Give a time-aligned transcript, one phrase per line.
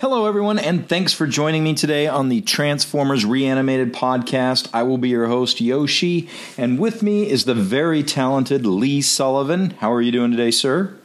[0.00, 4.66] Hello, everyone, and thanks for joining me today on the Transformers Reanimated podcast.
[4.72, 6.26] I will be your host, Yoshi,
[6.56, 9.72] and with me is the very talented Lee Sullivan.
[9.80, 10.96] How are you doing today, sir?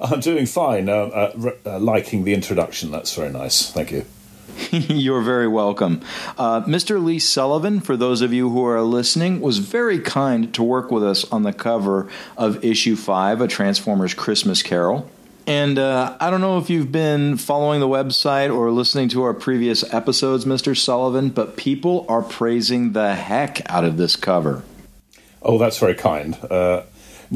[0.00, 0.88] I'm doing fine.
[0.88, 2.90] Uh, uh, uh, liking the introduction.
[2.90, 3.70] That's very nice.
[3.70, 4.04] Thank you.
[4.72, 6.02] You're very welcome.
[6.36, 7.02] Uh, Mr.
[7.02, 11.04] Lee Sullivan, for those of you who are listening, was very kind to work with
[11.04, 15.08] us on the cover of issue 5, A Transformers Christmas Carol.
[15.50, 19.34] And uh, I don't know if you've been following the website or listening to our
[19.34, 20.76] previous episodes, Mr.
[20.76, 24.62] Sullivan, but people are praising the heck out of this cover.
[25.42, 26.38] Oh, that's very kind.
[26.48, 26.84] Uh,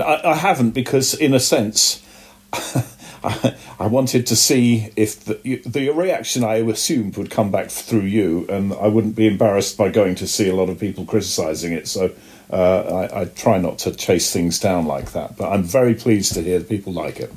[0.00, 2.06] I, I haven't because, in a sense,
[3.24, 8.46] I, wanted to see if the, the reaction I assumed would come back through you,
[8.48, 11.88] and I wouldn't be embarrassed by going to see a lot of people criticising it.
[11.88, 12.12] So
[12.48, 15.36] uh, I, I, try not to chase things down like that.
[15.36, 17.33] But I'm very pleased to hear that people like it.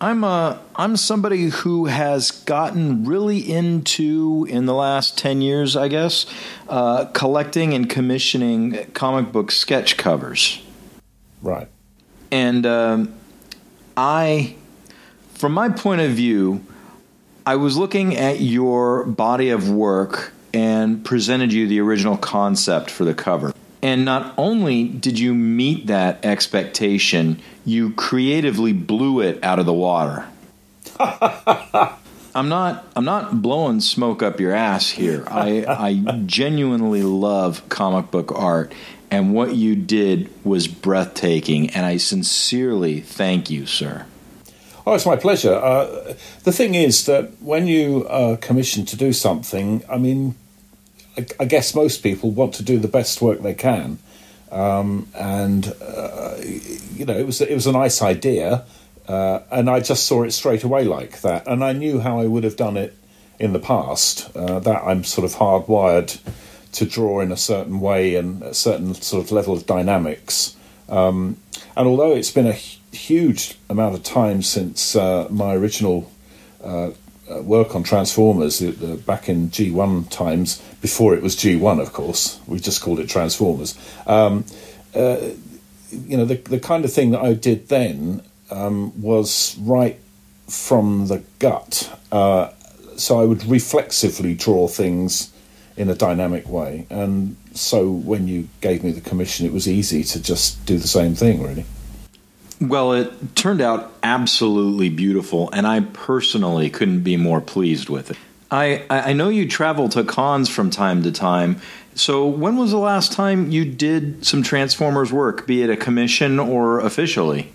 [0.00, 5.76] I'm a uh, I'm somebody who has gotten really into in the last ten years,
[5.76, 6.24] I guess,
[6.70, 10.62] uh, collecting and commissioning comic book sketch covers.
[11.42, 11.68] Right.
[12.30, 13.14] And um,
[13.94, 14.56] I
[15.34, 16.64] from my point of view,
[17.44, 23.04] I was looking at your body of work and presented you the original concept for
[23.04, 23.52] the cover.
[23.82, 29.72] And not only did you meet that expectation, you creatively blew it out of the
[29.72, 30.26] water.
[32.34, 35.24] I'm not I'm not blowing smoke up your ass here.
[35.26, 38.72] I I genuinely love comic book art
[39.10, 44.06] and what you did was breathtaking and I sincerely thank you, sir.
[44.86, 45.54] Oh, it's my pleasure.
[45.54, 46.14] Uh,
[46.44, 50.36] the thing is that when you are commissioned to do something, I mean,
[51.16, 53.98] I, I guess most people want to do the best work they can,
[54.50, 56.36] um, and uh,
[56.94, 58.64] you know, it was it was a nice idea,
[59.08, 62.26] uh, and I just saw it straight away like that, and I knew how I
[62.26, 62.96] would have done it
[63.38, 64.34] in the past.
[64.36, 66.18] Uh, that I'm sort of hardwired
[66.72, 70.56] to draw in a certain way and a certain sort of level of dynamics.
[70.88, 71.36] Um,
[71.76, 76.10] and although it's been a huge amount of time since uh, my original
[76.62, 76.90] uh,
[77.42, 82.40] work on Transformers back in G1 times, before it was G1, of course.
[82.46, 83.78] We just called it Transformers.
[84.06, 84.44] Um,
[84.94, 85.30] uh,
[85.92, 89.98] you know, the, the kind of thing that I did then um, was right
[90.48, 91.96] from the gut.
[92.10, 92.50] Uh,
[92.96, 95.32] so I would reflexively draw things
[95.76, 96.86] in a dynamic way.
[96.90, 100.88] And so when you gave me the commission, it was easy to just do the
[100.88, 101.64] same thing, really.
[102.60, 108.18] Well, it turned out absolutely beautiful, and I personally couldn't be more pleased with it.
[108.50, 111.60] I, I know you travel to cons from time to time.
[111.94, 116.38] So, when was the last time you did some Transformers work, be it a commission
[116.38, 117.52] or officially?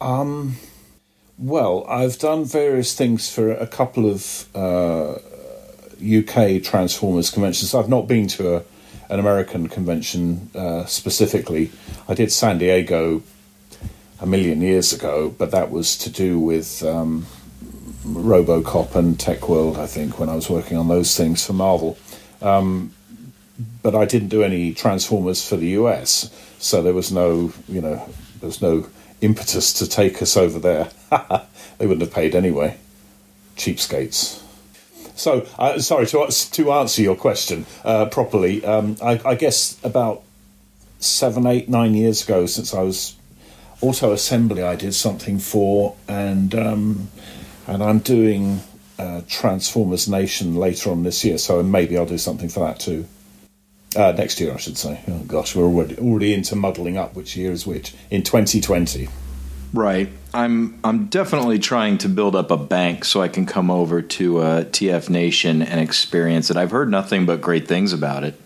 [0.00, 0.56] Um,
[1.36, 5.18] well, I've done various things for a couple of uh,
[6.00, 7.74] UK Transformers conventions.
[7.74, 8.62] I've not been to a,
[9.08, 11.72] an American convention uh, specifically.
[12.08, 13.22] I did San Diego
[14.20, 17.26] a million years ago, but that was to do with um,
[18.04, 21.98] RoboCop and TekWorld, I think, when I was working on those things for Marvel.
[22.42, 22.92] Um,
[23.82, 27.96] but I didn't do any Transformers for the US, so there was no, you know,
[28.40, 28.86] there was no
[29.20, 30.88] impetus to take us over there.
[31.78, 32.78] they wouldn't have paid anyway.
[33.56, 34.42] Cheapskates.
[35.14, 38.64] So, uh, sorry to to answer your question uh, properly.
[38.64, 40.22] Um, I, I, guess about
[40.98, 43.16] seven, eight, nine years ago, since I was
[43.80, 47.08] auto assembly I did something for, and um,
[47.66, 48.60] and I'm doing
[48.98, 53.06] uh, Transformers Nation later on this year, so maybe I'll do something for that too.
[53.96, 55.00] Uh, next year, I should say.
[55.08, 59.08] Oh gosh, we're already already into muddling up which year is which in 2020.
[59.72, 60.10] Right.
[60.34, 64.38] I'm I'm definitely trying to build up a bank so I can come over to
[64.38, 66.56] uh, TF Nation and experience it.
[66.56, 68.40] I've heard nothing but great things about it.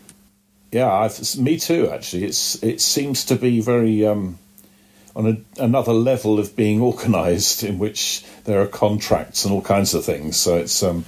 [0.72, 1.90] Yeah, I've, me too.
[1.90, 4.38] Actually, it's it seems to be very um,
[5.16, 9.94] on a, another level of being organised, in which there are contracts and all kinds
[9.94, 10.36] of things.
[10.36, 11.04] So it's um,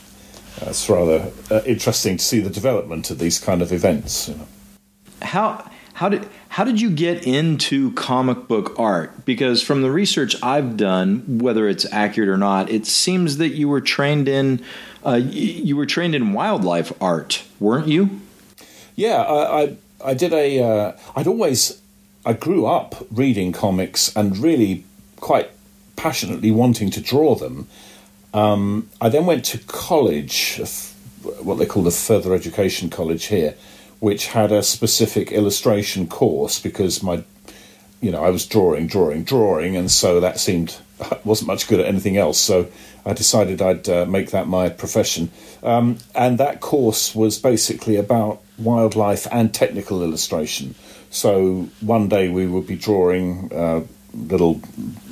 [0.63, 4.29] it's rather uh, interesting to see the development of these kind of events.
[4.29, 4.47] You know.
[5.23, 9.25] How how did how did you get into comic book art?
[9.25, 13.69] Because from the research I've done, whether it's accurate or not, it seems that you
[13.69, 14.63] were trained in
[15.05, 18.21] uh, you were trained in wildlife art, weren't you?
[18.95, 20.63] Yeah, I I, I did a.
[20.63, 21.81] Uh, I'd always
[22.27, 24.85] I grew up reading comics and really
[25.15, 25.49] quite
[25.95, 27.69] passionately wanting to draw them.
[28.35, 30.61] Um, I then went to college,
[31.41, 33.55] what they call the further education college here,
[34.01, 37.23] which had a specific illustration course because my,
[38.01, 40.77] you know, I was drawing, drawing, drawing, and so that seemed
[41.25, 42.67] wasn't much good at anything else, so
[43.05, 45.31] I decided I'd uh, make that my profession.
[45.63, 50.75] Um, and that course was basically about wildlife and technical illustration.
[51.11, 54.61] So one day we would be drawing uh, little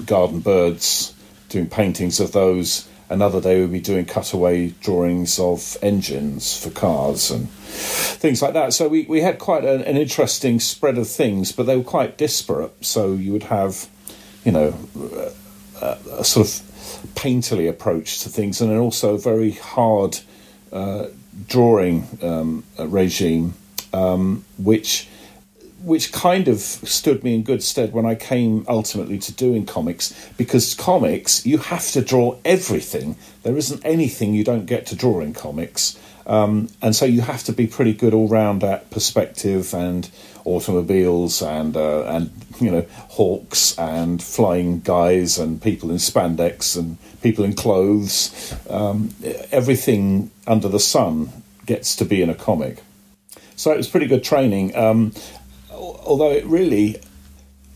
[0.04, 1.14] garden birds,
[1.48, 2.88] doing paintings of those.
[3.10, 8.72] Another day we'd be doing cutaway drawings of engines for cars and things like that.
[8.72, 12.16] So we, we had quite an, an interesting spread of things, but they were quite
[12.16, 12.84] disparate.
[12.84, 13.88] So you would have,
[14.44, 14.74] you know,
[15.80, 16.52] a, a sort of
[17.14, 20.20] painterly approach to things, and then also a very hard
[20.72, 21.06] uh,
[21.46, 23.54] drawing um, regime,
[23.92, 25.08] um, which
[25.84, 30.14] which kind of stood me in good stead when I came ultimately to doing comics
[30.38, 33.16] because comics you have to draw everything.
[33.42, 35.98] There isn't anything you don't get to draw in comics.
[36.26, 40.10] Um, and so you have to be pretty good all round at perspective and
[40.46, 46.96] automobiles and uh, and you know hawks and flying guys and people in spandex and
[47.22, 48.54] people in clothes.
[48.70, 49.14] Um,
[49.52, 51.30] everything under the sun
[51.66, 52.78] gets to be in a comic.
[53.56, 54.74] So it was pretty good training.
[54.76, 55.12] Um,
[56.04, 57.00] although it really,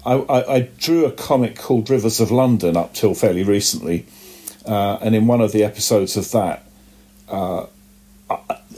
[0.04, 4.06] I, I, I, drew a comic called Rivers of London up till fairly recently,
[4.66, 6.64] uh, and in one of the episodes of that.
[7.28, 7.66] Uh,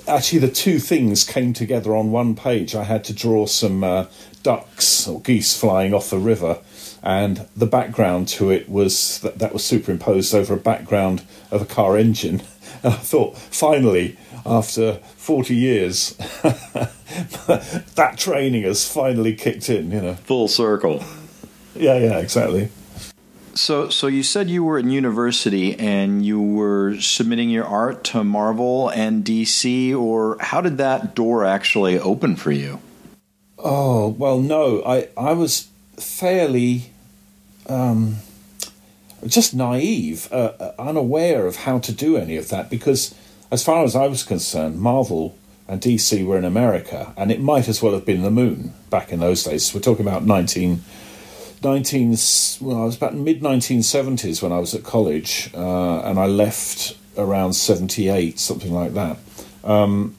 [0.07, 2.75] actually, the two things came together on one page.
[2.75, 4.07] I had to draw some uh,
[4.43, 6.59] ducks or geese flying off a river,
[7.03, 11.67] and the background to it was that, that was superimposed over a background of a
[11.67, 12.43] car engine.
[12.83, 14.17] And I thought, finally,
[14.47, 16.15] after 40 years,
[17.95, 20.15] that training has finally kicked in, you know.
[20.15, 21.05] Full circle.
[21.75, 22.71] Yeah, yeah, exactly.
[23.55, 28.25] So, so you said you were in university and you were submitting your art to
[28.25, 32.81] Marvel and DC, or how did that door actually open for you?
[33.59, 35.69] Oh well, no, I I was
[35.99, 36.93] fairly
[37.67, 38.17] um,
[39.27, 43.15] just naive, uh, uh unaware of how to do any of that because,
[43.51, 45.37] as far as I was concerned, Marvel
[45.69, 49.13] and DC were in America, and it might as well have been the moon back
[49.13, 49.73] in those days.
[49.75, 50.83] We're talking about nineteen
[51.63, 52.17] 19
[52.63, 56.97] well, I was about mid 1970s when I was at college, uh, and I left
[57.19, 59.19] around 78, something like that.
[59.63, 60.17] Um,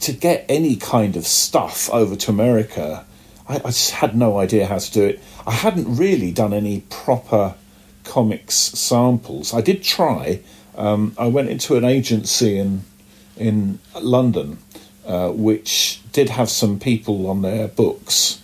[0.00, 3.04] to get any kind of stuff over to America,
[3.48, 5.20] I, I, just had no idea how to do it.
[5.46, 7.56] I hadn't really done any proper
[8.04, 9.52] comics samples.
[9.52, 10.40] I did try.
[10.76, 12.82] Um, I went into an agency in
[13.36, 14.58] in London,
[15.06, 18.40] uh, which did have some people on their books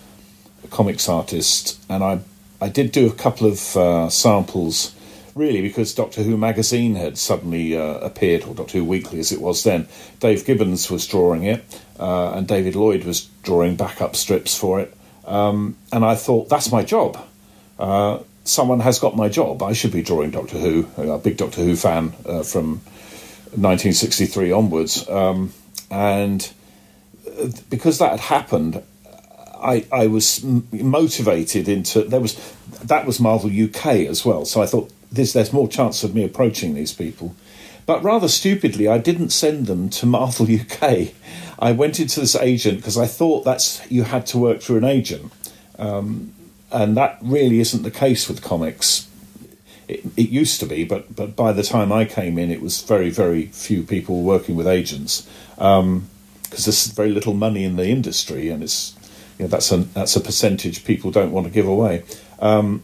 [0.71, 2.21] comics artist, and I
[2.61, 4.95] I did do a couple of uh, samples,
[5.35, 9.41] really because Doctor Who magazine had suddenly uh, appeared, or Doctor Who Weekly as it
[9.41, 9.89] was then.
[10.21, 11.65] Dave Gibbons was drawing it,
[11.99, 14.95] uh, and David Lloyd was drawing backup strips for it,
[15.27, 17.19] um, and I thought that's my job.
[18.51, 19.63] Someone has got my job.
[19.63, 20.89] I should be drawing Doctor Who.
[20.97, 22.81] A big Doctor Who fan uh, from
[23.57, 25.53] 1963 onwards, um,
[25.91, 26.53] and
[27.27, 28.83] uh, because that had happened,
[29.63, 32.35] I, I was motivated into there was
[32.83, 34.45] that was Marvel UK as well.
[34.45, 37.35] So I thought there's there's more chance of me approaching these people.
[37.87, 41.09] But rather stupidly, I didn't send them to Marvel UK.
[41.59, 44.85] I went into this agent because I thought that's you had to work through an
[44.85, 45.33] agent,
[45.79, 46.33] um,
[46.73, 49.09] and that really isn't the case with comics.
[49.89, 52.83] It, it, used to be, but but by the time I came in, it was
[52.83, 56.09] very very few people working with agents because um,
[56.51, 58.95] there's very little money in the industry, and it's
[59.39, 62.05] you know, that's a that's a percentage people don't want to give away.
[62.41, 62.83] Um,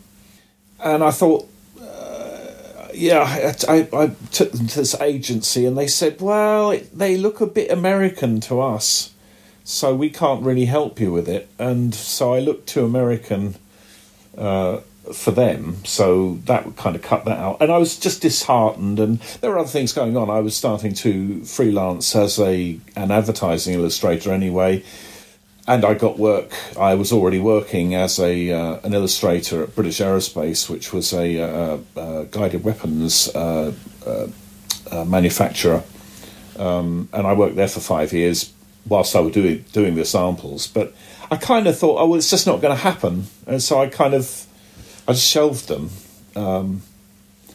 [0.82, 1.49] and I thought,
[1.80, 7.16] uh, yeah, I, I, took them to this agency, and they said, well, it, they
[7.16, 9.12] look a bit American to us,
[9.64, 11.49] so we can't really help you with it.
[11.58, 13.56] And so I looked to American.
[14.36, 14.80] Uh,
[15.12, 17.58] for them, so that would kind of cut that out.
[17.60, 20.28] And I was just disheartened, and there were other things going on.
[20.30, 24.82] I was starting to freelance as a an advertising illustrator anyway,
[25.66, 26.52] and I got work.
[26.78, 31.40] I was already working as a uh, an illustrator at British Aerospace, which was a,
[31.40, 33.72] uh, uh, guided weapons uh,
[34.06, 35.82] uh, manufacturer,
[36.58, 38.52] um, and I worked there for five years
[38.88, 40.66] whilst I was doing doing the samples.
[40.66, 40.94] But
[41.30, 43.88] I kind of thought, oh, well, it's just not going to happen, and so I
[43.88, 44.47] kind of
[45.09, 45.90] I just shelved them,
[46.35, 46.83] um,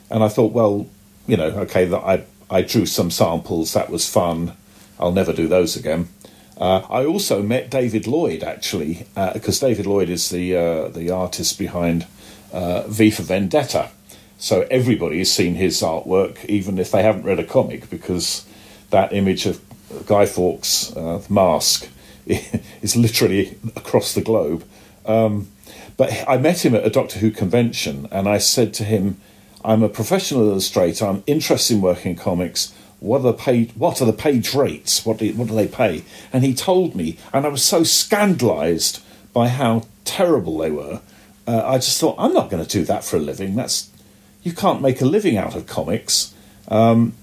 [0.10, 0.88] and I thought, well,
[1.28, 3.74] you know, okay, that I I drew some samples.
[3.74, 4.54] That was fun.
[5.00, 6.10] I'll never do those again.
[6.58, 11.10] Uh, I also met David Lloyd actually, because uh, David Lloyd is the uh, the
[11.10, 12.06] artist behind
[12.54, 13.90] uh, V for Vendetta.
[14.38, 18.46] So everybody has seen his artwork, even if they haven't read a comic, because
[18.90, 19.62] that image of
[20.06, 21.90] Guy Fawkes' uh, mask
[22.82, 24.64] is literally across the globe.
[25.06, 25.50] Um,
[25.98, 29.20] but I met him at a Doctor Who convention, and I said to him,
[29.64, 31.06] I'm a professional illustrator.
[31.06, 32.74] I'm interested in working in comics.
[33.00, 33.74] What are the paid?
[33.76, 35.06] What are the page rates?
[35.06, 36.04] What do what do they pay?
[36.34, 41.02] And he told me, and I was so scandalised by how terrible they were.
[41.48, 43.56] Uh, I just thought, I'm not going to do that for a living.
[43.56, 43.90] That's
[44.44, 46.34] you can't make a living out of comics.
[46.68, 47.14] Um,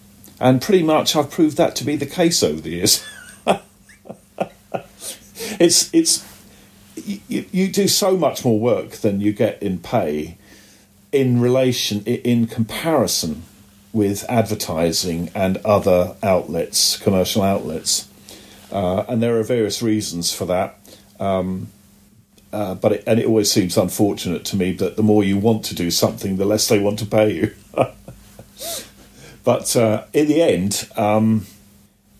[0.41, 3.05] and pretty much, I've proved that to be the case over the years.
[5.61, 6.27] it's it's
[6.97, 10.37] you, you do so much more work than you get in pay
[11.13, 13.43] in relation in comparison
[13.93, 18.09] with advertising and other outlets, commercial outlets,
[18.71, 20.79] uh, and there are various reasons for that.
[21.19, 21.69] Um,
[22.53, 25.65] uh, but it, and it always seems unfortunate to me that the more you want
[25.67, 27.55] to do something, the less they want to pay you.
[29.45, 31.47] but uh, in the end, um,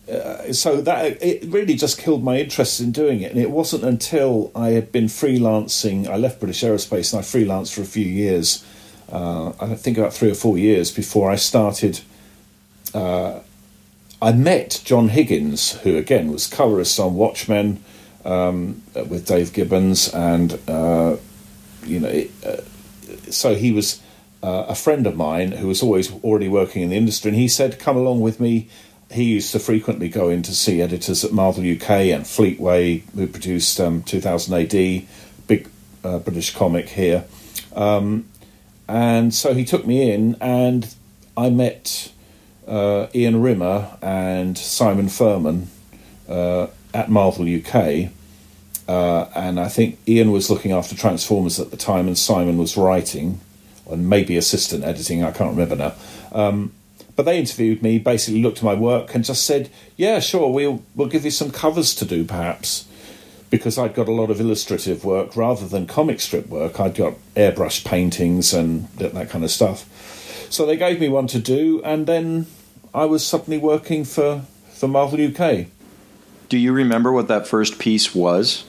[0.09, 3.31] uh, so that it really just killed my interest in doing it.
[3.31, 7.73] And it wasn't until I had been freelancing, I left British Aerospace and I freelanced
[7.73, 8.65] for a few years.
[9.11, 12.01] Uh, I think about three or four years before I started.
[12.93, 13.39] Uh,
[14.21, 17.83] I met John Higgins, who again was colorist on Watchmen
[18.25, 21.15] um, with Dave Gibbons, and uh,
[21.85, 22.57] you know, uh,
[23.31, 24.01] so he was.
[24.41, 27.45] Uh, a friend of mine who was always already working in the industry, and he
[27.45, 28.69] said, "Come along with me
[29.11, 33.27] he used to frequently go in to see editors at Marvel UK and Fleetway, who
[33.27, 35.07] produced um, 2000 AD,
[35.47, 35.67] big
[36.03, 37.25] uh, British comic here.
[37.75, 38.27] Um,
[38.87, 40.93] and so he took me in, and
[41.35, 42.11] I met
[42.67, 45.69] uh, Ian Rimmer and Simon Furman
[46.27, 48.11] uh, at Marvel UK.
[48.87, 52.77] Uh, and I think Ian was looking after Transformers at the time, and Simon was
[52.77, 53.39] writing,
[53.89, 55.93] and maybe assistant editing, I can't remember now.
[56.31, 56.73] Um,
[57.19, 60.81] but they interviewed me, basically looked at my work and just said, "Yeah, sure, we'll
[60.95, 62.85] we'll give you some covers to do, perhaps."
[63.49, 66.79] Because I'd got a lot of illustrative work rather than comic strip work.
[66.79, 69.83] I'd got airbrush paintings and that, that kind of stuff.
[70.49, 72.47] So they gave me one to do, and then
[72.93, 75.65] I was suddenly working for for Marvel UK.
[76.47, 78.63] Do you remember what that first piece was?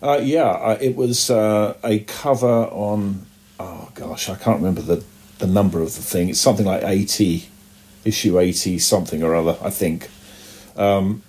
[0.00, 3.26] Uh, yeah, it was uh, a cover on.
[3.58, 5.04] Oh gosh, I can't remember the
[5.38, 6.28] the number of the thing.
[6.28, 7.48] It's something like eighty
[8.04, 10.08] issue 80 something or other, I think.
[10.76, 11.22] Um,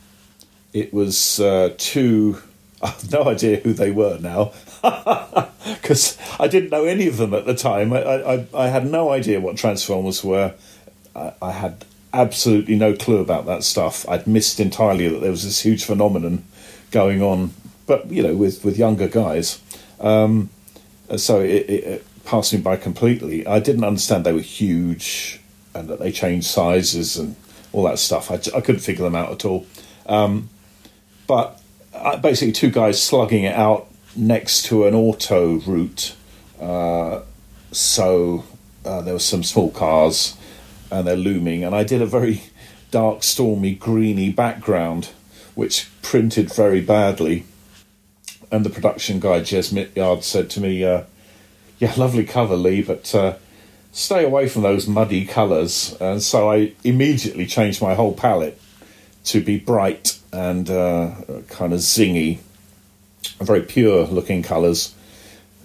[0.74, 2.42] it was uh, two.
[2.82, 4.52] I have no idea who they were now
[5.82, 7.94] because I didn't know any of them at the time.
[7.94, 10.54] I, I, I had no idea what Transformers were.
[11.16, 14.08] I, I, had absolutely no clue about that stuff.
[14.10, 16.44] I'd missed entirely that there was this huge phenomenon
[16.92, 17.54] going on,
[17.88, 19.62] but you know, with, with younger guys.
[20.00, 20.50] Um,
[21.16, 23.48] so it, it, it passed me by completely.
[23.48, 25.40] I didn't understand they were huge
[25.76, 27.36] and that they changed sizes and
[27.72, 28.32] all that stuff.
[28.32, 29.68] I, I couldn't figure them out at all.
[30.08, 30.50] Um,
[31.28, 31.62] but
[31.94, 36.16] uh, basically, two guys slugging it out next to an auto route.
[36.60, 37.22] Uh,
[37.72, 38.46] so
[38.86, 40.38] uh, there were some small cars
[40.90, 41.64] and they're looming.
[41.64, 42.44] And I did a very
[42.92, 45.10] dark, stormy, greeny background,
[45.56, 47.46] which printed very badly.
[48.52, 51.04] And the production guy, Jez Mityard, said to me, uh,
[51.80, 53.36] Yeah, lovely cover, Lee, but uh,
[53.96, 55.96] stay away from those muddy colours.
[56.02, 58.60] And so I immediately changed my whole palette
[59.24, 61.16] to be bright and uh,
[61.48, 62.40] kind of zingy,
[63.40, 64.94] very pure looking colours,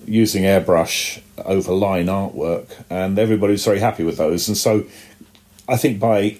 [0.06, 2.70] using airbrush over line artwork.
[2.88, 4.46] And everybody was very happy with those.
[4.46, 4.84] And so
[5.68, 6.38] I think by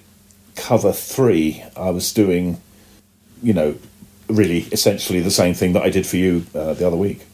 [0.55, 2.61] cover three, I was doing,
[3.43, 3.75] you know,
[4.29, 7.27] really essentially the same thing that I did for you uh, the other week.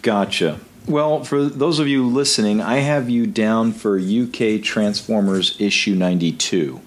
[0.00, 0.58] Gotcha.
[0.88, 6.80] Well, for those of you listening, I have you down for UK Transformers issue 92.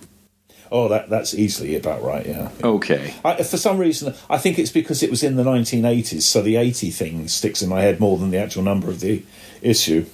[0.72, 2.26] Oh, that that's easily about right.
[2.26, 2.50] Yeah.
[2.64, 3.14] Okay.
[3.24, 6.56] I, for some reason, I think it's because it was in the 1980s, so the
[6.56, 9.24] 80 thing sticks in my head more than the actual number of the
[9.62, 10.06] issue.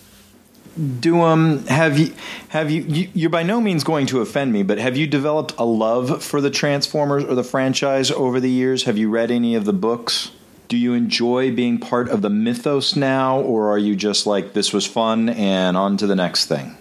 [1.00, 2.14] Do um have you
[2.50, 5.54] have you, you you're by no means going to offend me, but have you developed
[5.58, 8.84] a love for the Transformers or the franchise over the years?
[8.84, 10.32] Have you read any of the books?
[10.68, 14.74] Do you enjoy being part of the mythos now, or are you just like this
[14.74, 16.76] was fun and on to the next thing?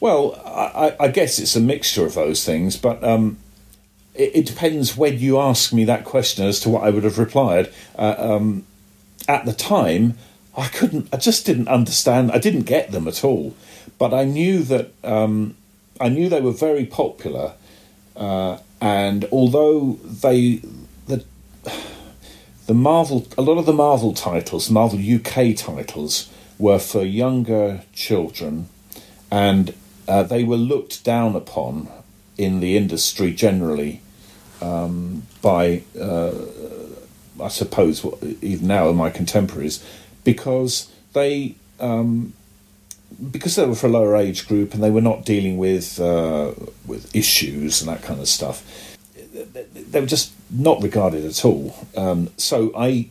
[0.00, 3.38] Well, I, I guess it's a mixture of those things, but um,
[4.14, 7.18] it, it, depends when you ask me that question as to what I would have
[7.18, 7.72] replied.
[7.96, 8.64] Uh, um,
[9.26, 10.16] at the time,
[10.56, 13.56] I couldn't, I just didn't understand, I didn't get them at all,
[13.98, 15.56] but I knew that um,
[16.00, 17.54] I knew they were very popular,
[18.16, 20.62] uh, and although they
[21.06, 21.24] the
[22.68, 28.68] the Marvel, a lot of the Marvel titles, Marvel UK titles, were for younger children,
[29.30, 29.72] and
[30.06, 31.88] uh, they were looked down upon
[32.36, 34.02] in the industry generally
[34.60, 36.30] um, by, uh,
[37.42, 38.04] I suppose,
[38.42, 39.82] even now my contemporaries,
[40.22, 42.34] because they um,
[43.30, 46.52] because they were for a lower age group and they were not dealing with uh,
[46.86, 48.62] with issues and that kind of stuff,
[49.32, 51.74] they were just not regarded at all.
[51.96, 53.08] Um, so I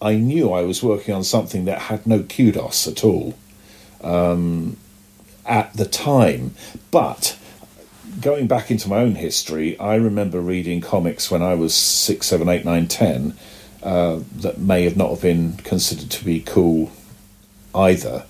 [0.00, 3.36] I knew I was working on something that had no kudos at all
[4.02, 4.76] um,
[5.44, 6.54] at the time,
[6.90, 7.36] but
[8.20, 12.48] going back into my own history, I remember reading comics when I was six, seven,
[12.48, 13.34] eight, nine, ten
[13.82, 16.92] uh, that may have not have been considered to be cool
[17.74, 18.24] either.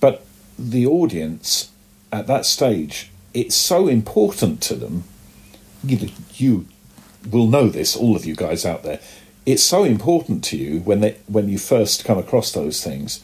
[0.00, 0.24] But
[0.58, 1.70] the audience
[2.12, 5.04] at that stage, it's so important to them.
[5.82, 6.66] You, you
[7.30, 9.00] will know this, all of you guys out there.
[9.46, 13.22] It's so important to you when they when you first come across those things.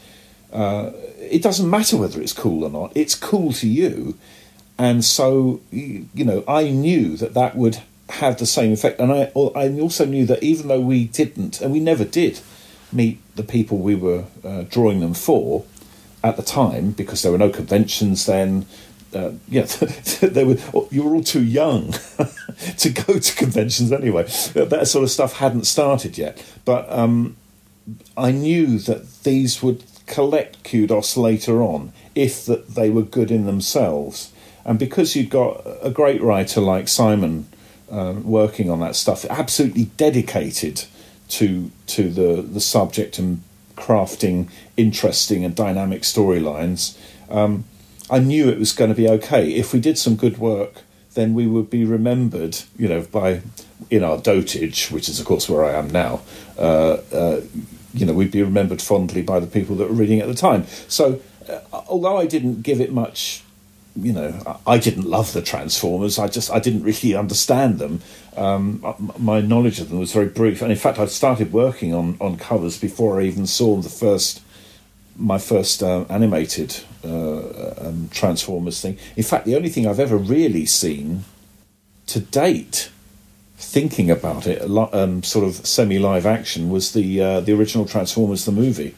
[0.52, 2.92] Uh, it doesn't matter whether it's cool or not.
[2.94, 4.18] It's cool to you,
[4.76, 7.78] and so you know I knew that that would
[8.10, 9.00] have the same effect.
[9.00, 12.40] And I, I also knew that even though we didn't, and we never did,
[12.92, 15.64] meet the people we were uh, drawing them for
[16.22, 18.66] at the time, because there were no conventions then.
[19.14, 19.62] Uh, yeah,
[20.20, 20.56] they were.
[20.90, 21.94] You were all too young
[22.78, 24.24] to go to conventions anyway.
[24.54, 26.44] That sort of stuff hadn't started yet.
[26.64, 27.36] But um,
[28.16, 33.46] I knew that these would collect kudos later on if that they were good in
[33.46, 34.32] themselves.
[34.64, 37.48] And because you'd got a great writer like Simon
[37.90, 40.84] uh, working on that stuff, absolutely dedicated
[41.28, 43.42] to to the the subject and
[43.76, 46.98] crafting interesting and dynamic storylines.
[47.30, 47.64] Um,
[48.10, 50.82] I knew it was going to be okay if we did some good work.
[51.14, 53.42] Then we would be remembered, you know, by
[53.90, 56.20] in our dotage, which is of course where I am now.
[56.58, 57.40] Uh, uh,
[57.92, 60.66] you know, we'd be remembered fondly by the people that were reading at the time.
[60.86, 63.42] So, uh, although I didn't give it much
[63.96, 66.18] you know, I didn't love the Transformers.
[66.18, 68.00] I just I didn't really understand them.
[68.36, 72.16] Um, my knowledge of them was very brief, and in fact, I started working on
[72.20, 74.42] on covers before I even saw the first
[75.16, 78.98] my first uh, animated uh, um, Transformers thing.
[79.16, 81.24] In fact, the only thing I've ever really seen
[82.06, 82.90] to date,
[83.56, 84.62] thinking about it,
[84.94, 88.94] um, sort of semi live action, was the uh, the original Transformers the movie.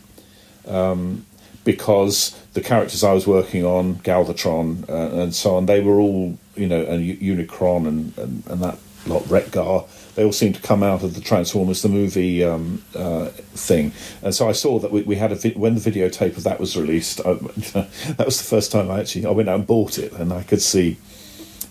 [0.67, 1.27] Um,
[1.65, 6.37] because the characters I was working on, Galvatron uh, and so on, they were all,
[6.57, 9.85] you know, and Unicron and, and, and that lot, Wreck-Gar,
[10.15, 13.93] they all seemed to come out of the Transformers the movie um, uh, thing.
[14.23, 16.61] And so I saw that we, we had a vi- when the videotape of that
[16.61, 17.21] was released.
[17.21, 20.33] I, that was the first time I actually I went out and bought it, and
[20.33, 20.99] I could see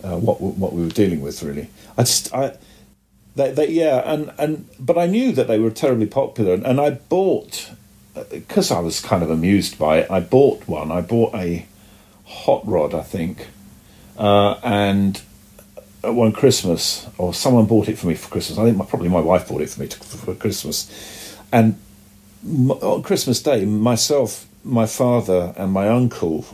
[0.03, 1.43] uh, what what we were dealing with.
[1.43, 2.57] Really, I just I.
[3.33, 6.81] They, they, yeah, and, and but I knew that they were terribly popular, and, and
[6.81, 7.71] I bought
[8.29, 10.91] because I was kind of amused by it, I bought one.
[10.91, 11.65] I bought a
[12.25, 13.47] hot rod, I think,
[14.17, 15.21] uh, and
[16.03, 18.57] at one Christmas, or someone bought it for me for Christmas.
[18.57, 21.37] I think my, probably my wife bought it for me to, for Christmas.
[21.51, 21.79] And
[22.43, 26.45] on Christmas Day, myself, my father, and my uncle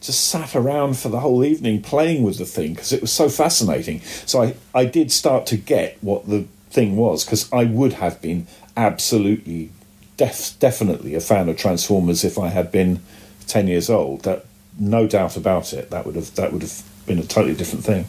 [0.00, 3.28] just sat around for the whole evening playing with the thing because it was so
[3.28, 4.00] fascinating.
[4.26, 8.20] So I, I did start to get what the thing was because I would have
[8.20, 9.70] been absolutely
[10.16, 13.00] def- definitely a fan of Transformers if I had been
[13.46, 14.22] ten years old.
[14.24, 14.44] That
[14.78, 15.90] no doubt about it.
[15.90, 18.06] That would have that would have been a totally different thing.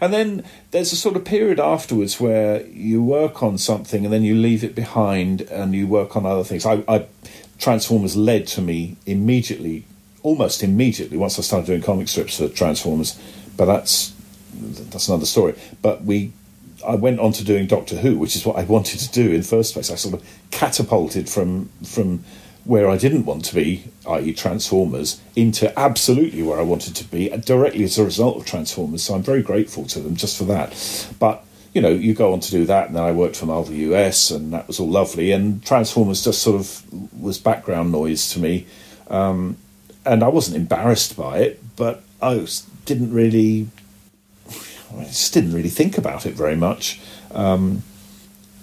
[0.00, 4.22] And then there's a sort of period afterwards where you work on something and then
[4.22, 6.66] you leave it behind and you work on other things.
[6.66, 7.06] I, I
[7.58, 9.84] Transformers led to me immediately,
[10.22, 13.18] almost immediately, once I started doing comic strips for Transformers.
[13.56, 14.12] But that's
[14.54, 15.54] that's another story.
[15.80, 16.32] But we
[16.86, 19.38] I went on to doing Doctor Who, which is what I wanted to do in
[19.38, 19.90] the first place.
[19.90, 22.24] I sort of catapulted from from
[22.64, 27.28] where I didn't want to be, i.e., Transformers, into absolutely where I wanted to be,
[27.28, 29.02] directly as a result of Transformers.
[29.02, 31.08] So I'm very grateful to them just for that.
[31.18, 33.74] But you know, you go on to do that, and then I worked for Marvel
[33.74, 35.32] US, and that was all lovely.
[35.32, 38.66] And Transformers just sort of was background noise to me,
[39.08, 39.56] um,
[40.06, 42.46] and I wasn't embarrassed by it, but I
[42.84, 43.68] didn't really
[44.98, 47.00] I just didn't really think about it very much
[47.32, 47.82] um,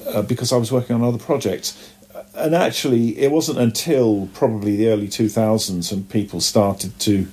[0.08, 1.92] uh, because I was working on other projects.
[2.34, 7.28] And actually, it wasn't until probably the early 2000s and people started to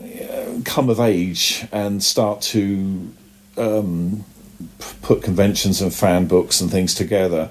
[0.00, 3.12] uh, come of age and start to
[3.56, 4.24] um,
[5.02, 7.50] put conventions and fan books and things together.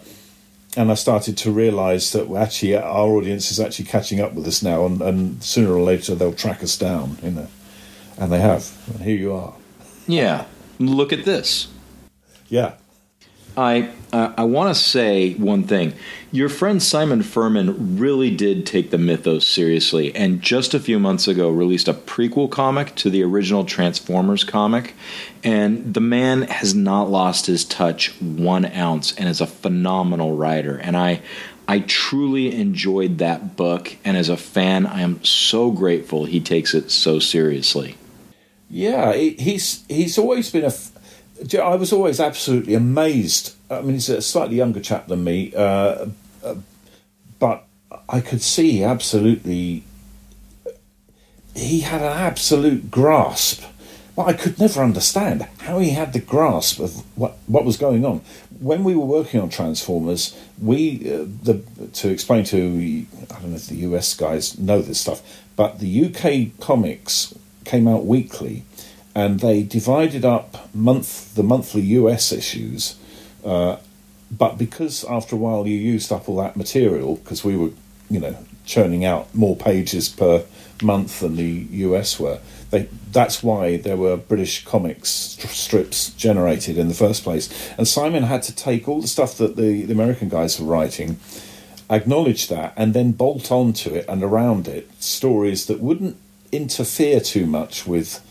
[0.77, 4.61] And I started to realise that actually our audience is actually catching up with us
[4.61, 7.47] now, and, and sooner or later they'll track us down, you know.
[8.19, 8.71] And they have.
[8.93, 9.53] And here you are.
[10.07, 10.45] Yeah.
[10.79, 11.67] Look at this.
[12.47, 12.75] Yeah.
[13.57, 15.93] I uh, I want to say one thing.
[16.31, 21.27] Your friend Simon Furman really did take the mythos seriously, and just a few months
[21.27, 24.93] ago released a prequel comic to the original Transformers comic.
[25.43, 30.77] And the man has not lost his touch one ounce, and is a phenomenal writer.
[30.77, 31.21] And I
[31.67, 36.73] I truly enjoyed that book, and as a fan, I am so grateful he takes
[36.73, 37.97] it so seriously.
[38.69, 40.73] Yeah, he's he's always been a.
[41.59, 43.55] I was always absolutely amazed.
[43.69, 46.07] I mean, he's a slightly younger chap than me, uh,
[46.43, 46.55] uh,
[47.39, 47.65] but
[48.09, 49.83] I could see absolutely.
[51.55, 53.63] He had an absolute grasp.
[54.15, 58.05] Well, I could never understand how he had the grasp of what what was going
[58.05, 58.21] on
[58.59, 60.35] when we were working on Transformers.
[60.61, 61.61] We uh, the
[61.93, 65.21] to explain to I don't know if the US guys know this stuff,
[65.55, 67.33] but the UK comics
[67.65, 68.63] came out weekly,
[69.17, 72.99] and they divided up month the monthly US issues.
[73.43, 73.77] Uh,
[74.29, 77.71] but because after a while you used up all that material, because we were,
[78.11, 80.45] you know, churning out more pages per
[80.83, 86.87] month than the US were, they, that's why there were British comics strips generated in
[86.87, 87.49] the first place.
[87.75, 91.19] And Simon had to take all the stuff that the, the American guys were writing,
[91.89, 96.17] acknowledge that, and then bolt onto it and around it stories that wouldn't
[96.51, 98.21] interfere too much with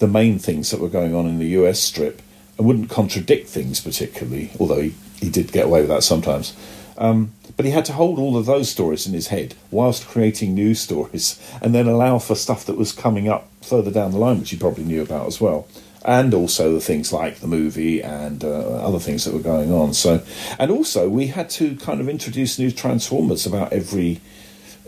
[0.00, 2.20] the main things that were going on in the US strip
[2.58, 6.54] and wouldn't contradict things particularly, although he, he did get away with that sometimes.
[6.98, 10.54] Um, but he had to hold all of those stories in his head whilst creating
[10.54, 14.40] new stories and then allow for stuff that was coming up further down the line,
[14.40, 15.68] which he probably knew about as well.
[16.02, 19.92] And also the things like the movie and uh, other things that were going on.
[19.92, 20.22] So,
[20.58, 24.20] and also we had to kind of introduce new Transformers about every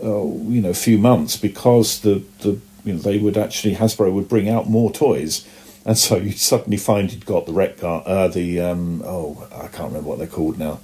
[0.03, 4.29] uh, you know few months because the the you know they would actually Hasbro would
[4.29, 5.47] bring out more toys,
[5.85, 9.89] and so you suddenly find you'd got the wreck uh, the um, oh I can't
[9.89, 10.81] remember what they're called now,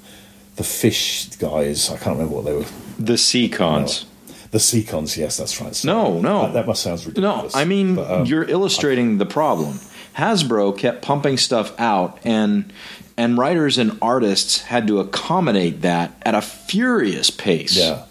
[0.57, 2.67] the fish guys I can't remember what they were.
[2.99, 4.05] The Seacons.
[4.05, 4.35] No.
[4.51, 5.75] The Seacons, yes, that's right.
[5.75, 7.55] So no, no, that, that, must sound ridiculous.
[7.55, 9.79] No, I mean but, um, you're illustrating I, the problem.
[10.17, 12.73] Hasbro kept pumping stuff out, and
[13.17, 17.77] and writers and artists had to accommodate that at a furious pace.
[17.77, 18.05] Yeah,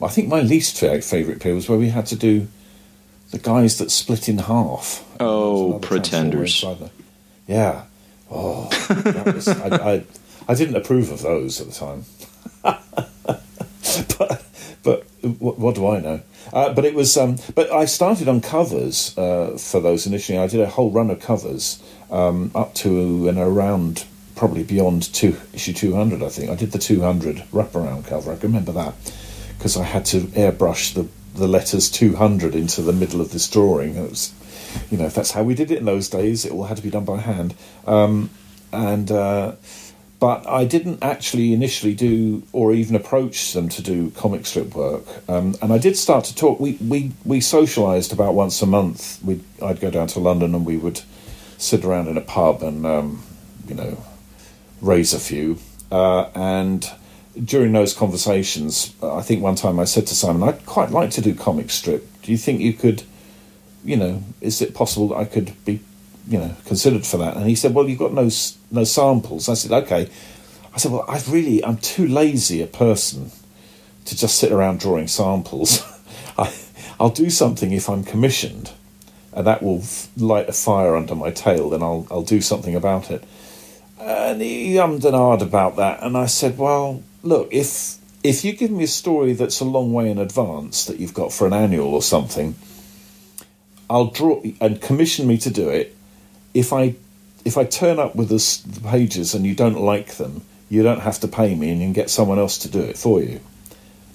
[0.00, 2.48] I think my least favourite period was where we had to do
[3.30, 5.04] the guys that split in half.
[5.20, 6.64] Oh, pretenders!
[7.46, 7.84] Yeah.
[8.30, 8.68] Oh,
[9.24, 10.04] was, I, I,
[10.46, 12.04] I, didn't approve of those at the time.
[14.18, 14.44] but
[14.82, 15.06] but
[15.40, 16.20] what, what, do I know?
[16.52, 17.16] Uh, but it was.
[17.16, 20.38] Um, but I started on covers uh, for those initially.
[20.38, 24.04] I did a whole run of covers um, up to and around
[24.36, 26.22] probably beyond two issue two hundred.
[26.22, 28.32] I think I did the two hundred wraparound cover.
[28.32, 28.94] I can remember that
[29.56, 31.08] because I had to airbrush the,
[31.38, 33.96] the letters 200 into the middle of this drawing.
[33.96, 34.32] It was,
[34.90, 36.82] you know, if that's how we did it in those days, it all had to
[36.82, 37.54] be done by hand.
[37.86, 38.30] Um,
[38.72, 39.52] and uh,
[40.20, 45.06] but I didn't actually initially do or even approach them to do comic strip work.
[45.28, 46.58] Um, and I did start to talk.
[46.58, 49.22] We we we socialised about once a month.
[49.22, 51.02] We I'd go down to London and we would
[51.56, 53.22] sit around in a pub and um,
[53.68, 54.04] you know
[54.80, 55.58] raise a few
[55.90, 56.90] uh, and
[57.44, 61.20] during those conversations, I think one time I said to Simon, I'd quite like to
[61.20, 62.06] do comic strip.
[62.22, 63.02] Do you think you could,
[63.84, 65.80] you know, is it possible that I could be,
[66.28, 67.36] you know, considered for that?
[67.36, 68.28] And he said, Well, you've got no
[68.70, 69.48] no samples.
[69.48, 70.10] I said, Okay.
[70.74, 73.30] I said, Well, I've really, I'm too lazy a person
[74.04, 75.82] to just sit around drawing samples.
[76.38, 76.52] I,
[76.98, 78.72] I'll do something if I'm commissioned,
[79.32, 79.84] and that will
[80.16, 81.70] light a fire under my tail.
[81.70, 83.22] Then I'll I'll do something about it.
[84.00, 88.52] And he ummed and ahed about that, and I said, "Well, look, if if you
[88.52, 91.52] give me a story that's a long way in advance that you've got for an
[91.52, 92.56] annual or something,
[93.88, 95.96] I'll draw and commission me to do it.
[96.54, 96.96] If I
[97.44, 101.00] if I turn up with the, the pages and you don't like them, you don't
[101.00, 103.40] have to pay me, and you can get someone else to do it for you.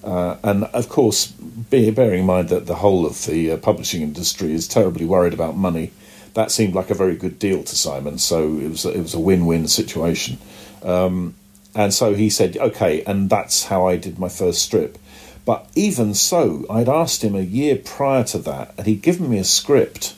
[0.03, 4.01] Uh, and of course, be, bearing in mind that the whole of the uh, publishing
[4.01, 5.91] industry is terribly worried about money,
[6.33, 8.17] that seemed like a very good deal to Simon.
[8.17, 10.37] So it was it was a win win situation.
[10.83, 11.35] Um,
[11.75, 14.97] and so he said, okay, and that's how I did my first strip.
[15.45, 19.39] But even so, I'd asked him a year prior to that, and he'd given me
[19.39, 20.15] a script,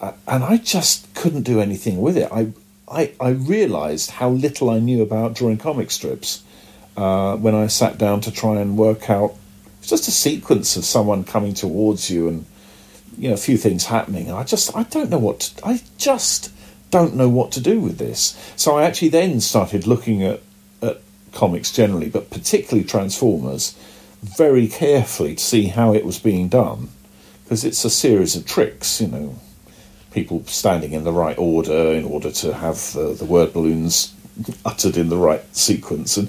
[0.00, 2.28] uh, and I just couldn't do anything with it.
[2.32, 2.52] I,
[2.88, 6.42] I, I realised how little I knew about drawing comic strips
[6.96, 9.34] uh, when I sat down to try and work out
[9.78, 12.44] it's just a sequence of someone coming towards you and
[13.16, 14.30] you know a few things happening.
[14.30, 16.52] I just I don't know what to, I just
[16.90, 18.38] don't know what to do with this.
[18.56, 20.42] So I actually then started looking at
[21.32, 23.76] comics generally, but particularly Transformers,
[24.22, 26.88] very carefully to see how it was being done,
[27.44, 29.38] because it's a series of tricks, you know,
[30.10, 34.14] people standing in the right order in order to have the, the word balloons
[34.64, 36.28] uttered in the right sequence, and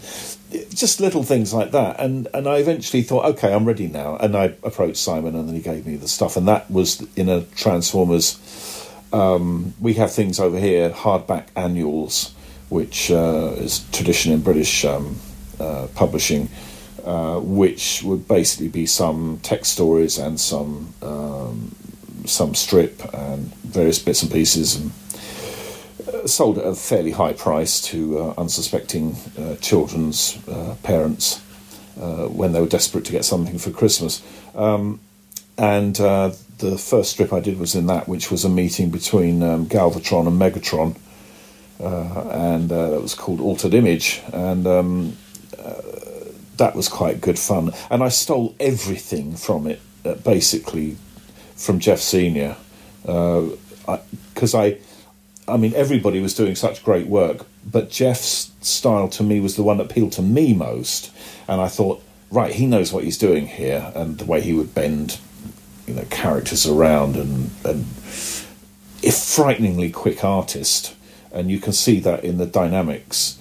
[0.73, 1.99] just little things like that.
[1.99, 5.55] And and I eventually thought, okay, I'm ready now, and I approached Simon, and then
[5.55, 8.37] he gave me the stuff, and that was in a Transformers.
[9.11, 12.33] Um, we have things over here, hardback annuals
[12.69, 15.19] which uh, is tradition in British um,
[15.59, 16.49] uh, publishing,
[17.03, 21.75] uh, which would basically be some text stories and some um,
[22.25, 24.91] some strip and various bits and pieces, and
[26.13, 30.37] uh, sold at a fairly high price to uh, unsuspecting uh, children's
[30.83, 31.41] parents
[31.95, 34.21] when they were desperate to get something for Christmas.
[34.55, 35.01] Um,
[35.57, 35.99] and
[36.59, 40.27] the first strip I did was in that, which was a meeting between um, Galvatron
[40.27, 40.95] and Megatron.
[41.79, 45.17] And that was called Altered Image, and um,
[46.57, 47.71] that was quite good fun.
[47.89, 50.97] And I stole everything from it, uh, basically,
[51.55, 52.55] from Geoff Senior,
[53.01, 54.77] because uh, I, I,
[55.47, 59.63] I mean, everybody was doing such great work, but Geoff's style to me was the
[59.63, 61.11] one that appealed to me most.
[61.47, 64.75] And I thought, right, he knows what he's doing here, and the way he would
[64.75, 65.17] bend,
[65.87, 67.85] you know, characters around, and and
[69.01, 70.93] a frighteningly quick artist,
[71.31, 73.37] and you can see that in the dynamics.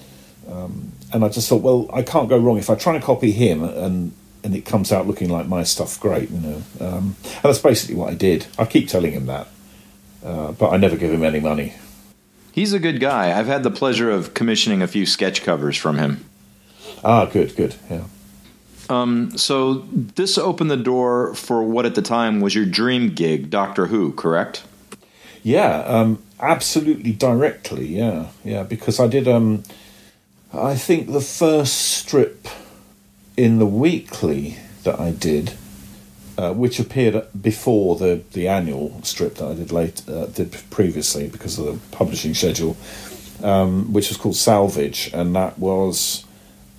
[0.51, 3.33] Um, and I just thought, well, I can't go wrong if I try and copy
[3.33, 4.13] him and
[4.45, 5.99] and it comes out looking like my stuff.
[5.99, 6.63] Great, you know.
[6.81, 8.47] Um, and that's basically what I did.
[8.59, 9.49] I keep telling him that,
[10.25, 11.75] uh, but I never give him any money.
[12.53, 13.39] He's a good guy.
[13.39, 16.25] I've had the pleasure of commissioning a few sketch covers from him.
[17.05, 18.05] Ah, good, good, yeah.
[18.89, 23.51] Um, so this opened the door for what at the time was your dream gig,
[23.51, 24.65] Doctor Who, correct?
[25.43, 27.87] Yeah, um, absolutely directly.
[27.87, 28.63] Yeah, yeah.
[28.63, 29.29] Because I did.
[29.29, 29.65] Um,
[30.53, 32.49] I think the first strip
[33.37, 35.53] in the weekly that I did,
[36.39, 41.29] uh, which appeared before the, the annual strip that I did late uh, did previously
[41.29, 42.77] because of the publishing schedule,
[43.43, 46.25] um, which was called Salvage, and that was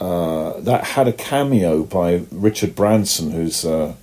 [0.02, 3.94] uh, that had a cameo by Richard Branson, who's uh,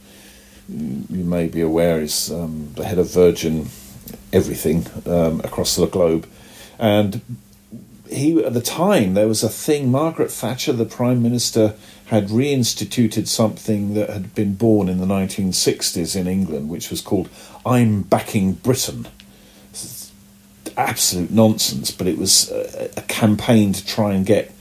[0.68, 3.68] you may be aware is um, the head of Virgin
[4.36, 6.28] everything um, across the globe,
[6.78, 7.20] and
[8.08, 9.90] he at the time there was a thing.
[9.90, 11.74] Margaret Thatcher, the prime minister,
[12.06, 17.28] had reinstituted something that had been born in the 1960s in England, which was called
[17.64, 19.08] "I'm Backing Britain."
[20.76, 24.52] Absolute nonsense, but it was a, a campaign to try and get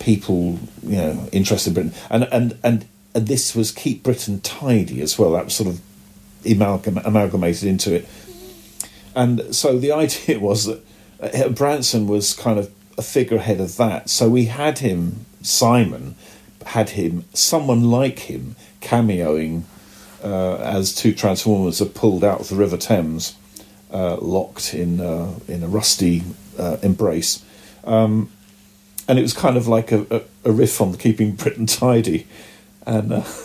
[0.00, 5.00] people, you know, interested in Britain, and and and, and this was keep Britain tidy
[5.00, 5.32] as well.
[5.32, 5.80] That was sort of
[6.44, 8.08] amalgam- amalgamated into it,
[9.14, 10.84] and so the idea was that
[11.20, 14.08] uh, Branson was kind of a figurehead of that.
[14.08, 16.14] So we had him, Simon,
[16.66, 19.64] had him, someone like him, cameoing
[20.22, 23.36] uh, as two Transformers are pulled out of the River Thames,
[23.92, 26.22] uh, locked in uh, in a rusty
[26.58, 27.44] uh, embrace.
[27.84, 28.30] Um,
[29.06, 32.26] and it was kind of like a, a, a, riff on keeping Britain tidy.
[32.86, 33.22] And uh,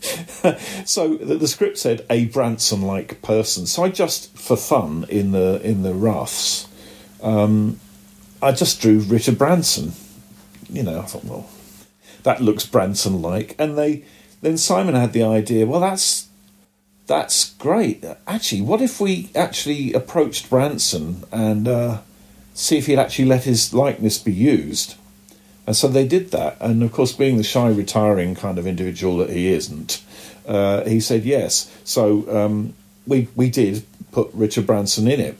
[0.86, 3.66] so the, the, script said a Branson like person.
[3.66, 6.66] So I just, for fun, in the in the roughs,
[7.22, 7.78] um,
[8.40, 9.92] I just drew Richard Branson.
[10.70, 11.50] You know, I thought, well,
[12.22, 13.54] that looks Branson like.
[13.58, 14.04] And they
[14.40, 16.28] then Simon had the idea, well, that's
[17.06, 18.04] that's great.
[18.26, 22.00] Actually, what if we actually approached Branson and uh,
[22.54, 24.94] see if he'd actually let his likeness be used?
[25.70, 26.56] And so they did that.
[26.60, 30.02] And of course, being the shy, retiring kind of individual that he isn't,
[30.44, 31.72] uh, he said yes.
[31.84, 32.74] So um,
[33.06, 35.38] we we did put Richard Branson in it.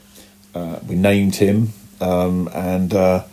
[0.55, 3.25] Uh, we named him, um, and uh,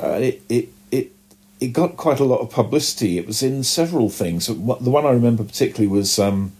[0.00, 1.10] uh, it, it it
[1.58, 3.18] it got quite a lot of publicity.
[3.18, 4.46] It was in several things.
[4.46, 6.52] The one I remember particularly was um,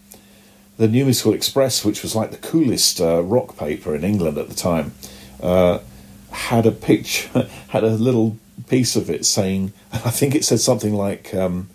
[0.76, 4.48] the New Musical Express, which was like the coolest uh, rock paper in England at
[4.48, 4.94] the time.
[5.40, 5.78] Uh,
[6.32, 10.94] had a picture, had a little piece of it saying, I think it said something
[10.94, 11.34] like.
[11.34, 11.70] Um,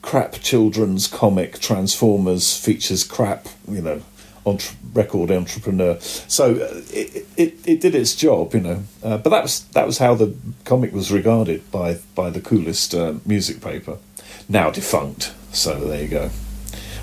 [0.00, 4.00] crap children's comic Transformers features crap, you know,
[4.46, 5.98] entre- record entrepreneur.
[6.00, 8.82] So uh, it, it, it did its job, you know.
[9.02, 12.94] Uh, but that was that was how the comic was regarded by by the coolest
[12.94, 13.98] uh, music paper,
[14.48, 15.32] now defunct.
[15.52, 16.30] So there you go.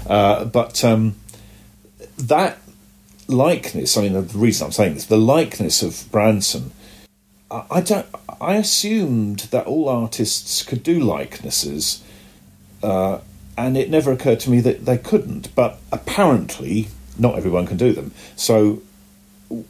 [0.08, 1.16] Uh, but um,
[2.18, 2.58] that
[3.28, 3.98] likeness.
[3.98, 6.72] I mean, the reason I'm saying this, the likeness of Branson.
[7.70, 8.06] I, don't.
[8.42, 12.04] I assumed that all artists could do likenesses.
[12.82, 13.20] Uh,
[13.58, 15.54] and it never occurred to me that they couldn't.
[15.56, 18.14] But apparently, not everyone can do them.
[18.36, 18.82] So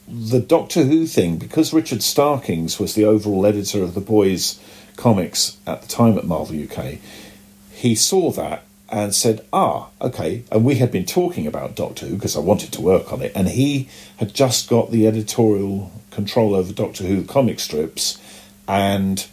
[0.08, 4.60] the Doctor Who thing, because Richard Starkings was the overall editor of the boys'
[4.96, 7.00] comics at the time at Marvel UK,
[7.74, 12.16] he saw that and said, "Ah, okay." And we had been talking about Doctor Who
[12.16, 16.56] because I wanted to work on it, and he had just got the editorial control
[16.56, 18.20] over Doctor Who comic strips,
[18.68, 19.26] and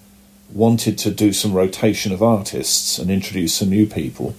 [0.53, 4.35] wanted to do some rotation of artists and introduce some new people,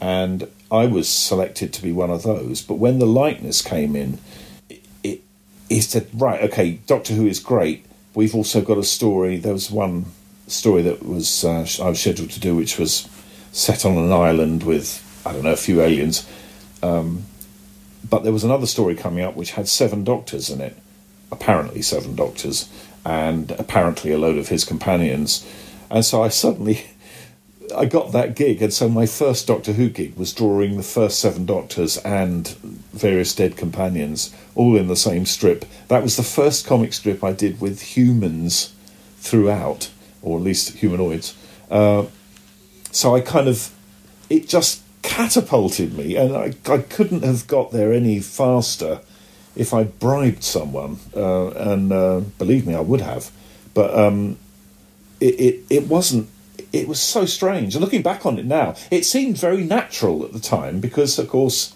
[0.00, 2.62] and I was selected to be one of those.
[2.62, 4.18] But when the likeness came in,
[4.68, 5.22] it, it,
[5.68, 7.84] he said, "Right, okay, Doctor Who is great.
[8.14, 9.38] We've also got a story.
[9.38, 10.06] There was one
[10.46, 13.08] story that was uh, I was scheduled to do, which was
[13.52, 16.28] set on an island with I don't know a few aliens.
[16.82, 17.24] Um,
[18.08, 20.76] but there was another story coming up which had seven doctors in it,
[21.30, 22.68] apparently seven doctors,
[23.04, 25.46] and apparently a load of his companions.
[25.90, 26.84] And so I suddenly
[27.76, 31.20] I got that gig, and so my first Doctor Who gig was drawing the first
[31.20, 32.48] seven Doctors and
[32.92, 35.64] various dead companions, all in the same strip.
[35.88, 38.74] That was the first comic strip I did with humans
[39.18, 39.90] throughout,
[40.22, 41.34] or at least humanoids.
[41.70, 42.06] Uh,
[42.90, 43.70] so I kind of,
[44.30, 49.00] it just catapulted me, and I, I couldn't have got there any faster
[49.58, 53.30] if I bribed someone, uh, and uh, believe me, I would have.
[53.74, 54.38] But um,
[55.20, 56.30] it, it, it wasn't
[56.72, 57.74] it was so strange.
[57.74, 61.28] And looking back on it now, it seemed very natural at the time because, of
[61.28, 61.74] course,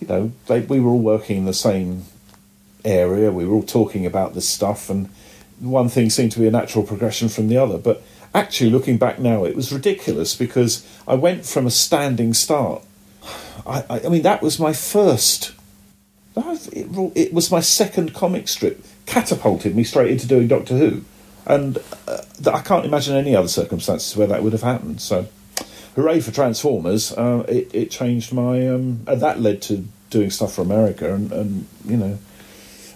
[0.00, 2.04] you know, they, we were all working in the same
[2.84, 3.30] area.
[3.30, 5.08] We were all talking about this stuff, and
[5.60, 7.78] one thing seemed to be a natural progression from the other.
[7.78, 8.02] But
[8.34, 12.82] actually, looking back now, it was ridiculous because I went from a standing start.
[13.66, 15.52] I, I, I mean, that was my first.
[16.36, 18.84] It, it was my second comic strip.
[19.06, 21.04] Catapulted me straight into doing Doctor Who
[21.46, 25.00] and uh, I can't imagine any other circumstances where that would have happened.
[25.00, 25.26] So,
[25.94, 27.12] hooray for Transformers!
[27.12, 31.32] Uh, it, it changed my, um, and that led to doing stuff for America, and,
[31.32, 32.18] and you know,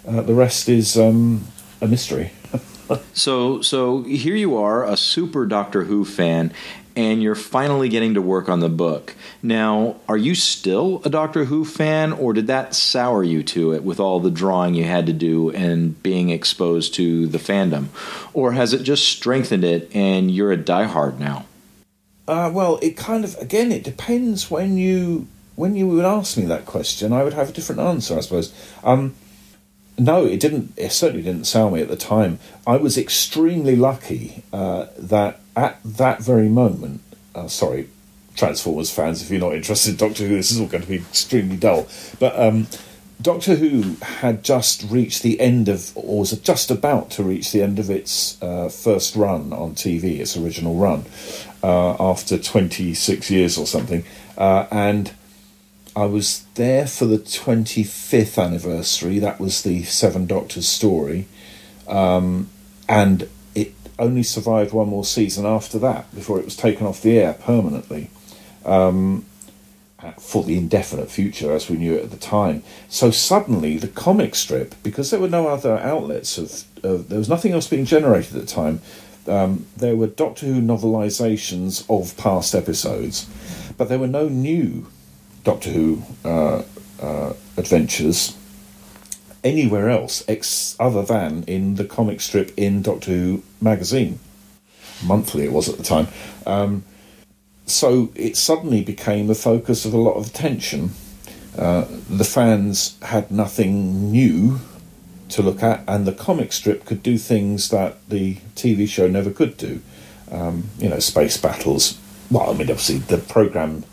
[0.07, 1.45] uh, the rest is um,
[1.81, 2.31] a mystery.
[3.13, 6.51] So, so here you are, a super Doctor Who fan,
[6.95, 9.15] and you're finally getting to work on the book.
[9.41, 13.83] Now, are you still a Doctor Who fan, or did that sour you to it
[13.83, 17.87] with all the drawing you had to do and being exposed to the fandom?
[18.33, 21.45] Or has it just strengthened it and you're a diehard now?
[22.27, 25.27] Uh, well, it kind of, again, it depends when you.
[25.55, 28.53] When you would ask me that question, I would have a different answer, I suppose.
[28.81, 29.13] Um,
[29.99, 30.73] no, it didn't.
[30.77, 32.39] It certainly didn't sell me at the time.
[32.65, 37.01] I was extremely lucky uh, that at that very moment,
[37.35, 37.89] uh, sorry,
[38.35, 40.95] Transformers fans, if you're not interested in Doctor Who, this is all going to be
[40.95, 41.87] extremely dull.
[42.19, 42.67] But um,
[43.21, 47.61] Doctor Who had just reached the end of, or was just about to reach the
[47.61, 51.03] end of its uh, first run on TV, its original run,
[51.61, 54.05] uh, after 26 years or something.
[54.37, 55.11] Uh, and
[55.99, 59.19] I was there for the 25th anniversary.
[59.19, 61.27] That was the Seven Doctors story.
[61.89, 62.49] Um,
[62.87, 67.19] and it only survived one more season after that before it was taken off the
[67.19, 68.09] air permanently
[68.63, 69.25] um,
[70.17, 72.63] for the indefinite future as we knew it at the time.
[72.87, 77.27] So suddenly the comic strip, because there were no other outlets of, of there was
[77.27, 78.81] nothing else being generated at the time.
[79.27, 83.29] Um, there were Doctor Who novelizations of past episodes,
[83.77, 84.87] but there were no new
[85.43, 86.63] Doctor Who uh,
[87.01, 88.35] uh, adventures
[89.43, 94.19] anywhere else ex- other than in the comic strip in Doctor Who magazine.
[95.03, 96.07] Monthly it was at the time.
[96.45, 96.83] Um,
[97.65, 100.91] so it suddenly became the focus of a lot of attention.
[101.57, 104.59] Uh, the fans had nothing new
[105.29, 109.29] to look at, and the comic strip could do things that the TV show never
[109.29, 109.81] could do.
[110.31, 111.99] Um, you know, space battles.
[112.31, 113.83] Well, I mean, obviously the program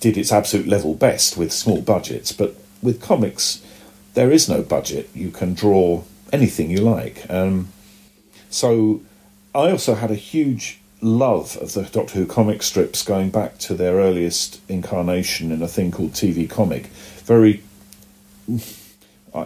[0.00, 3.62] did its absolute level best with small budgets, but with comics,
[4.14, 5.08] there is no budget.
[5.14, 7.28] You can draw anything you like.
[7.30, 7.68] Um,
[8.48, 9.02] so
[9.54, 13.74] I also had a huge love of the Doctor Who comic strips going back to
[13.74, 16.86] their earliest incarnation in a thing called TV Comic.
[17.24, 17.62] Very,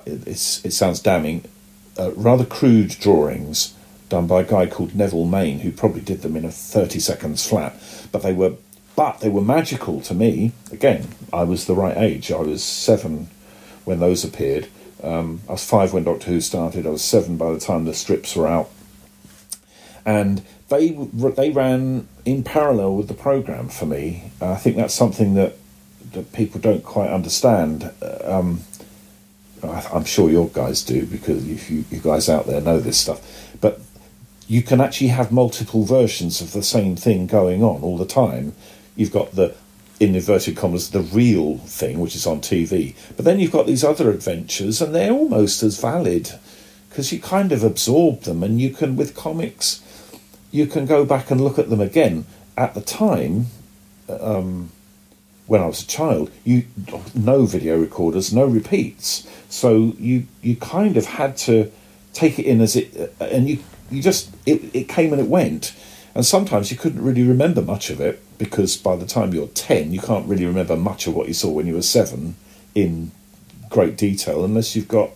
[0.07, 1.45] it sounds damning,
[1.99, 3.75] uh, rather crude drawings
[4.09, 7.47] done by a guy called Neville Main, who probably did them in a 30 seconds
[7.49, 7.75] flat,
[8.13, 8.55] but they were
[8.97, 10.53] but they were magical to me.
[10.71, 12.31] Again, I was the right age.
[12.31, 13.29] I was seven
[13.85, 14.69] when those appeared.
[15.03, 16.87] Um, I was five when Doctor Who started.
[16.87, 18.71] I was seven by the time the strips were out,
[20.07, 20.91] and they
[21.37, 24.31] they ran in parallel with the program for me.
[24.41, 25.57] I think that's something that
[26.13, 27.93] that people don't quite understand.
[28.25, 28.63] Um,
[29.63, 33.21] I'm sure your guys do because you, you guys out there know this stuff,
[33.61, 33.81] but
[34.47, 38.55] you can actually have multiple versions of the same thing going on all the time.
[38.97, 39.55] You've got the
[40.01, 43.85] in inverted commas the real thing which is on TV, but then you've got these
[43.85, 46.33] other adventures and they're almost as valid
[46.89, 49.81] because you kind of absorb them and you can with comics
[50.55, 52.25] you can go back and look at them again.
[52.57, 53.47] At the time,
[54.09, 54.71] um,
[55.49, 56.67] when I was a child, you
[57.13, 61.73] no video recorders, no repeats, so you you kind of had to
[62.13, 63.59] take it in as it, and you
[63.91, 65.75] you just it it came and it went,
[66.15, 69.93] and sometimes you couldn't really remember much of it because by the time you're ten,
[69.93, 72.37] you can't really remember much of what you saw when you were seven
[72.75, 73.11] in
[73.69, 75.11] great detail unless you've got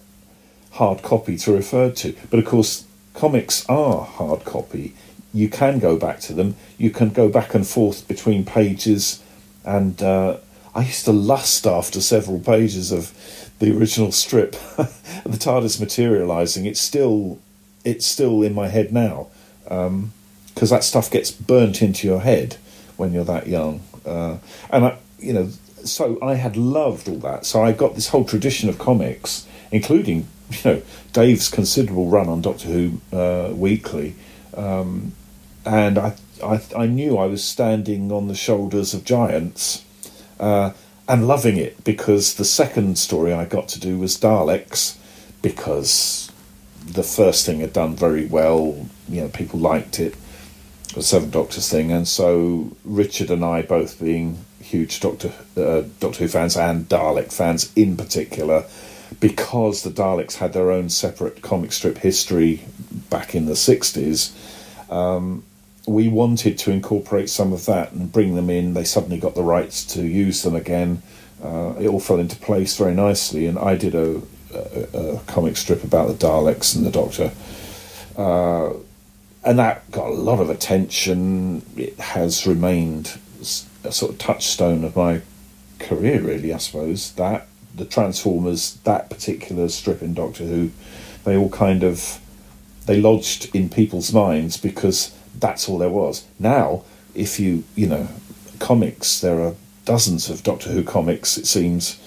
[0.73, 2.15] hard copy to refer to.
[2.31, 4.95] But of course, comics are hard copy
[5.33, 6.57] you can go back to them.
[6.79, 9.23] You can go back and forth between pages,
[9.65, 10.39] and uh,
[10.75, 13.13] I used to lust after several pages of
[13.59, 16.67] the original strip, the TARDIS materializing.
[16.67, 17.39] It's still,
[17.85, 19.29] it's still in my head now,
[20.59, 22.57] because that stuff gets burnt into your head
[22.97, 24.39] when you're that young, uh,
[24.71, 25.51] and I, you know,
[25.85, 27.47] so I had loved all that.
[27.47, 30.83] So I got this whole tradition of comics, including you know
[31.13, 34.17] Dave's considerable run on Doctor Who uh, weekly,
[34.57, 35.13] um,
[35.65, 39.85] and I, I I knew I was standing on the shoulders of giants.
[40.41, 40.73] Uh,
[41.09, 44.99] and loving it because the second story I got to do was Daleks
[45.41, 46.31] because
[46.87, 48.87] the first thing had done very well.
[49.09, 50.15] You know, people liked it,
[51.03, 56.29] Seven Doctors thing, and so Richard and I, both being huge Doctor uh, Doctor Who
[56.29, 58.65] fans and Dalek fans in particular,
[59.21, 62.65] because the Daleks had their own separate comic strip history
[63.11, 64.33] back in the sixties.
[64.91, 65.45] Um,
[65.87, 68.75] we wanted to incorporate some of that and bring them in.
[68.75, 71.03] They suddenly got the rights to use them again.
[71.43, 74.21] Uh, it all fell into place very nicely, and I did a,
[74.53, 77.33] a, a comic strip about the Daleks and the Doctor.
[78.17, 78.75] Uh,
[79.45, 81.63] and that got a lot of attention.
[81.77, 83.19] It has remained
[83.85, 85.23] a sort of touchstone of my
[85.79, 87.13] career, really, I suppose.
[87.13, 90.71] That, the Transformers, that particular strip in Doctor Who,
[91.25, 92.21] they all kind of
[92.87, 96.25] they lodged in people's minds because that's all there was.
[96.39, 96.85] Now,
[97.15, 98.09] if you, you know,
[98.59, 102.01] comics, there are dozens of Doctor Who comics, it seems,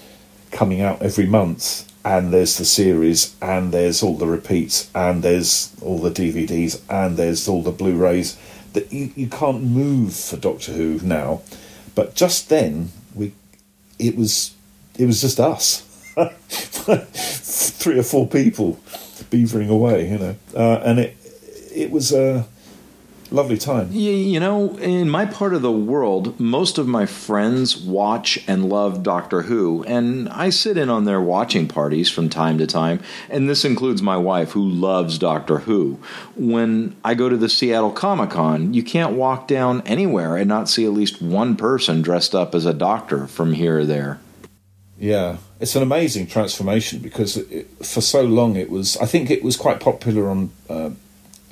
[0.50, 1.88] coming out every month.
[2.04, 7.16] And there's the series, and there's all the repeats, and there's all the DVDs, and
[7.16, 8.36] there's all the Blu rays.
[8.72, 11.42] That you, you can't move for Doctor Who now.
[11.94, 13.32] But just then, we
[13.98, 14.54] it was
[14.98, 15.82] it was just us,
[16.48, 18.80] three or four people
[19.30, 21.16] beavering away, you know, uh, and it
[21.74, 22.42] it was a uh,
[23.32, 23.88] lovely time.
[23.90, 28.68] Yeah, You know, in my part of the world, most of my friends watch and
[28.68, 33.00] love Doctor Who, and I sit in on their watching parties from time to time,
[33.28, 35.98] and this includes my wife who loves Doctor Who.
[36.36, 40.68] When I go to the Seattle Comic Con, you can't walk down anywhere and not
[40.68, 44.20] see at least one person dressed up as a doctor from here or there.
[44.98, 48.96] Yeah, it's an amazing transformation because it, for so long it was.
[48.98, 50.90] I think it was quite popular on uh,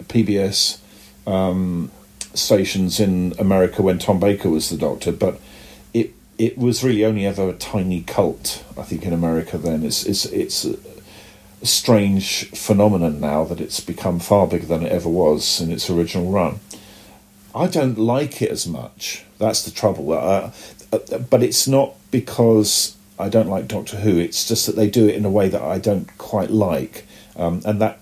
[0.05, 0.80] PBS
[1.27, 1.91] um,
[2.35, 5.41] stations in America when Tom Baker was the Doctor, but
[5.93, 8.65] it it was really only ever a tiny cult.
[8.79, 10.77] I think in America then it's it's it's a,
[11.63, 16.31] strange phenomenon now that it's become far bigger than it ever was in its original
[16.31, 16.59] run.
[17.55, 19.25] I don't like it as much.
[19.39, 20.13] That's the trouble.
[20.13, 20.53] Uh,
[20.93, 24.19] uh, but it's not because I don't like Doctor Who.
[24.19, 27.07] It's just that they do it in a way that I don't quite like,
[27.37, 28.00] um, and that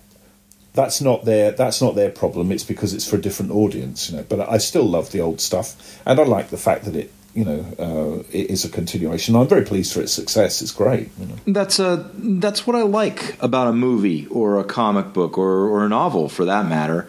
[0.79, 2.53] that's not their that's not their problem.
[2.53, 4.25] It's because it's for a different audience, you know.
[4.29, 7.45] But I still love the old stuff, and I like the fact that it you
[7.45, 9.35] know uh, it is a continuation.
[9.35, 10.63] I'm very pleased for its success.
[10.63, 11.11] It's great.
[11.19, 11.35] You know.
[11.49, 15.85] That's a that's what I like about a movie or a comic book or or
[15.85, 17.09] a novel for that matter.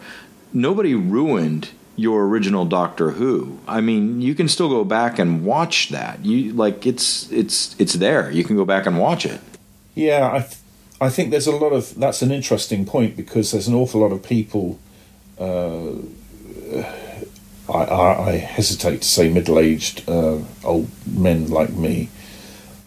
[0.52, 3.60] Nobody ruined your original Doctor Who.
[3.68, 6.24] I mean, you can still go back and watch that.
[6.24, 8.32] You like it's it's it's there.
[8.32, 9.40] You can go back and watch it.
[9.94, 10.40] Yeah, I
[11.00, 14.12] I think there's a lot of that's an interesting point because there's an awful lot
[14.12, 14.78] of people.
[15.38, 15.92] Uh,
[17.68, 22.10] I, I, I, hesitate to say middle-aged uh, old men like me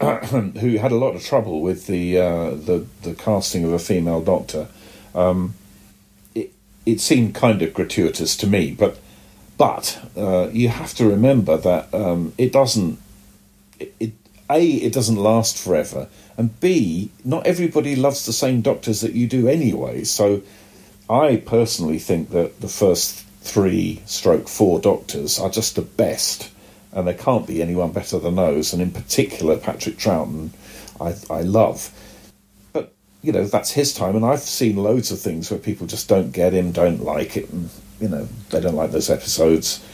[0.00, 4.22] who had a lot of trouble with the uh, the the casting of a female
[4.22, 4.68] doctor.
[5.14, 5.54] Um,
[6.34, 6.52] it
[6.86, 8.98] it seemed kind of gratuitous to me, but
[9.56, 13.00] but uh, you have to remember that um, it doesn't.
[13.80, 14.12] It, it
[14.50, 19.26] a it doesn't last forever and B, not everybody loves the same doctors that you
[19.26, 20.04] do anyway.
[20.04, 20.42] So
[21.08, 26.50] I personally think that the first three stroke four doctors are just the best,
[26.92, 28.72] and there can't be anyone better than those.
[28.72, 30.50] And in particular, Patrick Troughton,
[31.00, 31.90] I, I love.
[32.72, 32.92] But,
[33.22, 36.32] you know, that's his time, and I've seen loads of things where people just don't
[36.32, 37.70] get him, don't like it, and,
[38.00, 39.84] you know, they don't like those episodes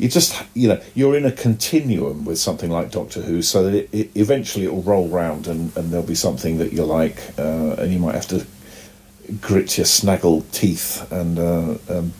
[0.00, 3.74] you just you know you're in a continuum with something like Doctor Who, so that
[3.74, 7.20] it, it eventually it will roll round and, and there'll be something that you like,
[7.38, 8.46] uh, and you might have to
[9.42, 12.12] grit your snaggle teeth and uh, um,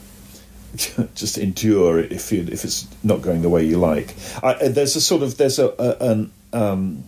[1.15, 4.15] just endure it if you if it's not going the way you like.
[4.43, 7.05] I, uh, there's a sort of there's a, a an um,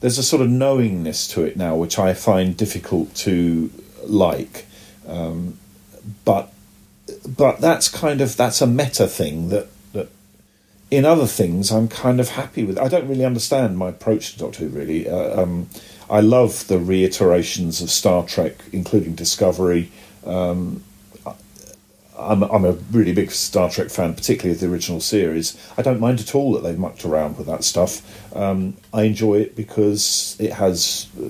[0.00, 3.70] there's a sort of knowingness to it now, which I find difficult to
[4.04, 4.66] like,
[5.08, 5.58] um,
[6.26, 6.52] but
[7.26, 9.68] but that's kind of that's a meta thing that
[10.90, 12.78] in other things, I'm kind of happy with.
[12.78, 14.68] I don't really understand my approach to Doctor Who.
[14.68, 15.68] Really, uh, um,
[16.08, 19.90] I love the reiterations of Star Trek, including Discovery.
[20.24, 20.84] Um,
[22.16, 25.58] I'm, I'm a really big Star Trek fan, particularly of the original series.
[25.76, 28.36] I don't mind at all that they've mucked around with that stuff.
[28.36, 31.28] Um, I enjoy it because it has uh,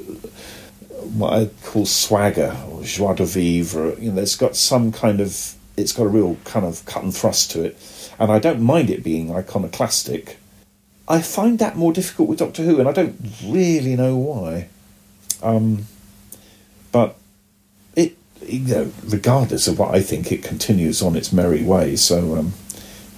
[1.16, 3.96] what I call swagger or joie de vivre.
[3.98, 7.14] You know, it's got some kind of, it's got a real kind of cut and
[7.14, 10.38] thrust to it, and I don't mind it being iconoclastic.
[11.06, 14.68] I find that more difficult with Doctor Who, and I don't really know why.
[15.42, 15.86] Um,
[16.92, 17.16] but
[17.94, 21.96] it, you know, regardless of what I think, it continues on its merry way.
[21.96, 22.54] So, um,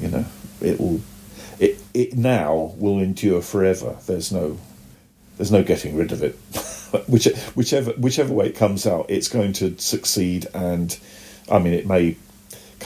[0.00, 0.24] you know,
[0.60, 1.00] it will,
[1.60, 3.96] it it now will endure forever.
[4.06, 4.58] There's no,
[5.36, 6.34] there's no getting rid of it.
[7.08, 10.46] Which, whichever whichever way it comes out, it's going to succeed.
[10.54, 10.98] And
[11.50, 12.16] I mean, it may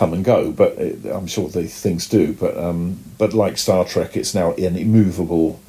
[0.01, 2.33] come and go, but it, I'm sure these things do.
[2.33, 5.61] But um, but like Star Trek, it's now an immovable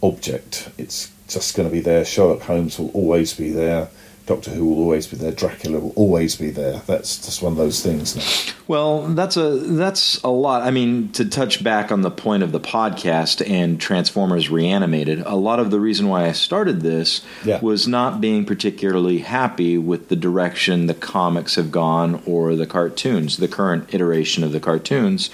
[0.00, 0.68] object.
[0.78, 2.04] It's just going to be there.
[2.04, 3.88] Sherlock Holmes will always be there.
[4.26, 5.32] Doctor Who will always be there.
[5.32, 6.80] Dracula will always be there.
[6.86, 8.14] That's just one of those things.
[8.16, 8.54] Now.
[8.68, 10.62] Well, that's a that's a lot.
[10.62, 15.34] I mean, to touch back on the point of the podcast and Transformers Reanimated, a
[15.34, 17.58] lot of the reason why I started this Yeah.
[17.60, 23.38] was not being particularly happy with the direction the comics have gone or the cartoons,
[23.38, 25.30] the current iteration of the cartoons,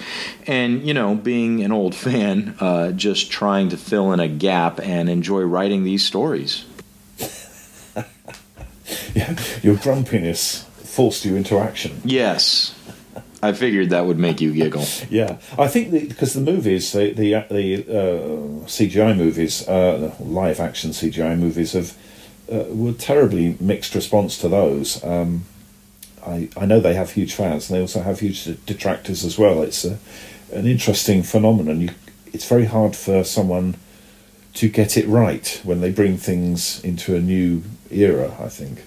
[0.47, 4.79] and you know, being an old fan, uh, just trying to fill in a gap
[4.81, 6.65] and enjoy writing these stories.
[9.15, 12.01] Yeah, your grumpiness forced you into action.
[12.03, 12.75] Yes,
[13.41, 14.85] I figured that would make you giggle.
[15.09, 20.59] Yeah, I think the, because the movies, the the, the uh, CGI movies, uh, live
[20.59, 21.95] action CGI movies, have
[22.51, 25.03] uh, were terribly mixed response to those.
[25.03, 25.45] Um,
[26.25, 29.61] I I know they have huge fans, and they also have huge detractors as well.
[29.63, 29.97] It's a,
[30.53, 31.81] an interesting phenomenon.
[31.81, 31.89] You,
[32.33, 33.75] it's very hard for someone
[34.55, 38.35] to get it right when they bring things into a new era.
[38.39, 38.83] I think.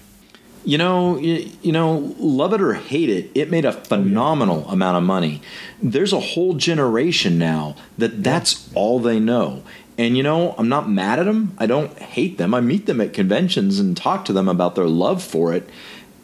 [0.65, 4.65] You know, you, you know, love it or hate it, it made a oh, phenomenal
[4.69, 5.41] amount of money.
[5.81, 9.63] There's a whole generation now that that's all they know.
[9.97, 11.55] And you know, I'm not mad at them.
[11.57, 12.53] I don't hate them.
[12.53, 15.69] I meet them at conventions and talk to them about their love for it.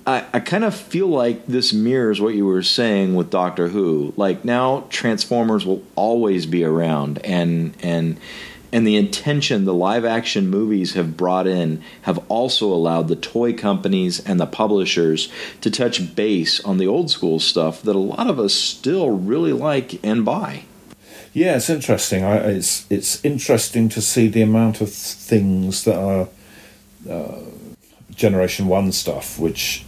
[0.08, 4.14] I, I kind of feel like this mirrors what you were saying with Doctor Who.
[4.18, 8.20] Like now, Transformers will always be around, and and
[8.72, 13.54] and the intention the live action movies have brought in have also allowed the toy
[13.54, 18.28] companies and the publishers to touch base on the old school stuff that a lot
[18.28, 20.64] of us still really like and buy.
[21.34, 22.24] Yeah, it's interesting.
[22.24, 26.28] I, it's it's interesting to see the amount of things that are
[27.10, 27.42] uh,
[28.12, 29.86] Generation One stuff, which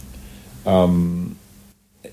[0.64, 1.36] um,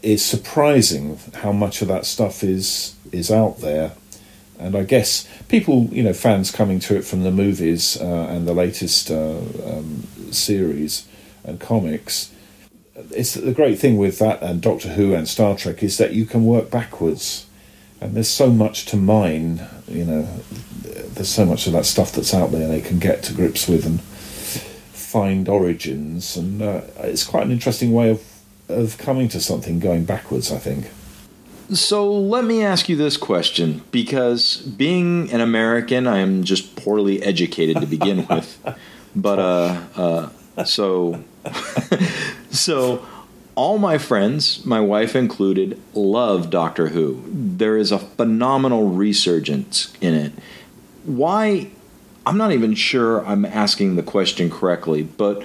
[0.02, 3.94] is surprising how much of that stuff is is out there.
[4.60, 8.46] And I guess people, you know, fans coming to it from the movies uh, and
[8.46, 11.08] the latest uh, um, series
[11.44, 12.32] and comics.
[13.12, 16.26] It's the great thing with that and Doctor Who and Star Trek is that you
[16.26, 17.46] can work backwards
[18.02, 20.28] and there's so much to mine you know
[20.84, 23.86] there's so much of that stuff that's out there they can get to grips with
[23.86, 28.24] and find origins and uh, it's quite an interesting way of
[28.68, 30.92] of coming to something going backwards i think
[31.74, 37.22] So let me ask you this question because being an American, I am just poorly
[37.22, 38.78] educated to begin with.
[39.16, 41.24] But uh, uh, so
[42.50, 43.06] so
[43.56, 47.24] all my friends, my wife included, love Doctor Who.
[47.28, 50.34] There is a phenomenal resurgence in it.
[51.04, 51.70] Why?
[52.26, 55.44] I'm not even sure I'm asking the question correctly, but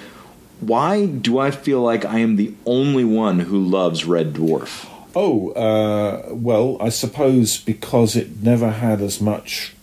[0.60, 4.88] why do I feel like I am the only one who loves Red Dwarf?
[5.16, 9.74] Oh uh, well i suppose because it never had as much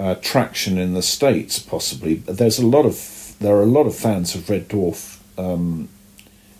[0.00, 3.94] uh, traction in the states possibly there's a lot of there are a lot of
[3.94, 5.88] fans of red dwarf um,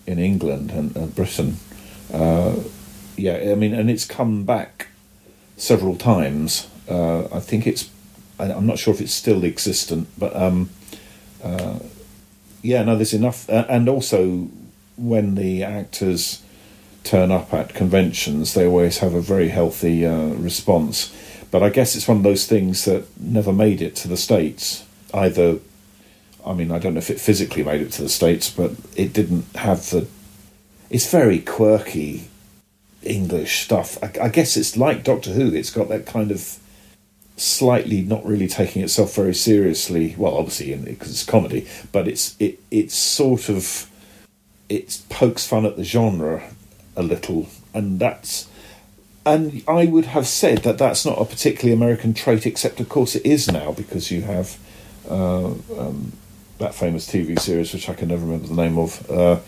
[0.07, 1.57] in england and, and britain.
[2.12, 2.57] Uh,
[3.16, 4.88] yeah i mean and it's come back
[5.57, 6.68] several times.
[6.88, 7.90] Uh, i think it's
[8.38, 10.70] i'm not sure if it's still existent but um,
[11.42, 11.78] uh,
[12.62, 14.49] yeah no there's enough uh, and also
[14.96, 16.42] when the actors
[17.09, 21.14] turn up at conventions, they always have a very healthy uh, response.
[21.50, 24.84] But I guess it's one of those things that never made it to the States.
[25.14, 25.59] Either,
[26.44, 29.14] I mean, I don't know if it physically made it to the States, but it
[29.14, 30.06] didn't have the.
[30.90, 32.28] It's very quirky
[33.02, 33.96] English stuff.
[34.02, 36.59] I, I guess it's like Doctor Who, it's got that kind of
[37.38, 40.14] slightly not really taking itself very seriously.
[40.18, 43.90] Well, obviously, because it's comedy, but it's it it's sort of
[44.68, 46.42] it pokes fun at the genre
[46.99, 48.49] a little, and that's
[49.24, 53.14] and I would have said that that's not a particularly American trait, except of course
[53.14, 54.59] it is now because you have
[55.09, 56.12] uh, um,
[56.59, 59.38] that famous TV series, which I can never remember the name of, uh,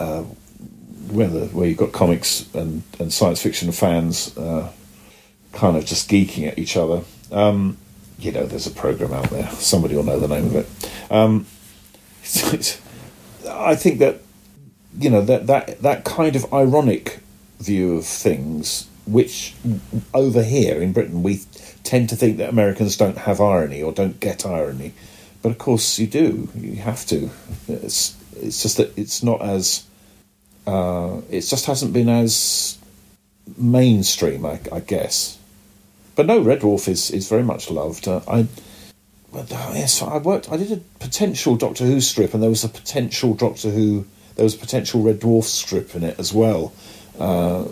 [0.00, 0.22] uh,
[1.10, 4.72] where the, where you've got comics and, and science fiction fans uh,
[5.52, 7.02] kind of just geeking at each other.
[7.30, 7.76] Um,
[8.18, 9.50] you know, there's a program out there.
[9.50, 10.66] Somebody will know the name of it.
[11.10, 11.46] Um,
[13.48, 14.22] I think that
[14.98, 17.20] you know that that that kind of ironic
[17.58, 19.54] view of things, which
[20.12, 21.40] over here in Britain we
[21.84, 24.92] tend to think that Americans don't have irony or don't get irony,
[25.42, 26.48] but of course you do.
[26.54, 27.30] You have to.
[27.68, 29.84] It's it's just that it's not as
[30.66, 32.78] uh, it just hasn't been as
[33.56, 35.38] mainstream, I, I, guess.
[36.14, 38.06] But no, Red Dwarf is is very much loved.
[38.06, 38.46] Uh, I.
[39.34, 40.52] Uh, yes, I worked.
[40.52, 44.06] I did a potential Doctor Who strip, and there was a potential Doctor Who.
[44.34, 46.72] There was a potential Red Dwarf strip in it as well.
[47.18, 47.66] Uh,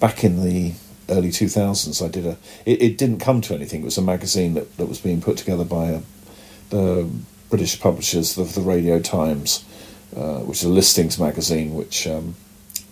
[0.00, 0.74] back in the
[1.08, 2.36] early 2000s, I did a.
[2.64, 3.82] It, it, didn't come to anything.
[3.82, 6.00] It was a magazine that, that was being put together by a,
[6.70, 7.08] the
[7.48, 9.64] British publishers of the Radio Times,
[10.16, 12.34] uh, which is a listings magazine, which um,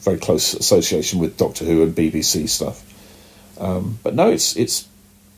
[0.00, 2.82] very close association with Doctor Who and BBC stuff.
[3.58, 4.88] Um, but no, it's it's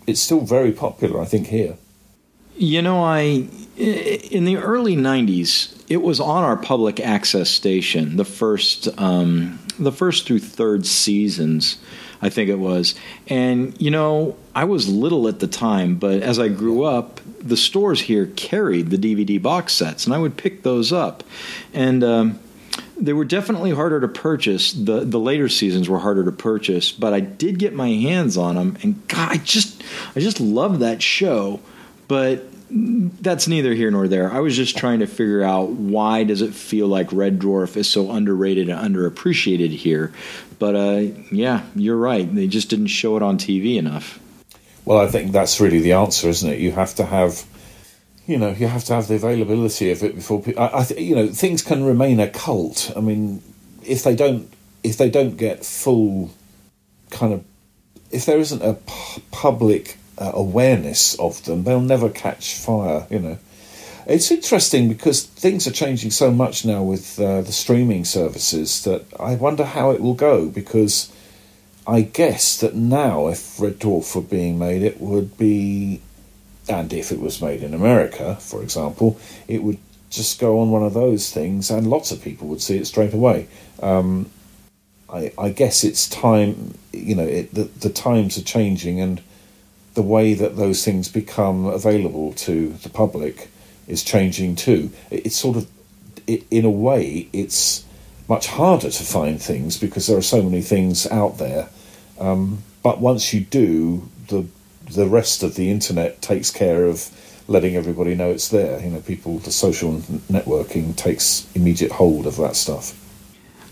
[0.06, 1.20] it's still very popular.
[1.20, 1.76] I think here.
[2.56, 8.16] You know, I in the early '90s, it was on our public access station.
[8.16, 11.78] The first, um, the first through third seasons,
[12.22, 12.94] I think it was.
[13.28, 17.56] And you know, I was little at the time, but as I grew up, the
[17.56, 21.22] stores here carried the DVD box sets, and I would pick those up.
[21.74, 22.40] And um,
[22.98, 24.72] they were definitely harder to purchase.
[24.72, 28.54] The the later seasons were harder to purchase, but I did get my hands on
[28.54, 29.82] them, and God, I just
[30.14, 31.60] I just love that show.
[32.08, 34.30] But that's neither here nor there.
[34.30, 37.88] I was just trying to figure out why does it feel like Red Dwarf is
[37.88, 40.12] so underrated and underappreciated here.
[40.58, 42.32] But uh, yeah, you're right.
[42.32, 44.18] They just didn't show it on TV enough.
[44.84, 46.60] Well, I think that's really the answer, isn't it?
[46.60, 47.44] You have to have,
[48.26, 50.62] you know, you have to have the availability of it before people.
[50.62, 52.92] I, I th- you know, things can remain a cult.
[52.96, 53.42] I mean,
[53.84, 54.52] if they don't,
[54.82, 56.30] if they don't get full,
[57.10, 57.44] kind of,
[58.10, 63.06] if there isn't a p- public uh, awareness of them, they'll never catch fire.
[63.10, 63.38] You know,
[64.06, 69.04] it's interesting because things are changing so much now with uh, the streaming services that
[69.18, 71.12] I wonder how it will go because
[71.86, 76.00] I guess that now, if Red Dwarf were being made, it would be,
[76.68, 79.78] and if it was made in America, for example, it would
[80.10, 83.14] just go on one of those things, and lots of people would see it straight
[83.14, 83.46] away.
[83.80, 84.30] Um,
[85.08, 89.22] I, I, guess it's time, you know, it, the, the times are changing, and
[89.96, 93.48] the way that those things become available to the public
[93.88, 94.90] is changing too.
[95.10, 95.66] It's sort of,
[96.26, 97.84] it, in a way, it's
[98.28, 101.70] much harder to find things because there are so many things out there.
[102.20, 104.46] Um, but once you do, the
[104.90, 107.10] the rest of the internet takes care of
[107.48, 108.80] letting everybody know it's there.
[108.80, 109.94] You know, people, the social
[110.30, 112.94] networking takes immediate hold of that stuff.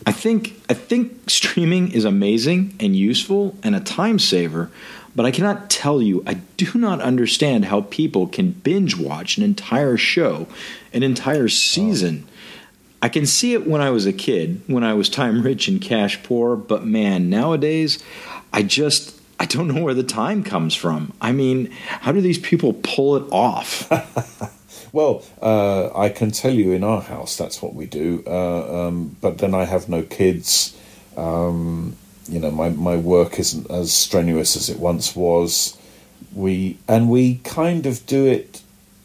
[0.06, 4.70] I think I think streaming is amazing and useful and a time saver,
[5.16, 9.44] but I cannot tell you I do not understand how people can binge watch an
[9.44, 10.46] entire show,
[10.92, 12.24] an entire season.
[12.26, 12.30] Oh
[13.04, 15.78] I can see it when I was a kid, when I was time rich and
[15.78, 18.02] cash poor, but man, nowadays,
[18.50, 21.12] I just I don't know where the time comes from.
[21.20, 23.90] I mean, how do these people pull it off?
[24.94, 29.16] well, uh, I can tell you in our house that's what we do, uh, um,
[29.20, 30.74] but then I have no kids.
[31.14, 31.98] Um,
[32.28, 35.78] you know, my, my work isn't as strenuous as it once was.
[36.32, 38.62] We and we kind of do it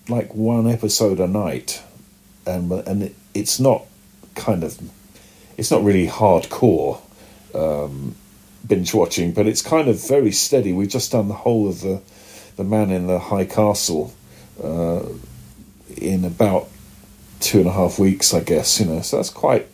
[0.07, 1.83] like one episode a night,
[2.45, 3.83] and and it, it's not
[4.35, 4.79] kind of
[5.57, 7.01] it's not really hardcore
[7.53, 8.15] um,
[8.65, 10.73] binge watching, but it's kind of very steady.
[10.73, 12.01] We've just done the whole of the
[12.55, 14.13] the Man in the High Castle
[14.63, 15.03] uh,
[15.95, 16.69] in about
[17.39, 18.79] two and a half weeks, I guess.
[18.79, 19.67] You know, so that's quite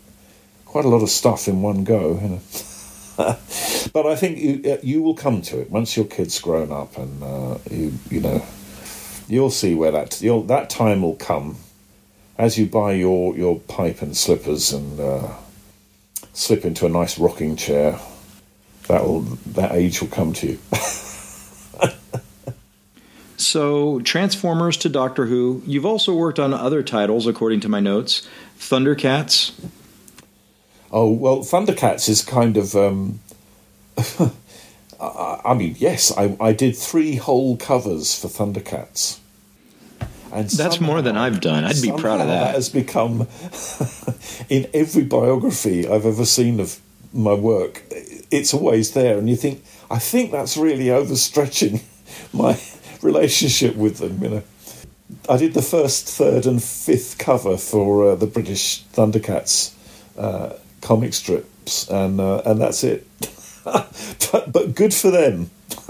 [0.66, 2.20] quite a lot of stuff in one go.
[2.22, 2.42] You know.
[3.94, 6.98] but I think you uh, you will come to it once your kid's grown up,
[6.98, 8.46] and uh, you you know
[9.28, 10.12] you'll see where that
[10.48, 11.58] that time will come
[12.38, 15.34] as you buy your, your pipe and slippers and uh,
[16.34, 18.00] slip into a nice rocking chair,
[18.88, 20.60] that will that age will come to you.
[23.38, 25.64] so, Transformers to Doctor Who.
[25.66, 28.28] You've also worked on other titles, according to my notes.
[28.60, 29.54] Thundercats.
[30.96, 32.74] Oh well, Thundercats is kind of.
[32.74, 33.20] Um,
[34.98, 39.20] I mean, yes, I, I did three whole covers for Thundercats.
[40.32, 41.66] And that's more than I've done.
[41.66, 42.46] I'd be proud of that.
[42.46, 43.28] That has become
[44.50, 46.80] in every biography I've ever seen of
[47.14, 47.84] my work.
[48.32, 51.84] It's always there, and you think, I think that's really overstretching
[52.34, 52.58] my
[53.02, 54.24] relationship with them.
[54.24, 54.44] You know,
[55.28, 59.74] I did the first, third, and fifth cover for uh, the British Thundercats
[60.18, 60.54] uh,
[60.86, 63.08] comic strips, and uh, and that's it.
[63.64, 65.50] but, but good for them.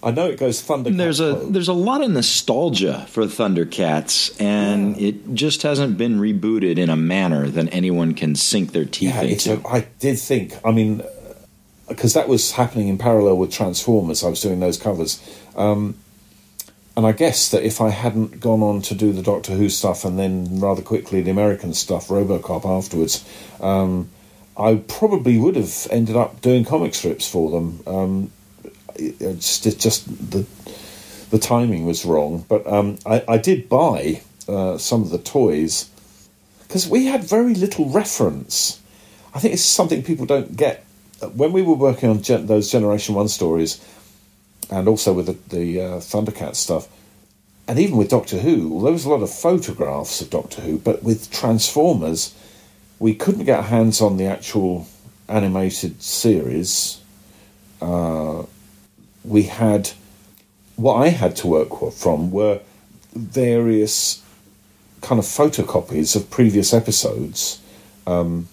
[0.00, 0.96] I know it goes Thundercats.
[0.96, 1.52] There's a mode.
[1.52, 6.96] there's a lot of nostalgia for Thundercats, and it just hasn't been rebooted in a
[6.96, 9.60] manner that anyone can sink their teeth yeah, into.
[9.66, 10.54] I did think.
[10.64, 11.02] I mean,
[11.88, 14.22] because that was happening in parallel with Transformers.
[14.22, 15.20] I was doing those covers,
[15.56, 15.96] um,
[16.98, 20.04] and I guess that if I hadn't gone on to do the Doctor Who stuff
[20.04, 23.24] and then rather quickly the American stuff, RoboCop afterwards,
[23.60, 24.08] um,
[24.56, 27.82] I probably would have ended up doing comic strips for them.
[27.86, 28.32] Um,
[28.96, 30.44] it, it's just, just the
[31.30, 35.88] the timing was wrong, but um, I, I did buy uh, some of the toys
[36.66, 38.80] because we had very little reference.
[39.32, 40.84] I think it's something people don't get.
[41.32, 43.80] When we were working on gen- those Generation One stories,
[44.70, 46.88] and also with the, the uh, Thundercat stuff,
[47.66, 51.02] and even with Doctor Who, there was a lot of photographs of Doctor Who, but
[51.02, 52.34] with Transformers,
[52.98, 54.86] we couldn't get our hands on the actual
[55.28, 57.00] animated series.
[57.80, 58.44] Uh,
[59.24, 59.90] we had
[60.76, 62.60] what I had to work from were
[63.12, 64.22] various
[65.00, 67.60] kind of photocopies of previous episodes,
[68.06, 68.48] um,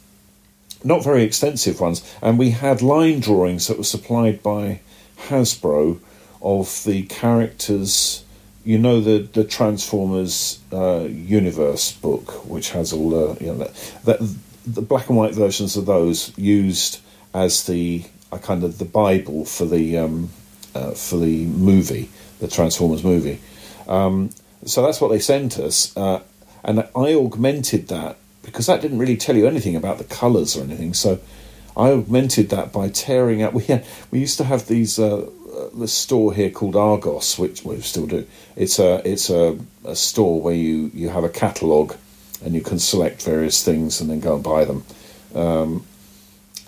[0.84, 4.82] not very extensive ones, and we had line drawings that were supplied by
[5.18, 6.00] Hasbro
[6.42, 8.24] of the characters.
[8.64, 13.70] You know the the Transformers uh, universe book, which has all the you know
[14.06, 14.20] that,
[14.66, 17.00] the black and white versions of those used
[17.34, 20.30] as the a kind of the bible for the um,
[20.74, 22.10] uh, for the movie,
[22.40, 23.40] the Transformers movie.
[23.88, 24.32] Um,
[24.66, 26.24] so that's what they sent us, uh,
[26.64, 30.64] and I augmented that because that didn't really tell you anything about the colours or
[30.64, 30.94] anything.
[30.94, 31.20] So
[31.78, 33.54] I augmented that by tearing out.
[33.54, 37.64] We had, we used to have these uh, uh, this store here called Argos, which
[37.64, 38.26] we still do.
[38.56, 41.96] It's a it's a, a store where you you have a catalogue
[42.44, 44.84] and you can select various things and then go and buy them.
[45.34, 45.86] Um,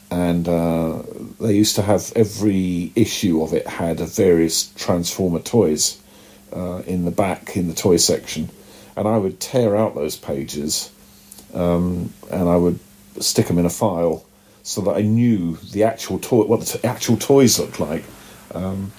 [0.09, 1.03] and uh,
[1.39, 6.01] they used to have every issue of it had various Transformer toys
[6.53, 8.49] uh, in the back in the toy section,
[8.95, 10.91] and I would tear out those pages,
[11.53, 12.79] um, and I would
[13.19, 14.26] stick them in a file
[14.67, 18.03] so that I knew the actual toy, what the t- actual toys looked like.
[18.53, 18.91] Um,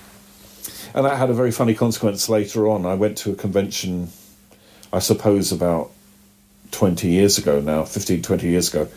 [0.95, 2.87] and that had a very funny consequence later on.
[2.87, 4.09] I went to a convention,
[4.95, 5.91] I suppose about
[6.71, 8.89] 20 years ago now, 15, 20 years ago,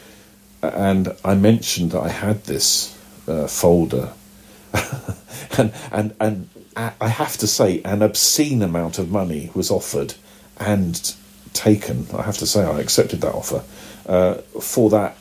[0.63, 2.97] and I mentioned that I had this
[3.27, 4.13] uh, folder,
[5.57, 10.13] and and and I have to say, an obscene amount of money was offered
[10.57, 11.15] and
[11.51, 12.07] taken.
[12.13, 13.61] I have to say, I accepted that offer
[14.07, 15.17] uh, for that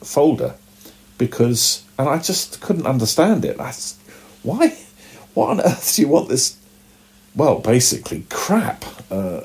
[0.00, 0.54] folder
[1.18, 3.58] because, and I just couldn't understand it.
[3.60, 3.72] I,
[4.42, 4.76] why,
[5.34, 6.56] what on earth do you want this?
[7.34, 9.40] Well, basically, crap uh,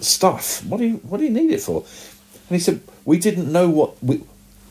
[0.00, 0.64] stuff.
[0.64, 1.84] What do you what do you need it for?
[2.48, 4.22] And he said, we didn't know what we,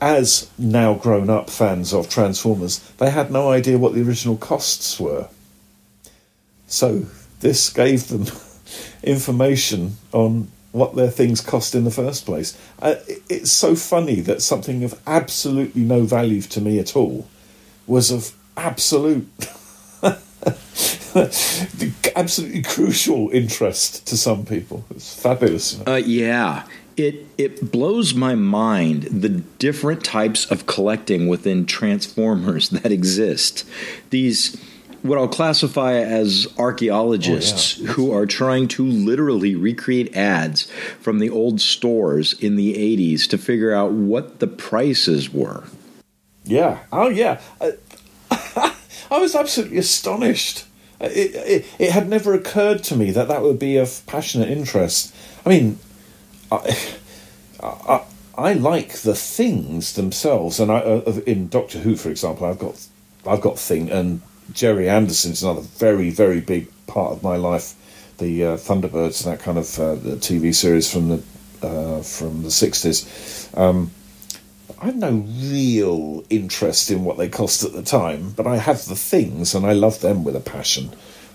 [0.01, 4.99] as now grown up fans of Transformers, they had no idea what the original costs
[4.99, 5.29] were.
[6.67, 7.05] So
[7.39, 8.25] this gave them
[9.03, 12.57] information on what their things cost in the first place.
[12.81, 17.27] Uh, it- it's so funny that something of absolutely no value to me at all
[17.87, 19.27] was of absolute,
[22.15, 24.85] absolutely crucial interest to some people.
[24.91, 25.79] It's fabulous.
[25.87, 26.63] Uh, yeah.
[26.97, 33.65] It it blows my mind the different types of collecting within Transformers that exist.
[34.09, 34.57] These
[35.01, 40.69] what I'll classify as archaeologists who are trying to literally recreate ads
[40.99, 45.63] from the old stores in the 80s to figure out what the prices were.
[46.43, 46.79] Yeah.
[46.91, 47.41] Oh, yeah.
[47.61, 47.71] Uh,
[49.11, 50.65] I was absolutely astonished.
[50.99, 55.15] It, it, it had never occurred to me that that would be of passionate interest.
[55.45, 55.79] I mean,
[56.51, 56.77] I,
[57.63, 58.03] I,
[58.37, 62.87] I like the things themselves, and I, uh, in Doctor Who, for example, I've got
[63.27, 64.21] I've got thing, and
[64.53, 67.75] Gerry Anderson's another very very big part of my life.
[68.17, 71.23] The uh, Thunderbirds that kind of uh, the TV series from the
[71.61, 73.49] uh, from the sixties.
[73.55, 73.91] Um,
[74.81, 78.85] I have no real interest in what they cost at the time, but I have
[78.85, 80.91] the things and I love them with a passion.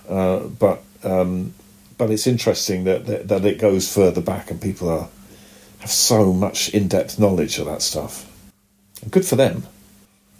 [0.08, 1.52] Uh, but um,
[1.98, 5.08] but it's interesting that, that that it goes further back and people are
[5.80, 8.30] have so much in depth knowledge of that stuff.
[9.10, 9.66] Good for them.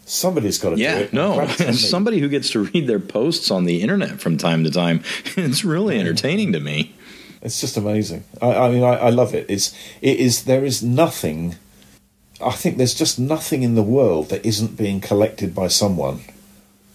[0.07, 1.12] Somebody's got to do Yeah, it.
[1.12, 1.34] no.
[1.36, 4.36] Crap, it's on As somebody who gets to read their posts on the internet from
[4.36, 5.02] time to time,
[5.36, 6.94] it's really entertaining to me.
[7.42, 8.24] It's just amazing.
[8.40, 9.46] I, I mean, I, I love it.
[9.48, 11.57] It's it is there is nothing.
[12.44, 16.20] I think there's just nothing in the world that isn't being collected by someone,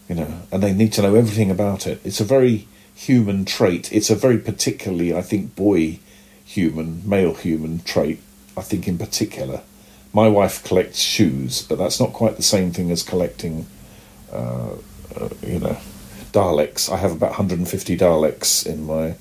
[0.07, 2.01] you know, and they need to know everything about it.
[2.03, 3.91] It's a very human trait.
[3.93, 5.99] It's a very particularly, I think, boy
[6.45, 8.19] human, male human trait.
[8.57, 9.61] I think in particular
[10.13, 13.67] My wife collects shoes, but that's not quite the same thing as collecting,
[14.31, 14.71] uh,
[15.15, 15.77] uh, you know,
[16.31, 16.91] Daleks.
[16.91, 19.15] I have about 150 Daleks in my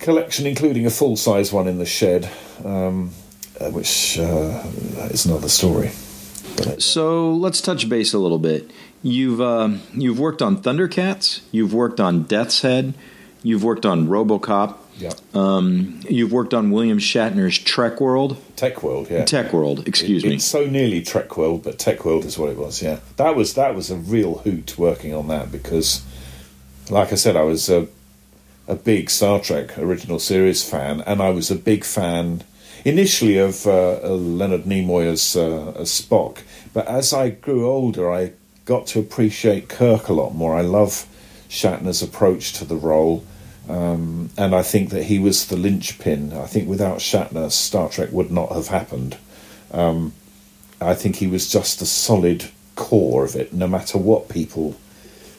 [0.00, 2.28] collection, including a full size one in the shed,
[2.64, 3.12] um,
[3.60, 4.62] uh, which uh,
[5.10, 5.90] is another story.
[6.78, 8.70] So let's touch base a little bit.
[9.02, 11.40] You've uh, you've worked on Thundercats.
[11.52, 12.94] You've worked on Death's Head.
[13.42, 14.76] You've worked on RoboCop.
[15.00, 15.12] Yeah.
[15.34, 18.36] Um, you've worked on William Shatner's Trek World.
[18.56, 19.24] TekWorld, yeah.
[19.24, 20.34] TekWorld, excuse it, me.
[20.34, 22.82] It's so nearly Trek World, but TekWorld is what it was.
[22.82, 26.04] Yeah, that was that was a real hoot working on that because,
[26.90, 27.88] like I said, I was a
[28.68, 32.44] a big Star Trek original series fan, and I was a big fan
[32.84, 36.42] initially of uh, Leonard Nimoy as, uh, as Spock.
[36.72, 38.32] But as I grew older, I
[38.64, 40.54] got to appreciate Kirk a lot more.
[40.54, 41.06] I love
[41.48, 43.24] Shatner's approach to the role.
[43.70, 46.32] Um, and I think that he was the linchpin.
[46.32, 49.16] I think without Shatner, Star Trek would not have happened.
[49.70, 50.12] Um,
[50.80, 54.74] I think he was just the solid core of it, no matter what people,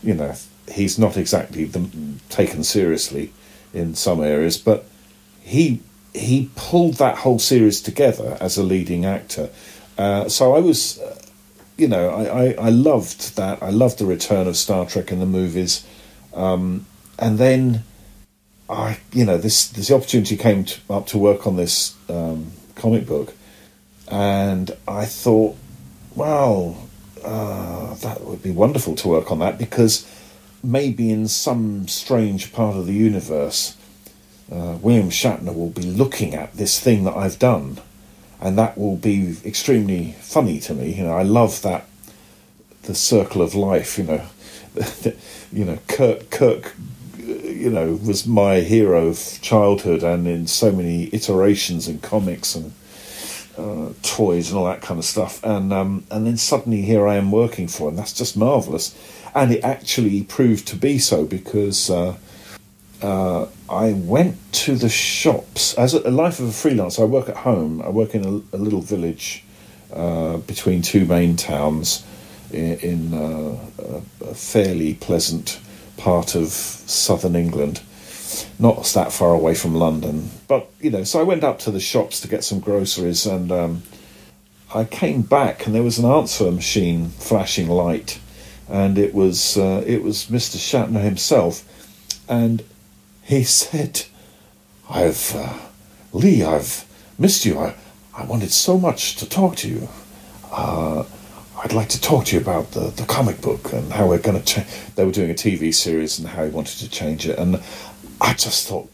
[0.02, 0.34] you know,
[0.72, 1.90] he's not exactly the,
[2.30, 3.34] taken seriously
[3.74, 4.86] in some areas, but
[5.42, 5.82] he
[6.14, 9.50] he pulled that whole series together as a leading actor.
[9.98, 11.18] Uh, so I was, uh,
[11.78, 13.64] you know, I, I, I, loved that.
[13.64, 15.86] I loved the return of Star Trek in the movies,
[16.34, 16.86] um,
[17.18, 17.84] and then
[18.72, 23.06] I, you know, this this opportunity came to, up to work on this um, comic
[23.06, 23.34] book,
[24.08, 25.58] and I thought,
[26.16, 26.78] wow,
[27.24, 30.10] uh, that would be wonderful to work on that because
[30.64, 33.76] maybe in some strange part of the universe
[34.52, 37.80] uh, William Shatner will be looking at this thing that I've done,
[38.42, 40.94] and that will be extremely funny to me.
[40.94, 41.86] You know, I love that
[42.84, 43.98] the circle of life.
[43.98, 44.26] You know,
[45.54, 46.76] you know, Kirk, Kirk,
[47.62, 52.74] you know, was my hero of childhood, and in so many iterations in comics and
[53.58, 55.44] uh, toys and all that kind of stuff.
[55.44, 57.96] And um, and then suddenly here I am working for him.
[57.96, 58.96] That's just marvelous,
[59.36, 61.90] and it actually proved to be so because.
[61.90, 62.18] Uh,
[63.02, 67.02] uh, I went to the shops as a, a, life of a freelancer.
[67.02, 67.82] I work at home.
[67.82, 69.44] I work in a, a little village
[69.92, 72.06] uh, between two main towns
[72.52, 73.58] in, in uh,
[74.22, 75.60] a, fairly pleasant
[76.02, 77.82] part of southern England,
[78.58, 80.32] not that far away from London.
[80.48, 83.52] But you know, so I went up to the shops to get some groceries, and
[83.52, 83.84] um,
[84.74, 88.20] I came back, and there was an answer machine flashing light,
[88.68, 90.58] and it was uh, it was Mr.
[90.58, 91.64] Shatner himself,
[92.28, 92.64] and
[93.24, 94.06] he said,
[94.90, 95.58] I've, uh,
[96.14, 96.86] Lee, I've
[97.20, 97.60] missed you.
[97.60, 97.76] I,
[98.18, 99.88] I wanted so much to talk to you.
[100.52, 101.04] Uh,
[101.64, 104.40] I'd like to talk to you about the, the comic book and how we're going
[104.40, 104.68] to change.
[104.96, 107.38] They were doing a TV series and how he wanted to change it.
[107.38, 107.62] And
[108.20, 108.90] I just thought,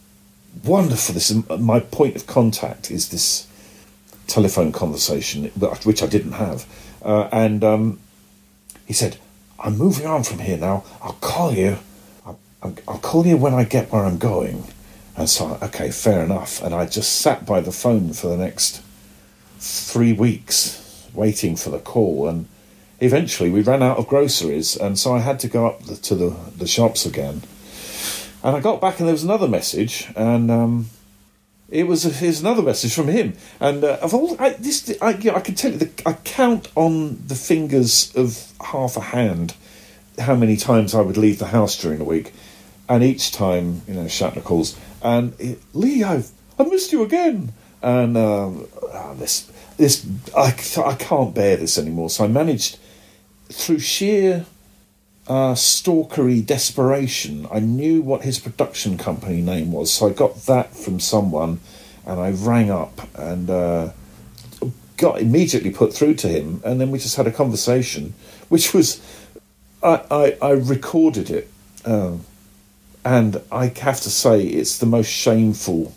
[0.63, 1.13] wonderful.
[1.13, 3.47] This is my point of contact is this
[4.27, 6.65] telephone conversation, which I didn't have.
[7.01, 7.99] Uh, and um,
[8.85, 9.17] he said,
[9.59, 10.83] I'm moving on from here now.
[11.01, 11.77] I'll call you
[12.87, 14.65] I'll call you when I get where I'm going.
[15.15, 16.61] And so, okay, fair enough.
[16.61, 18.81] And I just sat by the phone for the next
[19.59, 22.27] three weeks waiting for the call.
[22.27, 22.47] And
[22.99, 24.75] eventually we ran out of groceries.
[24.75, 27.43] And so I had to go up the, to the, the shops again.
[28.43, 30.07] And I got back and there was another message.
[30.15, 30.89] And um,
[31.69, 33.33] it was here's another message from him.
[33.59, 36.13] And uh, of all I, this, I, you know, I can tell you, the, I
[36.13, 39.55] count on the fingers of half a hand
[40.19, 42.33] how many times I would leave the house during the week
[42.89, 47.53] and each time, you know, Shatner calls, and it, Lee, I've I missed you again,
[47.81, 52.09] and oh, this this I, I can't bear this anymore.
[52.09, 52.79] So I managed
[53.49, 54.45] through sheer
[55.27, 57.47] uh, stalkery desperation.
[57.51, 61.59] I knew what his production company name was, so I got that from someone,
[62.05, 63.91] and I rang up and uh,
[64.97, 68.13] got immediately put through to him, and then we just had a conversation,
[68.49, 69.01] which was
[69.83, 71.49] I I, I recorded it.
[71.85, 72.25] Um,
[73.05, 75.95] and I have to say, it's the most shameful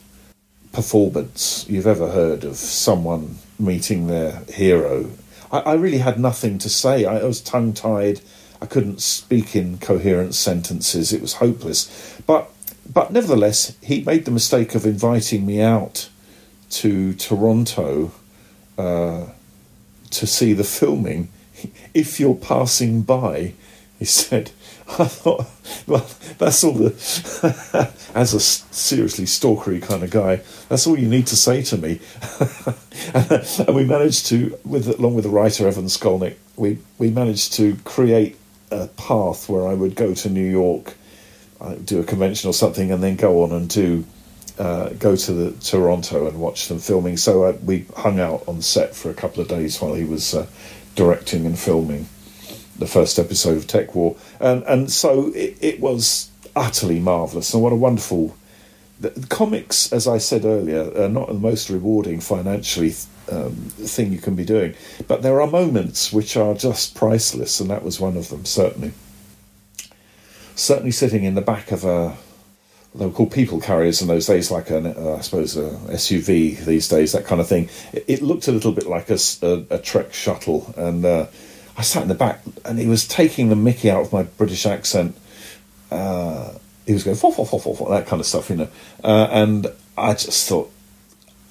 [0.72, 5.11] performance you've ever heard of someone meeting their hero.
[5.51, 7.05] I, I really had nothing to say.
[7.05, 8.20] I, I was tongue tied.
[8.62, 11.12] I couldn't speak in coherent sentences.
[11.12, 12.20] It was hopeless.
[12.26, 12.51] But
[12.92, 16.09] but nevertheless, he made the mistake of inviting me out
[16.70, 18.12] to Toronto
[18.76, 19.26] uh,
[20.11, 21.28] to see the filming.
[21.92, 23.53] If you're passing by,
[23.98, 24.53] he said,
[24.99, 25.47] I thought,
[25.86, 26.07] well,
[26.38, 31.36] that's all the, as a seriously stalkery kind of guy, that's all you need to
[31.36, 32.01] say to me.
[33.14, 37.76] and, we managed to, with along with the writer Evan Skolnick, we, we managed to
[37.84, 38.36] create
[38.70, 40.95] a path where I would go to New York,
[41.61, 44.05] uh, do a convention or something, and then go on and do
[44.59, 47.16] uh, go to the Toronto and watch them filming.
[47.16, 50.34] So uh, we hung out on set for a couple of days while he was
[50.34, 50.47] uh,
[50.97, 52.07] directing and filming
[52.80, 57.54] the first episode of TekWar, and and so it, it was utterly marvelous.
[57.54, 58.36] And what a wonderful
[58.98, 62.94] the comics, as I said earlier, are not the most rewarding financially
[63.30, 64.74] um, thing you can be doing,
[65.08, 68.92] but there are moments which are just priceless, and that was one of them certainly.
[70.54, 72.16] Certainly, sitting in the back of a
[72.94, 76.64] they were called people carriers in those days, like an, uh, I suppose a SUV
[76.64, 77.68] these days, that kind of thing.
[77.92, 81.26] It, it looked a little bit like a, a, a Trek shuttle, and uh,
[81.76, 84.66] I sat in the back, and he was taking the Mickey out of my British
[84.66, 85.16] accent.
[85.90, 86.54] Uh,
[86.86, 88.68] he was going fo fo fo fo fo that kind of stuff, you know.
[89.02, 89.66] Uh, and
[89.96, 90.70] I just thought,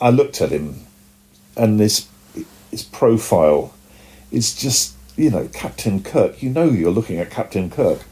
[0.02, 0.86] I looked at him,
[1.56, 2.08] and this
[2.72, 3.74] his profile
[4.32, 6.44] is just you know Captain Kirk.
[6.44, 8.04] You know you're looking at Captain Kirk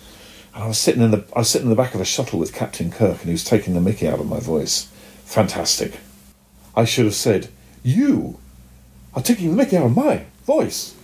[0.58, 2.39] and I was sitting in the I was sitting in the back of a shuttle
[2.39, 4.89] with Captain Kirk, and he was taking the Mickey out of my voice.
[5.24, 5.99] Fantastic.
[6.76, 7.49] I should have said,
[7.84, 8.39] "You
[9.14, 10.95] are taking the Mickey out of my voice."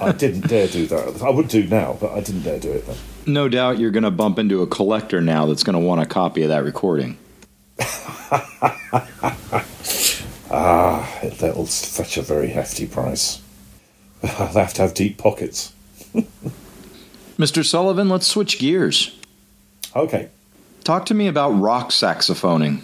[0.00, 1.22] I didn't dare do that.
[1.22, 2.96] I would do now, but I didn't dare do it then.
[3.26, 6.06] No doubt you're going to bump into a collector now that's going to want a
[6.06, 7.16] copy of that recording.
[10.50, 13.40] ah, that'll fetch a very hefty price.
[14.22, 15.72] I'll have to have deep pockets.
[17.38, 17.64] Mr.
[17.64, 19.18] Sullivan, let's switch gears.
[19.96, 20.28] Okay.
[20.84, 22.82] Talk to me about rock saxophoning.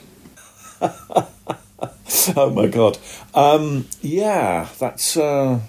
[2.36, 2.98] oh my god.
[3.34, 5.16] Um, yeah, that's.
[5.16, 5.60] Uh,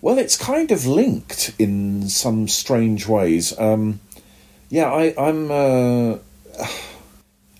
[0.00, 3.58] well, it's kind of linked in some strange ways.
[3.58, 4.00] Um,
[4.68, 5.50] yeah, I, I'm.
[5.50, 6.18] Uh,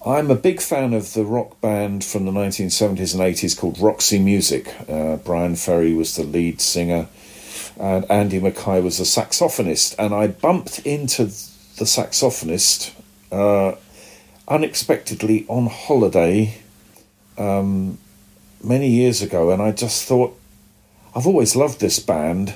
[0.02, 4.18] I'm a big fan of the rock band from the 1970s and 80s called Roxy
[4.18, 4.74] Music.
[4.88, 7.06] Uh, Bryan Ferry was the lead singer
[7.80, 12.92] and Andy Mackay was a saxophonist, and I bumped into the saxophonist
[13.32, 13.76] uh,
[14.48, 16.58] unexpectedly on holiday
[17.38, 17.98] um,
[18.62, 20.38] many years ago, and I just thought,
[21.14, 22.54] I've always loved this band,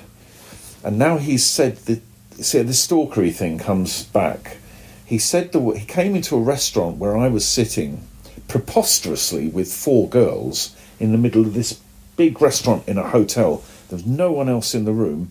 [0.82, 2.02] and now he's said that
[2.42, 4.58] see the stalkery thing comes back.
[5.06, 8.06] He said the he came into a restaurant where I was sitting
[8.48, 11.80] preposterously with four girls in the middle of this
[12.16, 15.30] big restaurant in a hotel there was no one else in the room.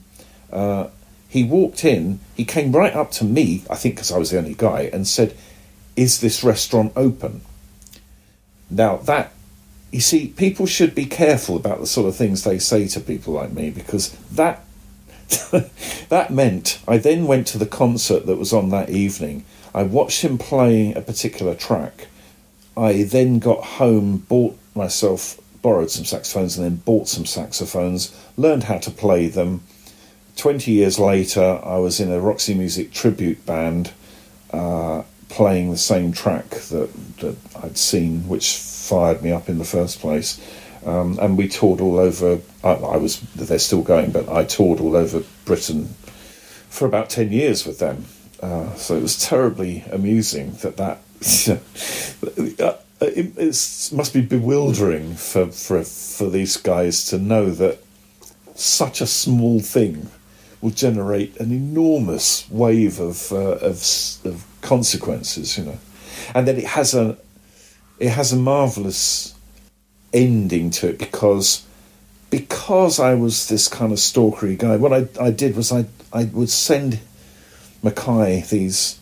[0.52, 0.88] Uh,
[1.28, 4.38] he walked in, he came right up to me, I think because I was the
[4.38, 5.36] only guy, and said,
[5.96, 7.42] Is this restaurant open?
[8.70, 9.34] Now, that,
[9.94, 13.34] you see, people should be careful about the sort of things they say to people
[13.34, 14.66] like me because that.
[16.10, 19.46] that meant I then went to the concert that was on that evening.
[19.74, 22.08] I watched him playing a particular track.
[22.76, 28.66] I then got home, bought myself borrowed some saxophones and then bought some saxophones, learned
[28.66, 29.64] how to play them.
[30.36, 33.92] 20 years later, I was in a Roxy Music tribute band
[34.52, 36.90] uh, playing the same track that,
[37.20, 40.40] that I'd seen, which fired me up in the first place.
[40.86, 42.40] Um, and we toured all over.
[42.64, 45.96] I, I, was they're still going, but I toured all over Britain
[46.70, 48.06] for about ten years with them.
[48.42, 51.00] Uh, so it was terribly amusing that that
[53.02, 57.80] it must be bewildering for, for for these guys to know that
[58.56, 60.10] such a small thing
[60.62, 63.84] will generate an enormous wave of, uh, of,
[64.24, 65.78] of consequences, you know,
[66.34, 67.18] and that it has a
[68.04, 69.34] it has a marvelous
[70.12, 71.66] ending to it because
[72.30, 74.76] because I was this kind of stalkery guy.
[74.76, 77.00] What I I did was I I would send
[77.82, 79.00] Mackay these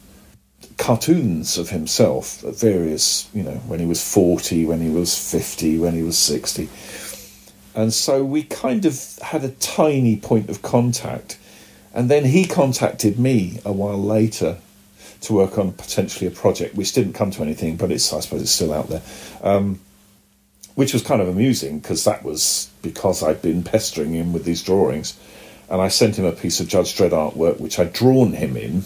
[0.78, 5.80] cartoons of himself at various, you know, when he was 40, when he was 50,
[5.80, 6.70] when he was 60.
[7.74, 11.40] And so we kind of had a tiny point of contact.
[11.94, 14.58] And then he contacted me a while later
[15.22, 18.42] to work on potentially a project which didn't come to anything, but it's, I suppose
[18.42, 19.02] it's still out there.
[19.42, 19.80] Um,
[20.76, 24.64] which was kind of amusing because that was because I'd been pestering him with these
[24.64, 25.18] drawings.
[25.70, 28.84] And I sent him a piece of Judge Dredd artwork, which I'd drawn him in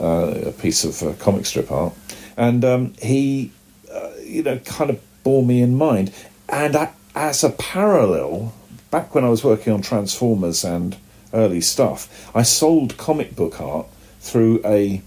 [0.00, 1.94] uh, a piece of uh, comic strip art,
[2.36, 3.52] and um, he,
[3.92, 6.12] uh, you know, kind of bore me in mind.
[6.48, 8.54] And I, as a parallel,
[8.90, 10.96] back when I was working on Transformers and
[11.32, 13.86] early stuff, I sold comic book art
[14.20, 15.02] through a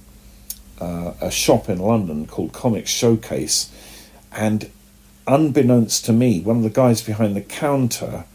[0.79, 3.71] uh, a shop in London called Comics Showcase,
[4.31, 4.69] and
[5.25, 8.25] unbeknownst to me, one of the guys behind the counter.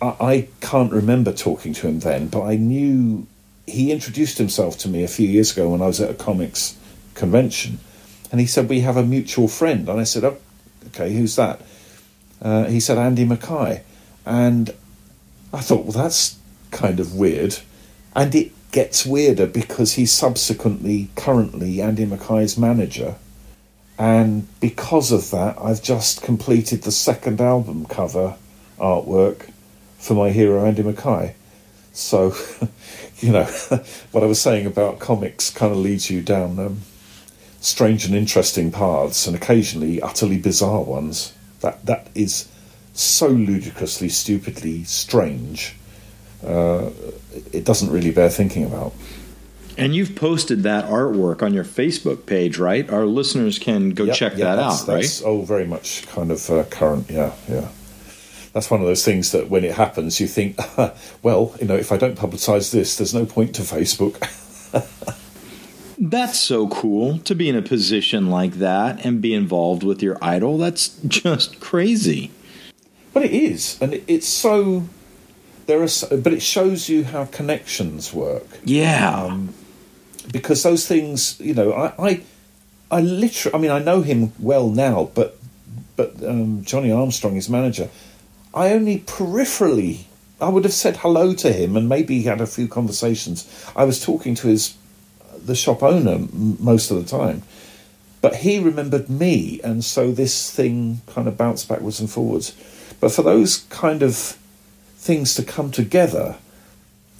[0.00, 3.26] I can't remember talking to him then, but I knew
[3.66, 6.76] he introduced himself to me a few years ago when I was at a comics
[7.14, 7.78] convention,
[8.30, 10.38] and he said we have a mutual friend, and I said, oh,
[10.88, 11.60] okay, who's that?
[12.40, 13.82] Uh, he said Andy Mackay,
[14.26, 14.70] and
[15.52, 16.36] I thought, well, that's
[16.72, 17.58] kind of weird,
[18.16, 23.14] and it gets weirder because he's subsequently, currently, Andy Mackay's manager,
[23.98, 28.36] and because of that, I've just completed the second album cover
[28.78, 29.48] artwork
[29.98, 31.36] for my hero Andy Mackay.
[31.92, 32.34] So,
[33.18, 33.44] you know,
[34.12, 36.80] what I was saying about comics kind of leads you down um,
[37.60, 41.32] strange and interesting paths, and occasionally utterly bizarre ones.
[41.60, 42.48] That that is
[42.94, 45.76] so ludicrously, stupidly strange.
[46.44, 46.90] Uh,
[47.52, 48.92] it doesn't really bear thinking about.
[49.78, 52.88] And you've posted that artwork on your Facebook page, right?
[52.90, 55.28] Our listeners can go yep, check yep, that that's, out, that's, right?
[55.28, 57.68] Oh, very much kind of uh, current, yeah, yeah.
[58.52, 60.58] That's one of those things that when it happens, you think,
[61.22, 64.18] well, you know, if I don't publicise this, there's no point to Facebook.
[65.98, 70.18] that's so cool to be in a position like that and be involved with your
[70.20, 70.58] idol.
[70.58, 72.30] That's just crazy.
[73.14, 74.84] But it is, and it's so
[75.66, 78.46] there are, but it shows you how connections work.
[78.64, 79.24] Yeah.
[79.24, 79.54] Um,
[80.32, 82.22] because those things, you know, I, I,
[82.90, 85.38] I literally, I mean, I know him well now, but,
[85.96, 87.88] but um, Johnny Armstrong, his manager,
[88.54, 90.04] I only peripherally,
[90.40, 93.48] I would have said hello to him and maybe had a few conversations.
[93.74, 94.76] I was talking to his,
[95.44, 97.42] the shop owner most of the time,
[98.20, 102.54] but he remembered me, and so this thing kind of bounced backwards and forwards.
[103.00, 104.36] But for those kind of
[105.02, 106.36] things to come together,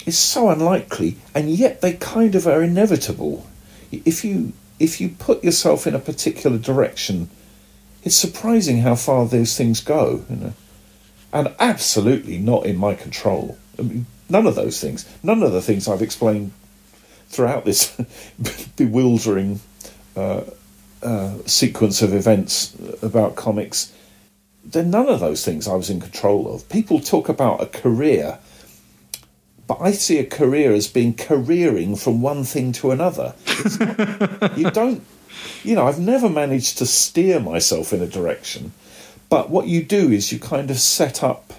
[0.06, 3.46] is so unlikely, and yet they kind of are inevitable.
[3.90, 7.28] If you if you put yourself in a particular direction,
[8.02, 10.52] it's surprising how far those things go, you know,
[11.32, 13.58] and absolutely not in my control.
[13.78, 16.52] I mean, none of those things, none of the things I've explained
[17.28, 17.96] throughout this
[18.76, 19.60] bewildering
[20.16, 20.42] uh,
[21.02, 23.92] uh, sequence of events about comics.
[24.64, 26.68] Then none of those things I was in control of.
[26.68, 28.38] People talk about a career
[29.66, 33.34] but I see a career as being careering from one thing to another.
[33.80, 35.02] Not, you don't,
[35.62, 38.72] you know, I've never managed to steer myself in a direction.
[39.28, 41.54] But what you do is you kind of set up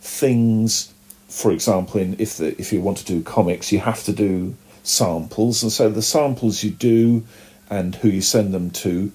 [0.00, 0.92] things.
[1.28, 4.54] For example, in if the, if you want to do comics, you have to do
[4.82, 7.26] samples, and so the samples you do
[7.68, 9.10] and who you send them to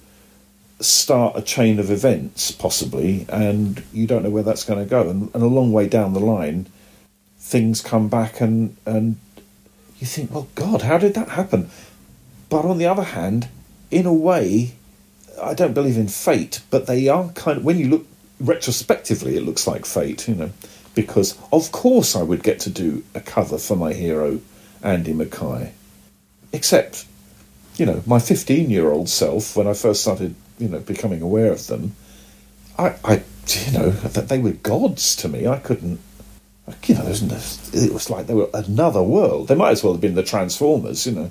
[0.84, 5.08] start a chain of events possibly, and you don't know where that's going to go.
[5.08, 6.66] And, and a long way down the line,
[7.38, 9.16] things come back and and
[9.98, 11.70] you think, well, God, how did that happen?
[12.48, 13.48] But on the other hand,
[13.90, 14.74] in a way,
[15.40, 18.06] I don't believe in fate, but they are kind of when you look
[18.40, 20.50] retrospectively, it looks like fate, you know,
[20.94, 24.40] because of course I would get to do a cover for my hero,
[24.82, 25.72] Andy Mackay,
[26.52, 27.06] except,
[27.76, 31.94] you know, my fifteen-year-old self when I first started, you know, becoming aware of them,
[32.78, 35.46] I, I, you know, that they were gods to me.
[35.46, 36.00] I couldn't
[36.86, 39.48] you know, it was like they were another world.
[39.48, 41.30] They might as well have been the Transformers, you know,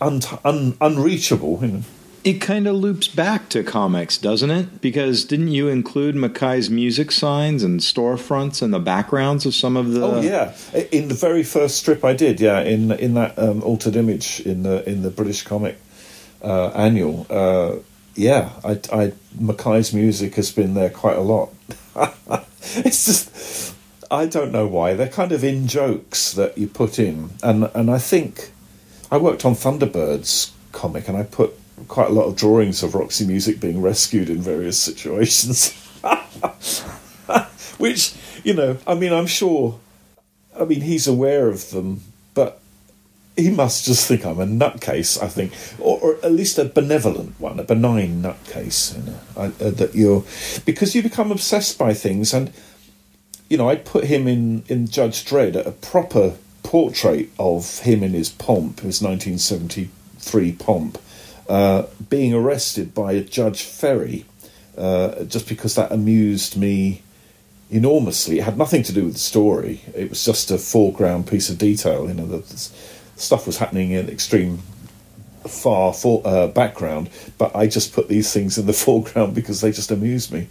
[0.00, 1.58] un- un- unreachable.
[1.62, 1.82] You know.
[2.22, 4.80] It kind of loops back to comics, doesn't it?
[4.80, 9.92] Because didn't you include Mackay's music signs and storefronts and the backgrounds of some of
[9.92, 10.04] the?
[10.04, 10.54] Oh yeah,
[10.92, 14.62] in the very first strip I did, yeah, in in that um, altered image in
[14.62, 15.76] the in the British comic
[16.40, 17.26] uh, annual.
[17.28, 17.76] Uh,
[18.14, 21.50] yeah, I, I Mackay's music has been there quite a lot.
[22.76, 23.74] it's just
[24.10, 24.94] I don't know why.
[24.94, 28.52] They're kind of in jokes that you put in, and and I think
[29.10, 31.52] I worked on Thunderbirds comic, and I put
[31.88, 35.72] quite a lot of drawings of Roxy Music being rescued in various situations,
[37.78, 39.80] which you know, I mean, I'm sure.
[40.58, 42.02] I mean, he's aware of them,
[43.36, 45.22] he must just think I'm a nutcase.
[45.22, 48.96] I think, or, or at least a benevolent one, a benign nutcase.
[48.96, 50.24] You know, I, uh, that you're
[50.64, 52.52] because you become obsessed by things and
[53.48, 58.12] you know, I'd put him in, in Judge Dredd, a proper portrait of him in
[58.12, 60.98] his pomp, his 1973 pomp,
[61.48, 64.24] uh, being arrested by a Judge Ferry,
[64.76, 67.02] uh, just because that amused me
[67.70, 68.38] enormously.
[68.38, 69.82] It had nothing to do with the story.
[69.94, 72.08] It was just a foreground piece of detail.
[72.08, 72.42] You know,
[73.16, 74.58] stuff was happening in extreme
[75.46, 79.72] far for, uh, background, but I just put these things in the foreground because they
[79.72, 80.48] just amused me.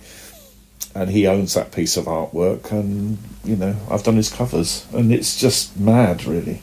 [0.96, 4.86] And he owns that piece of artwork and you know i've done his covers.
[4.94, 6.62] And it's just mad really.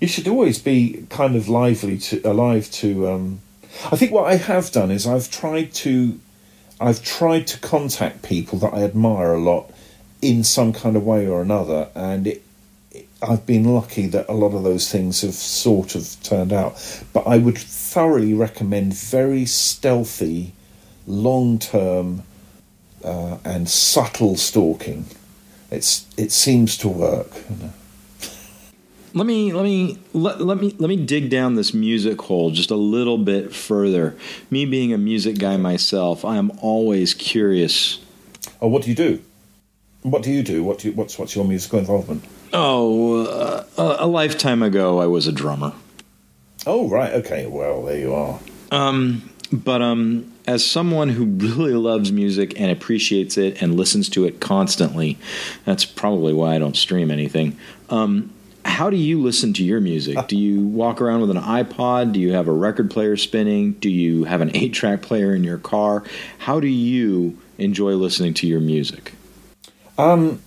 [0.00, 3.40] You should always be kind of lively to alive to um,
[3.90, 6.18] i think what i have done is i've tried to
[6.80, 9.70] i've tried to contact people that i admire a lot
[10.20, 12.42] in some kind of way or another and it
[13.22, 17.26] I've been lucky that a lot of those things have sort of turned out, but
[17.26, 20.54] I would thoroughly recommend very stealthy,
[21.06, 22.24] long term
[23.04, 25.06] uh, and subtle stalking.
[25.70, 27.30] It's it seems to work.
[29.14, 32.70] Let me let me let, let me let me dig down this music hole just
[32.70, 34.16] a little bit further.
[34.50, 38.00] Me being a music guy myself, I am always curious.
[38.60, 39.22] Oh, what do you do?
[40.02, 40.64] What do you do?
[40.64, 42.24] What do you, what's what's your musical involvement?
[42.52, 45.72] Oh, uh, a, a lifetime ago, I was a drummer.
[46.66, 47.12] Oh, right.
[47.14, 47.46] Okay.
[47.46, 48.38] Well, there you are.
[48.70, 54.24] Um, but um, as someone who really loves music and appreciates it and listens to
[54.24, 55.18] it constantly,
[55.64, 57.58] that's probably why I don't stream anything.
[57.90, 58.32] Um,
[58.64, 60.28] how do you listen to your music?
[60.28, 62.12] Do you walk around with an iPod?
[62.12, 63.72] Do you have a record player spinning?
[63.72, 66.04] Do you have an eight track player in your car?
[66.38, 69.14] How do you enjoy listening to your music?
[69.98, 70.40] Um,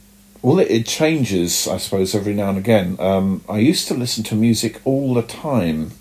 [0.46, 2.98] well, it, it changes, I suppose, every now and again.
[3.00, 5.94] Um, I used to listen to music all the time.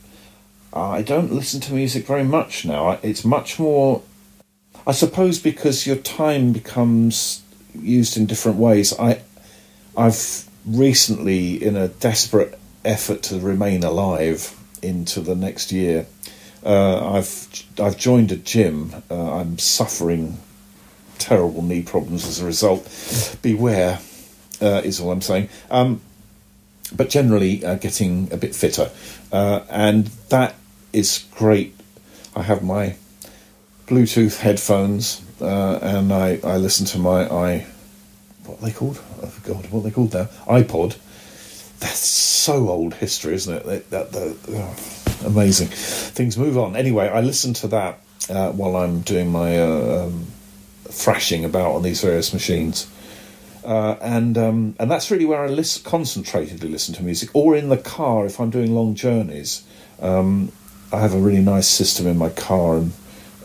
[0.71, 2.99] I don't listen to music very much now.
[3.03, 4.03] It's much more,
[4.87, 7.43] I suppose, because your time becomes
[7.75, 8.93] used in different ways.
[8.99, 9.23] I,
[9.97, 16.07] I've recently, in a desperate effort to remain alive into the next year,
[16.67, 17.49] uh, I've
[17.81, 18.93] I've joined a gym.
[19.11, 20.37] Uh, I'm suffering
[21.19, 23.39] terrible knee problems as a result.
[23.41, 24.01] Beware,
[24.61, 25.49] uh, is all I'm saying.
[25.71, 26.01] Um,
[26.95, 28.91] but generally, uh, getting a bit fitter,
[29.33, 30.55] uh, and that
[30.93, 31.75] is great.
[32.37, 32.97] I have my
[33.87, 37.67] Bluetooth headphones, uh, and I, I listen to my i
[38.47, 39.01] what they called?
[39.23, 40.25] Oh God, what they called now?
[40.47, 40.99] iPod.
[41.81, 43.65] That's so old history, isn't it?
[43.65, 45.69] That, that, that oh, amazing.
[45.69, 46.77] Things move on.
[46.77, 50.27] Anyway, I listen to that uh, while I'm doing my uh, um,
[50.85, 52.91] thrashing about on these various machines.
[53.65, 57.71] Uh, and um, and that's really where I listen, concentratedly listen to music, or in
[57.71, 59.65] the car if I'm doing long journeys.
[60.01, 60.53] Um,
[60.93, 62.93] I have a really nice system in my car, and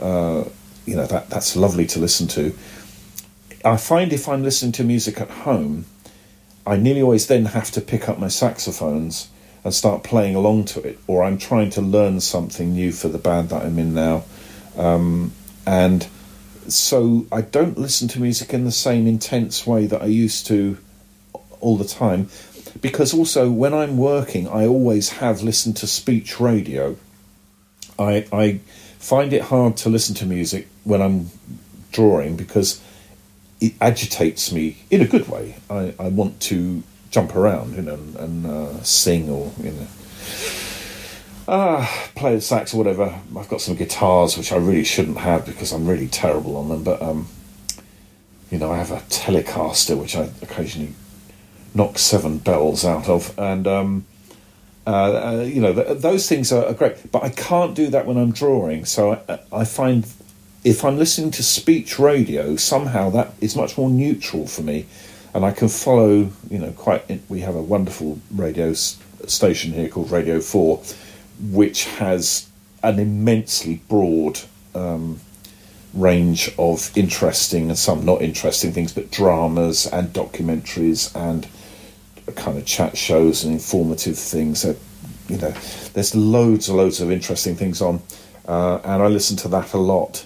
[0.01, 0.43] uh,
[0.85, 2.53] you know that that's lovely to listen to.
[3.63, 5.85] I find if I'm listening to music at home,
[6.65, 9.29] I nearly always then have to pick up my saxophones
[9.63, 13.17] and start playing along to it, or I'm trying to learn something new for the
[13.17, 14.23] band that I'm in now,
[14.77, 15.31] um,
[15.65, 16.07] and
[16.73, 20.77] so I don't listen to music in the same intense way that I used to
[21.59, 22.29] all the time
[22.81, 26.95] because also when I'm working I always have listened to speech radio
[27.99, 28.59] I, I
[28.97, 31.29] find it hard to listen to music when I'm
[31.91, 32.81] drawing because
[33.59, 35.55] it agitates me in a good way.
[35.69, 39.87] I, I want to jump around, you know, and, uh, sing or you know,
[41.49, 43.19] ah, play the sax or whatever.
[43.37, 46.83] I've got some guitars which I really shouldn't have because I'm really terrible on them.
[46.83, 47.27] But um,
[48.51, 50.93] you know, I have a Telecaster which I occasionally
[51.73, 54.05] knock seven bells out of, and um,
[54.87, 58.05] uh, uh, you know, th- those things are, are, great, but I can't do that
[58.05, 58.85] when I'm drawing.
[58.85, 60.07] So I, I, find
[60.63, 64.87] if I'm listening to speech radio, somehow that is much more neutral for me,
[65.33, 66.31] and I can follow.
[66.49, 67.21] You know, quite.
[67.29, 70.81] We have a wonderful radio station here called Radio Four,
[71.39, 72.47] which has
[72.83, 74.39] an immensely broad.
[74.75, 75.19] Um,
[75.93, 81.47] range of interesting and some not interesting things, but dramas and documentaries and
[82.35, 84.63] kind of chat shows and informative things.
[84.63, 85.53] You know,
[85.93, 88.01] there's loads and loads of interesting things on,
[88.47, 90.25] uh, and I listen to that a lot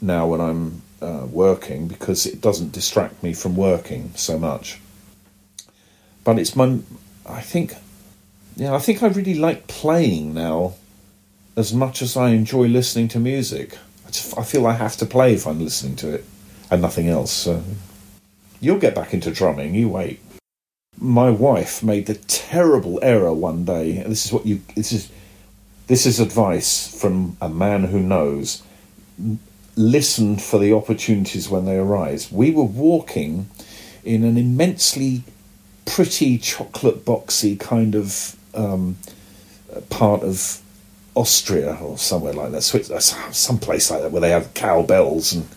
[0.00, 4.80] now when I'm uh, working because it doesn't distract me from working so much.
[6.24, 6.78] But it's my,
[7.26, 7.74] I think,
[8.56, 10.74] yeah, I think I really like playing now
[11.56, 13.78] as much as I enjoy listening to music.
[14.06, 16.24] I, just, I feel I have to play if I'm listening to it
[16.70, 17.30] and nothing else.
[17.30, 17.62] So
[18.60, 19.74] you'll get back into drumming.
[19.74, 20.20] You wait
[20.98, 24.02] my wife made the terrible error one day.
[24.06, 24.62] This is what you.
[24.74, 25.10] This is
[25.86, 28.62] this is advice from a man who knows.
[29.76, 32.30] Listen for the opportunities when they arise.
[32.30, 33.50] We were walking
[34.04, 35.24] in an immensely
[35.84, 38.96] pretty chocolate boxy kind of um,
[39.90, 40.60] part of
[41.14, 45.48] Austria or somewhere like that, some place like that where they have cowbells and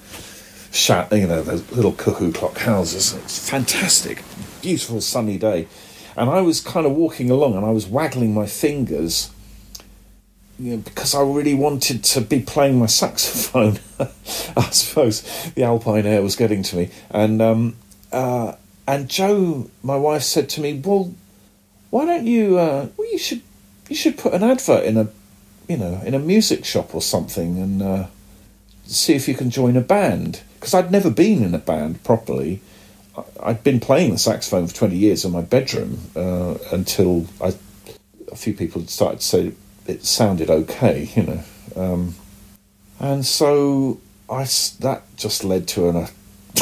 [1.12, 3.14] you know, those little cuckoo clock houses.
[3.14, 4.24] It's fantastic
[4.62, 5.68] beautiful sunny day,
[6.18, 9.32] and I was kind of walking along and I was waggling my fingers.
[10.60, 13.80] You know, because I really wanted to be playing my saxophone.
[14.00, 15.22] I suppose
[15.52, 17.78] the Alpine air was getting to me, and um,
[18.12, 18.56] uh,
[18.88, 21.14] and Joe, my wife, said to me, "Well,
[21.90, 22.58] why don't you?
[22.58, 23.42] Uh, well, you should
[23.90, 25.10] you should put an advert in a,
[25.68, 28.08] you know, in a music shop or something, and uh,
[28.86, 32.62] see if you can join a band." Because I'd never been in a band properly,
[33.42, 37.54] I'd been playing the saxophone for 20 years in my bedroom uh, until I,
[38.32, 39.52] a few people started to say
[39.88, 41.44] it sounded okay, you know.
[41.76, 42.16] Um,
[43.00, 44.00] and so
[44.30, 44.44] I,
[44.80, 46.08] that just led to an, uh,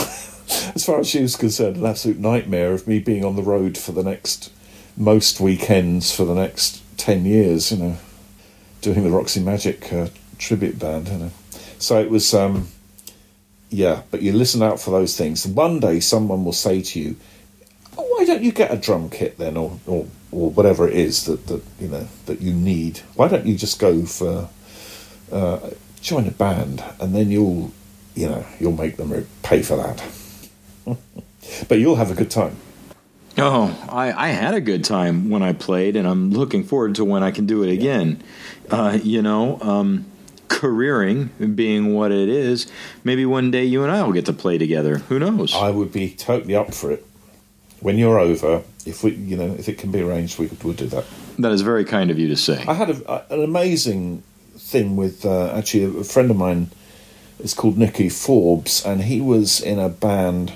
[0.75, 3.77] as far as she was concerned, an absolute nightmare of me being on the road
[3.77, 4.51] for the next
[4.97, 7.71] most weekends for the next ten years.
[7.71, 7.97] You know,
[8.81, 10.07] doing the Roxy Magic uh,
[10.37, 11.07] tribute band.
[11.07, 11.31] You know,
[11.79, 12.33] so it was.
[12.33, 12.69] Um,
[13.69, 15.45] yeah, but you listen out for those things.
[15.45, 17.15] One day, someone will say to you,
[17.97, 21.25] oh, "Why don't you get a drum kit then, or, or or whatever it is
[21.25, 22.99] that, that you know that you need?
[23.15, 24.49] Why don't you just go for
[25.31, 27.71] uh, join a band, and then you'll
[28.13, 30.03] you know you'll make them pay for that."
[31.67, 32.55] but you'll have a good time.
[33.37, 37.05] Oh, I, I had a good time when I played, and I'm looking forward to
[37.05, 38.23] when I can do it again.
[38.69, 40.05] Uh, you know, um,
[40.47, 42.71] careering being what it is,
[43.03, 44.99] maybe one day you and I will get to play together.
[44.99, 45.53] Who knows?
[45.53, 47.05] I would be totally up for it.
[47.81, 50.87] When you're over, if we, you know, if it can be arranged, we would do
[50.87, 51.05] that.
[51.37, 52.63] That is very kind of you to say.
[52.65, 54.23] I had a, an amazing
[54.55, 56.71] thing with uh, actually a friend of mine.
[57.39, 60.53] It's called Nicky Forbes, and he was in a band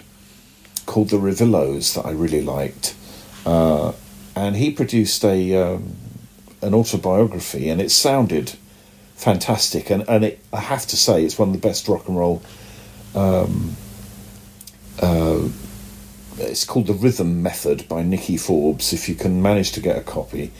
[0.89, 2.95] called the Revillos that I really liked,
[3.45, 3.93] uh,
[4.35, 5.95] and he produced a um,
[6.63, 8.57] an autobiography, and it sounded
[9.15, 12.17] fantastic, and and it, I have to say it's one of the best rock and
[12.17, 12.41] roll.
[13.13, 13.75] Um,
[14.99, 15.47] uh,
[16.39, 18.91] it's called the Rhythm Method by Nicky Forbes.
[18.91, 20.51] If you can manage to get a copy,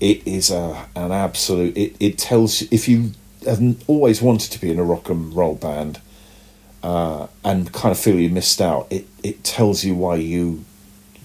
[0.00, 1.76] it is a an absolute.
[1.76, 3.12] It it tells if you
[3.44, 6.00] have always wanted to be in a rock and roll band
[6.84, 10.64] uh, and kind of feel you missed out, it, it tells you why you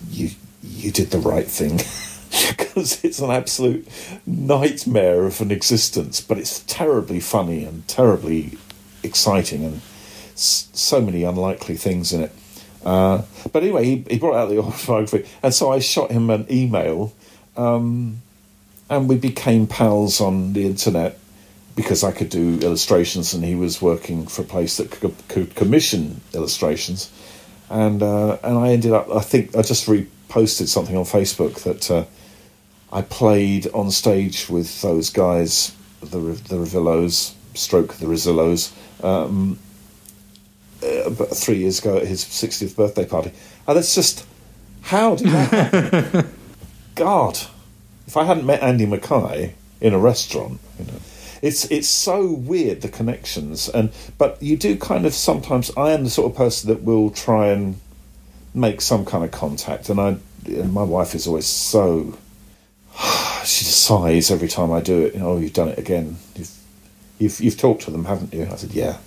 [0.09, 0.29] you
[0.63, 1.77] you did the right thing
[2.57, 3.85] because it's an absolute
[4.25, 8.57] nightmare of an existence, but it's terribly funny and terribly
[9.03, 9.81] exciting and
[10.33, 12.31] s- so many unlikely things in it.
[12.85, 16.45] Uh, but anyway, he, he brought out the autobiography, and so I shot him an
[16.49, 17.13] email,
[17.57, 18.21] um,
[18.89, 21.19] and we became pals on the internet
[21.75, 25.55] because I could do illustrations, and he was working for a place that could, could
[25.55, 27.11] commission illustrations,
[27.69, 29.09] and uh, and I ended up.
[29.11, 32.05] I think I just reposted something on Facebook that uh,
[32.91, 38.73] I played on stage with those guys, the the Revillos, stroke the Rezillos,
[39.03, 39.59] um,
[40.83, 43.31] uh, about three years ago at his 60th birthday party,
[43.67, 44.25] and it's just
[44.81, 46.33] how did that happen?
[46.95, 47.39] God,
[48.07, 50.99] if I hadn't met Andy Mackay in a restaurant, you know
[51.41, 56.03] it's it's so weird the connections and but you do kind of sometimes I am
[56.03, 57.79] the sort of person that will try and
[58.53, 62.17] make some kind of contact and I and my wife is always so
[63.45, 66.17] she just sighs every time I do it you know oh you've done it again.
[66.35, 66.51] You've
[67.19, 68.47] you've, you've talked to them haven't you?
[68.51, 68.97] I said yeah.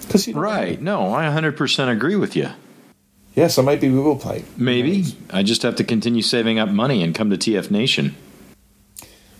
[0.00, 0.80] Because right.
[0.80, 2.50] No I 100% agree with you.
[3.34, 4.44] Yeah so maybe we will play.
[4.56, 5.16] Maybe.
[5.30, 8.16] I just have to continue saving up money and come to TF Nation.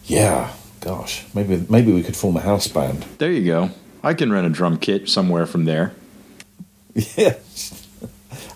[0.05, 3.05] Yeah Gosh, maybe maybe we could form a house band.
[3.19, 3.71] There you go.
[4.03, 5.93] I can rent a drum kit somewhere from there.
[6.95, 7.87] Yes,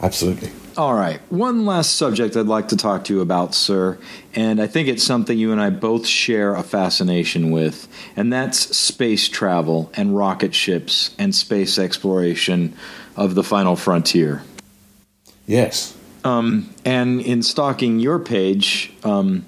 [0.01, 0.51] absolutely.
[0.76, 1.20] All right.
[1.30, 3.96] One last subject I'd like to talk to you about, sir,
[4.34, 7.86] and I think it's something you and I both share a fascination with,
[8.16, 12.74] and that's space travel and rocket ships and space exploration
[13.16, 14.42] of the final frontier.
[15.46, 15.96] Yes.
[16.24, 19.46] Um, and in stalking your page, um,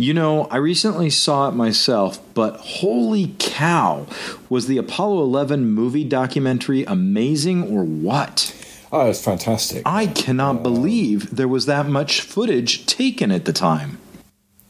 [0.00, 4.06] you know, I recently saw it myself, but holy cow,
[4.48, 8.56] was the Apollo 11 movie documentary amazing or what?
[8.90, 9.82] Oh, it's fantastic.
[9.84, 13.98] I cannot uh, believe there was that much footage taken at the time.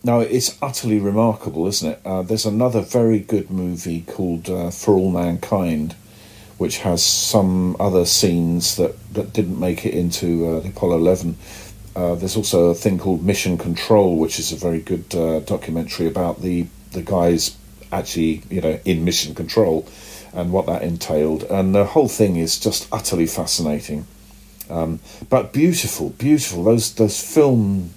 [0.02, 2.00] No, it's utterly remarkable, isn't it?
[2.04, 5.94] Uh, there's another very good movie called uh, For All Mankind,
[6.58, 11.36] which has some other scenes that, that didn't make it into uh, the Apollo 11
[12.00, 16.06] uh, there's also a thing called Mission Control, which is a very good uh, documentary
[16.06, 17.56] about the the guys
[17.92, 19.86] actually, you know, in Mission Control
[20.32, 21.42] and what that entailed.
[21.44, 24.06] And the whole thing is just utterly fascinating,
[24.70, 26.64] um, but beautiful, beautiful.
[26.64, 27.90] Those those film,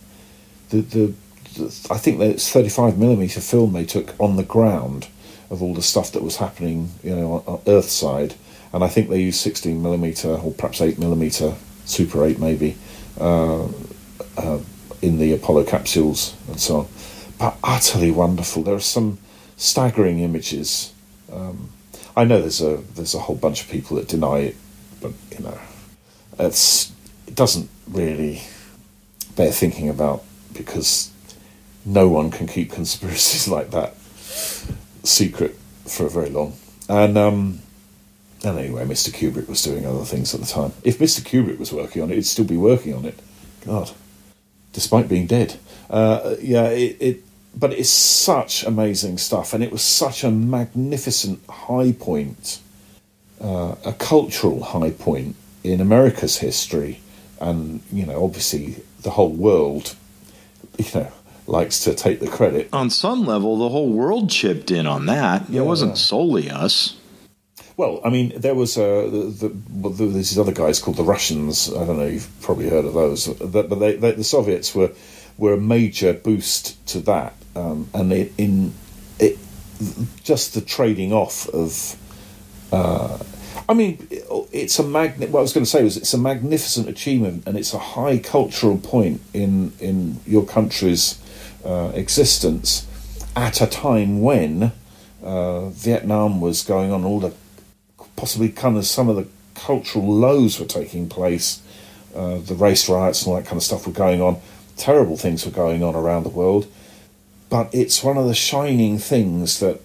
[0.70, 1.14] the the,
[1.54, 5.08] the I think that it's 35 millimeter film they took on the ground
[5.50, 8.36] of all the stuff that was happening, you know, on, Earth side.
[8.74, 11.56] And I think they used 16 millimeter or perhaps 8 millimeter,
[11.86, 12.76] Super 8 maybe,
[13.20, 13.68] uh,
[14.38, 14.60] uh,
[15.02, 16.88] in the Apollo capsules and so on.
[17.38, 18.64] But utterly wonderful.
[18.64, 19.18] There are some
[19.58, 20.94] staggering images.
[21.32, 21.70] Um,
[22.16, 24.56] I know there's a there's a whole bunch of people that deny it,
[25.02, 25.58] but you know,
[26.40, 26.92] it's
[27.28, 28.42] it doesn't really
[29.36, 30.24] bear thinking about
[30.54, 31.12] because
[31.86, 33.96] no one can keep conspiracies like that
[35.04, 35.56] secret
[35.86, 36.54] for very long.
[36.88, 37.60] And um,
[38.44, 39.10] and anyway, Mr.
[39.10, 40.74] Kubrick was doing other things at the time.
[40.84, 41.22] If Mr.
[41.22, 43.18] Kubrick was working on it, he'd still be working on it.
[43.66, 43.92] God,
[44.74, 45.58] despite being dead.
[45.90, 47.24] Uh, yeah, it, it,
[47.56, 52.60] but it's such amazing stuff, and it was such a magnificent high point,
[53.40, 57.00] uh, a cultural high point in America's history,
[57.40, 59.96] and you know, obviously the whole world.
[60.80, 61.12] You know,
[61.46, 62.70] likes to take the credit.
[62.74, 65.50] On some level, the whole world chipped in on that.
[65.50, 65.62] Yeah.
[65.62, 66.96] It wasn't solely us.
[67.76, 71.74] Well, I mean, there was uh, the, the, these other guys called the Russians.
[71.74, 72.06] I don't know.
[72.06, 74.92] You've probably heard of those, but they, they, the Soviets were
[75.38, 78.74] were a major boost to that, um, and it, in
[79.18, 79.40] it
[80.24, 81.98] just the trading off of.
[82.72, 83.18] Uh,
[83.68, 84.08] I mean,
[84.52, 85.30] it's a magnet.
[85.30, 88.20] What I was going to say was it's a magnificent achievement, and it's a high
[88.20, 91.20] cultural point in in your country's
[91.66, 92.86] uh, existence
[93.36, 94.74] at a time when
[95.24, 97.34] uh, Vietnam was going on, all the
[98.24, 101.62] possibly kind of some of the cultural lows were taking place,
[102.16, 104.40] uh, the race riots and all that kind of stuff were going on,
[104.78, 106.66] terrible things were going on around the world,
[107.50, 109.82] but it's one of the shining things that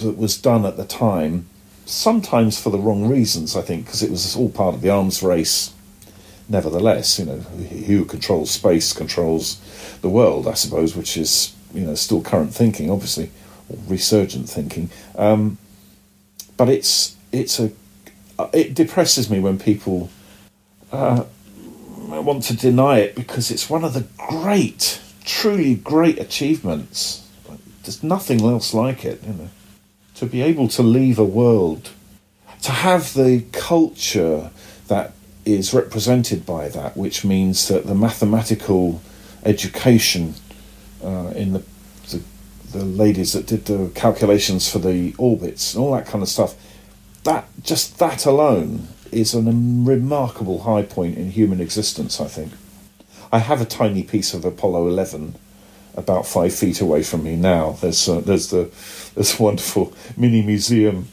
[0.00, 1.46] that was done at the time
[1.84, 5.22] sometimes for the wrong reasons, I think, because it was all part of the arms
[5.22, 5.72] race.
[6.48, 9.60] Nevertheless, you know, who controls space controls
[10.00, 13.30] the world, I suppose, which is you know still current thinking, obviously,
[13.68, 14.90] or resurgent thinking.
[15.14, 15.58] Um,
[16.56, 17.72] but it's it's a
[18.52, 20.10] it depresses me when people
[20.90, 21.24] uh,
[22.08, 27.28] want to deny it because it's one of the great, truly great achievements.
[27.82, 29.48] There's nothing else like it, you know
[30.22, 31.90] to be able to leave a world,
[32.62, 34.52] to have the culture
[34.86, 35.12] that
[35.44, 39.02] is represented by that, which means that the mathematical
[39.44, 40.32] education
[41.02, 41.62] uh, in the,
[42.10, 42.22] the,
[42.70, 46.54] the ladies that did the calculations for the orbits and all that kind of stuff,
[47.24, 52.20] that just that alone is a remarkable high point in human existence.
[52.20, 52.52] I think.
[53.30, 55.36] I have a tiny piece of Apollo 11
[55.94, 57.72] about five feet away from me now.
[57.80, 58.70] There's uh, there's the
[59.14, 61.04] this wonderful mini museum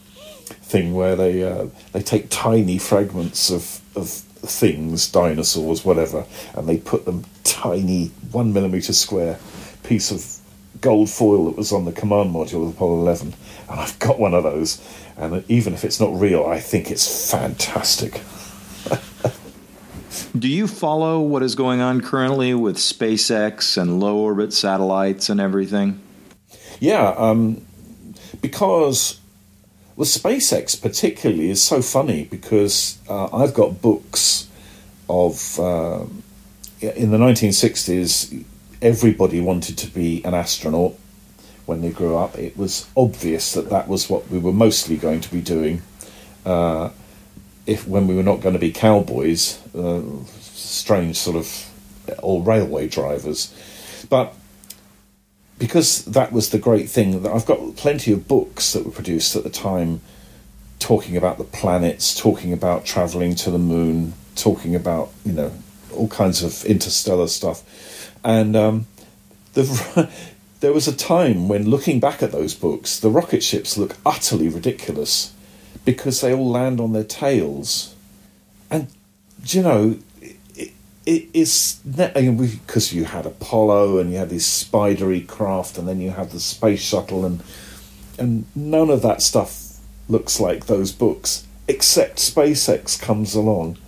[0.61, 6.25] thing where they uh, they take tiny fragments of of things, dinosaurs, whatever,
[6.55, 9.37] and they put them tiny one millimeter square
[9.83, 10.38] piece of
[10.81, 13.33] gold foil that was on the command module of Apollo 11,
[13.69, 14.81] and I've got one of those.
[15.17, 18.21] And even if it's not real, I think it's fantastic.
[20.37, 25.41] Do you follow what is going on currently with SpaceX and low orbit satellites and
[25.41, 25.99] everything?
[26.79, 27.65] Yeah, um,
[28.41, 29.19] because
[29.95, 34.47] well, SpaceX particularly is so funny because uh, I've got books
[35.09, 36.05] of uh,
[36.79, 38.45] in the 1960s.
[38.81, 40.95] Everybody wanted to be an astronaut
[41.65, 42.37] when they grew up.
[42.37, 45.81] It was obvious that that was what we were mostly going to be doing.
[46.45, 46.89] Uh,
[47.65, 50.01] if when we were not going to be cowboys, uh,
[50.39, 51.65] strange sort of
[52.23, 53.53] or railway drivers,
[54.09, 54.33] but
[55.59, 59.35] because that was the great thing that I've got plenty of books that were produced
[59.35, 60.01] at the time
[60.79, 65.51] talking about the planets, talking about traveling to the moon, talking about you know
[65.93, 67.61] all kinds of interstellar stuff,
[68.23, 68.87] and um,
[69.53, 70.09] the,
[70.59, 74.49] there was a time when looking back at those books, the rocket ships look utterly
[74.49, 75.33] ridiculous
[75.85, 77.95] because they all land on their tails,
[78.69, 78.87] and
[79.45, 79.97] you know
[81.09, 86.11] it is because you had Apollo and you had this spidery craft, and then you
[86.11, 87.41] had the space shuttle, and
[88.19, 93.79] and none of that stuff looks like those books, except SpaceX comes along,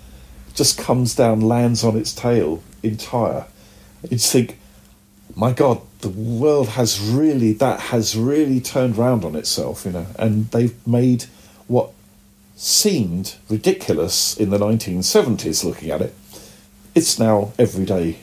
[0.55, 3.45] just comes down, lands on its tail entire.
[4.09, 4.57] You think,
[5.35, 10.07] my God, the world has really that has really turned round on itself, you know,
[10.17, 11.25] and they've made
[11.67, 11.91] what
[12.55, 16.13] seemed ridiculous in the 1970s looking at it
[16.95, 18.17] it's now everyday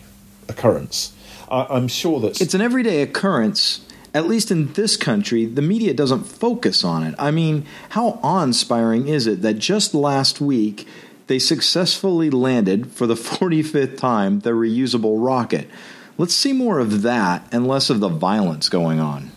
[0.48, 1.12] occurrence.
[1.50, 3.84] I, am sure that it's an everyday occurrence.
[4.14, 7.14] At least in this country, the media doesn't focus on it.
[7.18, 10.86] I mean, how awe inspiring is it that just last week
[11.28, 15.68] they successfully landed for the 45th time their reusable rocket?
[16.16, 19.30] Let's see more of that and less of the violence going on.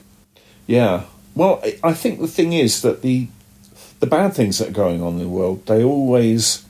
[0.66, 1.04] Yeah.
[1.36, 3.28] Well, I think the thing is that the
[4.00, 6.66] the bad things that are going on in the world, they always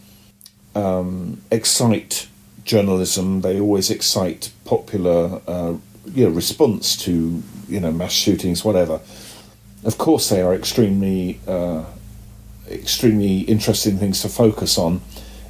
[0.76, 2.27] um, excite
[2.65, 5.76] journalism, they always excite popular uh,
[6.14, 8.99] you know, response to you know mass shootings, whatever.
[9.84, 11.85] Of course, they are extremely uh,
[12.73, 15.02] extremely interesting things to focus on.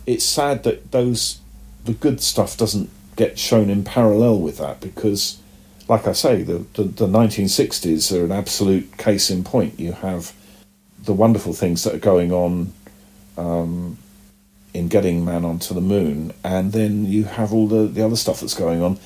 [0.06, 1.40] It's sad that those
[1.86, 5.40] the good stuff doesn't get shown in parallel with that because,
[5.88, 9.80] like I say, the, the, the 1960s are an absolute case in point.
[9.80, 10.34] You have
[11.04, 12.74] the wonderful things that are going on
[13.38, 13.98] um,
[14.74, 18.40] in getting man onto the moon, and then you have all the, the other stuff
[18.40, 19.00] that's going on,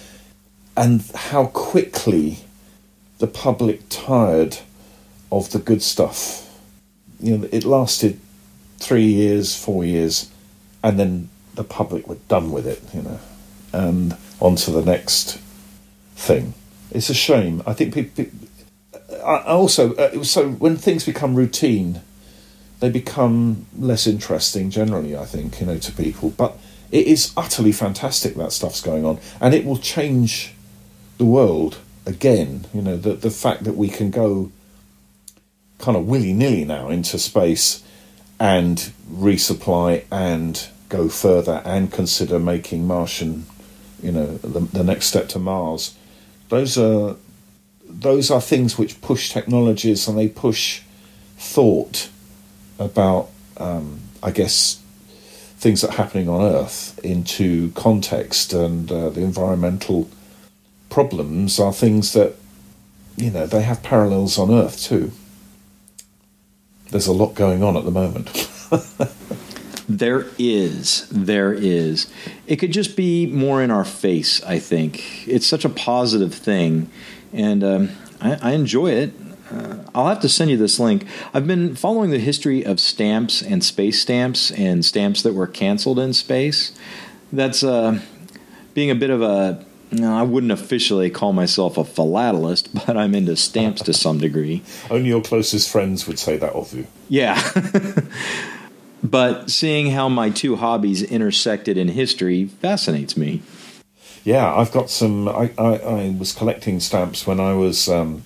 [0.78, 2.40] and how quickly
[3.20, 4.58] the public tired
[5.32, 6.45] of the good stuff.
[7.20, 8.20] You know, it lasted
[8.78, 10.32] three years, four years,
[10.84, 13.20] and then the public were done with it, you know,
[13.74, 15.40] and on to the next
[16.16, 16.54] thing.
[16.92, 17.64] It's a shame.
[17.66, 18.26] I think people.
[19.24, 22.02] I also, uh, so when things become routine,
[22.80, 25.18] they become less interesting generally.
[25.18, 26.58] I think you know to people, but
[26.92, 30.54] it is utterly fantastic that stuff's going on, and it will change
[31.18, 32.66] the world again.
[32.74, 34.52] You know the the fact that we can go
[35.80, 37.84] kind of willy nilly now into space
[38.40, 43.46] and resupply and go further and consider making Martian,
[44.02, 45.96] you know, the, the next step to Mars.
[46.50, 47.16] Those are
[47.88, 50.82] those are things which push technologies and they push
[51.38, 52.10] thought
[52.80, 54.82] about, um, I guess,
[55.58, 60.10] things that are happening on Earth into context, and uh, the environmental
[60.90, 62.36] problems are things that,
[63.16, 65.12] you know, they have parallels on Earth too.
[66.92, 68.50] There's a lot going on at the moment.
[69.88, 71.08] There is.
[71.10, 72.08] There is.
[72.48, 75.28] It could just be more in our face, I think.
[75.28, 76.90] It's such a positive thing,
[77.32, 77.90] and um,
[78.20, 79.14] I, I, enjoy it.
[79.52, 81.06] Uh, I'll have to send you this link.
[81.36, 86.00] I've been following the history of stamps and space stamps and stamps that were canceled
[86.00, 86.72] in space.
[87.32, 88.00] That's uh,
[88.74, 93.16] being a bit of a no, I wouldn't officially call myself a philatelist, but I'm
[93.16, 94.64] into stamps to some degree.
[94.90, 96.88] Only your closest friends would say that of you.
[97.10, 97.42] Yeah.
[99.04, 103.42] but seeing how my two hobbies intersected in history fascinates me.
[104.26, 105.30] Yeah, I've got some.
[105.30, 108.24] I, I, I was collecting stamps when I was, um,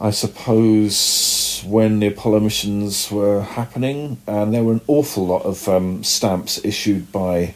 [0.00, 5.68] I suppose, when the Apollo missions were happening, and there were an awful lot of
[5.68, 7.54] um, stamps issued by,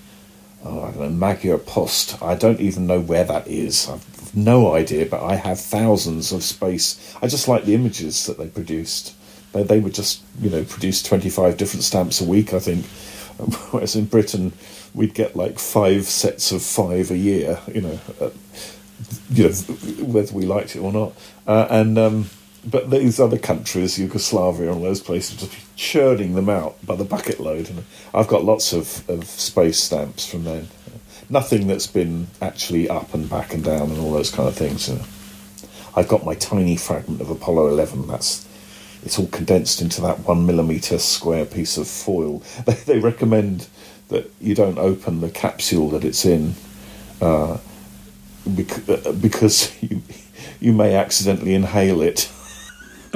[0.66, 2.22] oh, I don't know, Magyar Post.
[2.22, 3.88] I don't even know where that is.
[3.88, 7.14] I've no idea, but I have thousands of space.
[7.22, 9.14] I just like the images that they produced.
[9.52, 12.84] They, they would just, you know, produce 25 different stamps a week, I think.
[13.70, 14.52] Whereas in Britain,
[14.94, 18.30] we'd get like five sets of five a year, you know, uh,
[19.30, 19.54] you know,
[20.04, 21.12] whether we liked it or not.
[21.46, 22.30] Uh, and um,
[22.66, 27.38] but these other countries, Yugoslavia and those places, just churning them out by the bucket
[27.38, 27.70] load.
[27.70, 30.68] And I've got lots of, of space stamps from then.
[31.30, 34.88] Nothing that's been actually up and back and down and all those kind of things.
[34.88, 35.00] Know.
[35.94, 38.06] I've got my tiny fragment of Apollo 11.
[38.08, 38.46] That's
[39.04, 42.42] it's all condensed into that one millimeter square piece of foil.
[42.66, 43.68] They, they recommend
[44.08, 46.54] that you don't open the capsule that it's in
[47.20, 47.58] uh, uh,
[48.46, 50.02] because you
[50.60, 52.30] you may accidentally inhale it.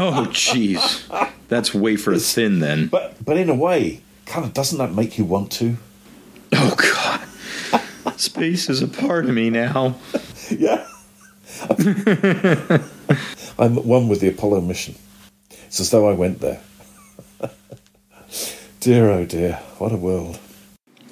[0.02, 2.86] Oh, oh, jeez, that's wafer thin then.
[2.86, 5.76] But but in a way, kind of doesn't that make you want to?
[6.54, 7.20] Oh God,
[8.18, 9.96] space is a part of me now.
[10.50, 10.86] yeah.
[13.58, 14.94] I'm one with the Apollo mission.
[15.66, 16.62] It's as though I went there.
[18.80, 20.38] dear, oh dear, what a world.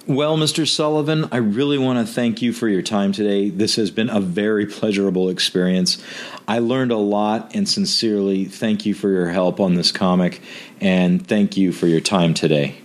[0.09, 0.66] Well, Mr.
[0.66, 3.51] Sullivan, I really want to thank you for your time today.
[3.51, 6.02] This has been a very pleasurable experience.
[6.48, 10.40] I learned a lot, and sincerely thank you for your help on this comic,
[10.80, 12.76] and thank you for your time today.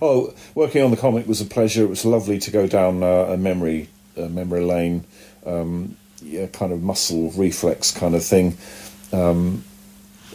[0.00, 1.82] Oh, working on the comic was a pleasure.
[1.82, 5.04] It was lovely to go down uh, a memory a memory lane,
[5.44, 8.56] um, yeah, kind of muscle reflex kind of thing.
[9.12, 9.64] Um,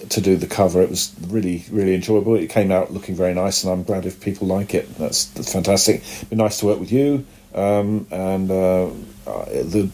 [0.10, 0.82] to do the cover.
[0.82, 2.36] It was really, really enjoyable.
[2.36, 4.94] It came out looking very nice, and I'm glad if people like it.
[4.95, 6.03] That's, that's fantastic.
[6.03, 7.26] It'd be nice to work with you.
[7.53, 8.90] Um, and uh,
[9.26, 9.90] the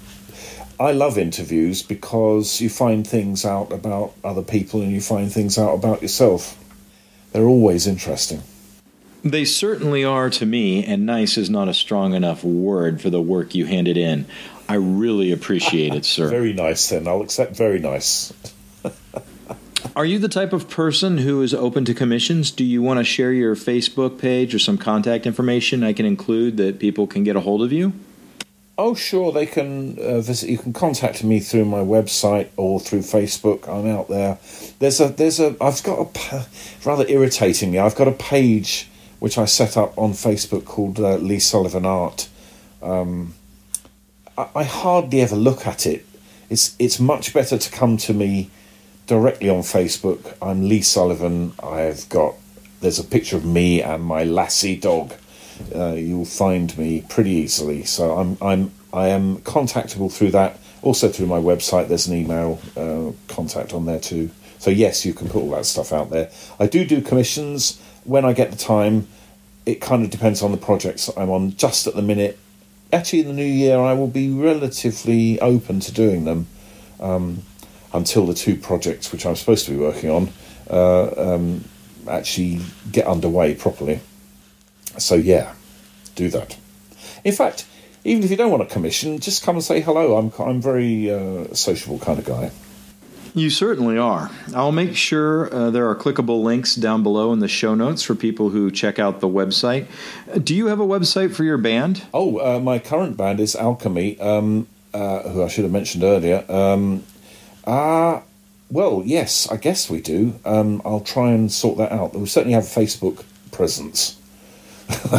[0.80, 5.58] I love interviews because you find things out about other people and you find things
[5.58, 6.58] out about yourself.
[7.32, 8.42] They're always interesting.
[9.24, 13.22] They certainly are to me, and nice is not a strong enough word for the
[13.22, 14.26] work you handed in.
[14.68, 16.28] I really appreciate it, sir.
[16.30, 17.08] very nice, then.
[17.08, 18.34] I'll accept very nice.
[19.96, 22.50] Are you the type of person who is open to commissions?
[22.50, 26.58] Do you want to share your Facebook page or some contact information I can include
[26.58, 27.94] that people can get a hold of you?
[28.76, 29.32] Oh, sure.
[29.32, 30.50] They can uh, visit.
[30.50, 33.70] You can contact me through my website or through Facebook.
[33.70, 34.40] I'm out there.
[34.80, 35.56] There's a there's a.
[35.62, 36.46] I've got a
[36.84, 37.78] rather irritatingly.
[37.78, 38.90] I've got a page
[39.20, 42.30] which I set up on Facebook called uh, Lee Sullivan Art.
[42.82, 43.36] Um,
[44.36, 46.04] I, I hardly ever look at it.
[46.50, 48.50] It's it's much better to come to me
[49.06, 50.36] directly on Facebook.
[50.42, 51.54] I'm Lee Sullivan.
[51.62, 52.36] I've got
[52.82, 55.14] there's a picture of me and my lassie dog.
[55.74, 57.84] Uh, you'll find me pretty easily.
[57.84, 60.60] So I'm I'm I am contactable through that.
[60.82, 64.30] Also through my website, there's an email uh, contact on there too.
[64.60, 66.30] So yes, you can put all that stuff out there.
[66.60, 69.08] I do do commissions when I get the time.
[69.66, 71.56] It kind of depends on the projects I'm on.
[71.56, 72.38] Just at the minute,
[72.92, 76.48] actually in the new year, I will be relatively open to doing them.
[77.00, 77.44] Um,
[77.94, 80.30] until the two projects which I'm supposed to be working on
[80.70, 81.64] uh, um,
[82.08, 82.62] actually
[82.92, 84.00] get underway properly.
[84.98, 85.54] So, yeah,
[86.16, 86.58] do that.
[87.24, 87.66] In fact,
[88.04, 90.18] even if you don't want a commission, just come and say hello.
[90.18, 92.52] I'm I'm very uh, sociable kind of guy.
[93.36, 94.30] You certainly are.
[94.54, 98.14] I'll make sure uh, there are clickable links down below in the show notes for
[98.14, 99.88] people who check out the website.
[100.44, 102.04] Do you have a website for your band?
[102.14, 106.46] Oh, uh, my current band is Alchemy, um, uh, who I should have mentioned earlier.
[106.48, 107.04] Um,
[107.66, 108.22] uh,
[108.70, 110.40] well, yes, I guess we do.
[110.46, 112.16] Um, I'll try and sort that out.
[112.16, 114.20] We certainly have a Facebook presence.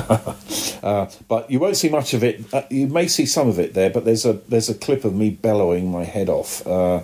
[0.82, 2.52] uh, but you won't see much of it.
[2.52, 5.14] Uh, you may see some of it there, but there's a there's a clip of
[5.14, 7.00] me bellowing my head off uh,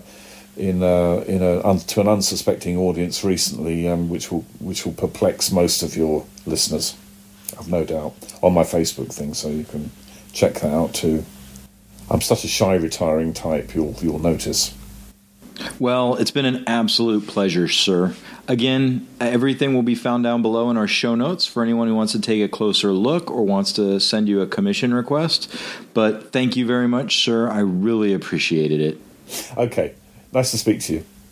[0.56, 4.92] in a, in a un, to an unsuspecting audience recently, um, which will which will
[4.92, 6.96] perplex most of your listeners.
[7.58, 9.90] I've no doubt on my Facebook thing, so you can
[10.32, 11.24] check that out too.
[12.10, 13.74] I'm such a shy, retiring type.
[13.74, 14.74] You'll you'll notice.
[15.78, 18.14] Well, it's been an absolute pleasure, sir.
[18.48, 22.12] Again, everything will be found down below in our show notes for anyone who wants
[22.12, 25.54] to take a closer look or wants to send you a commission request.
[25.94, 27.48] But thank you very much, sir.
[27.48, 29.00] I really appreciated it.
[29.56, 29.94] Okay.
[30.32, 31.04] Nice to speak to you.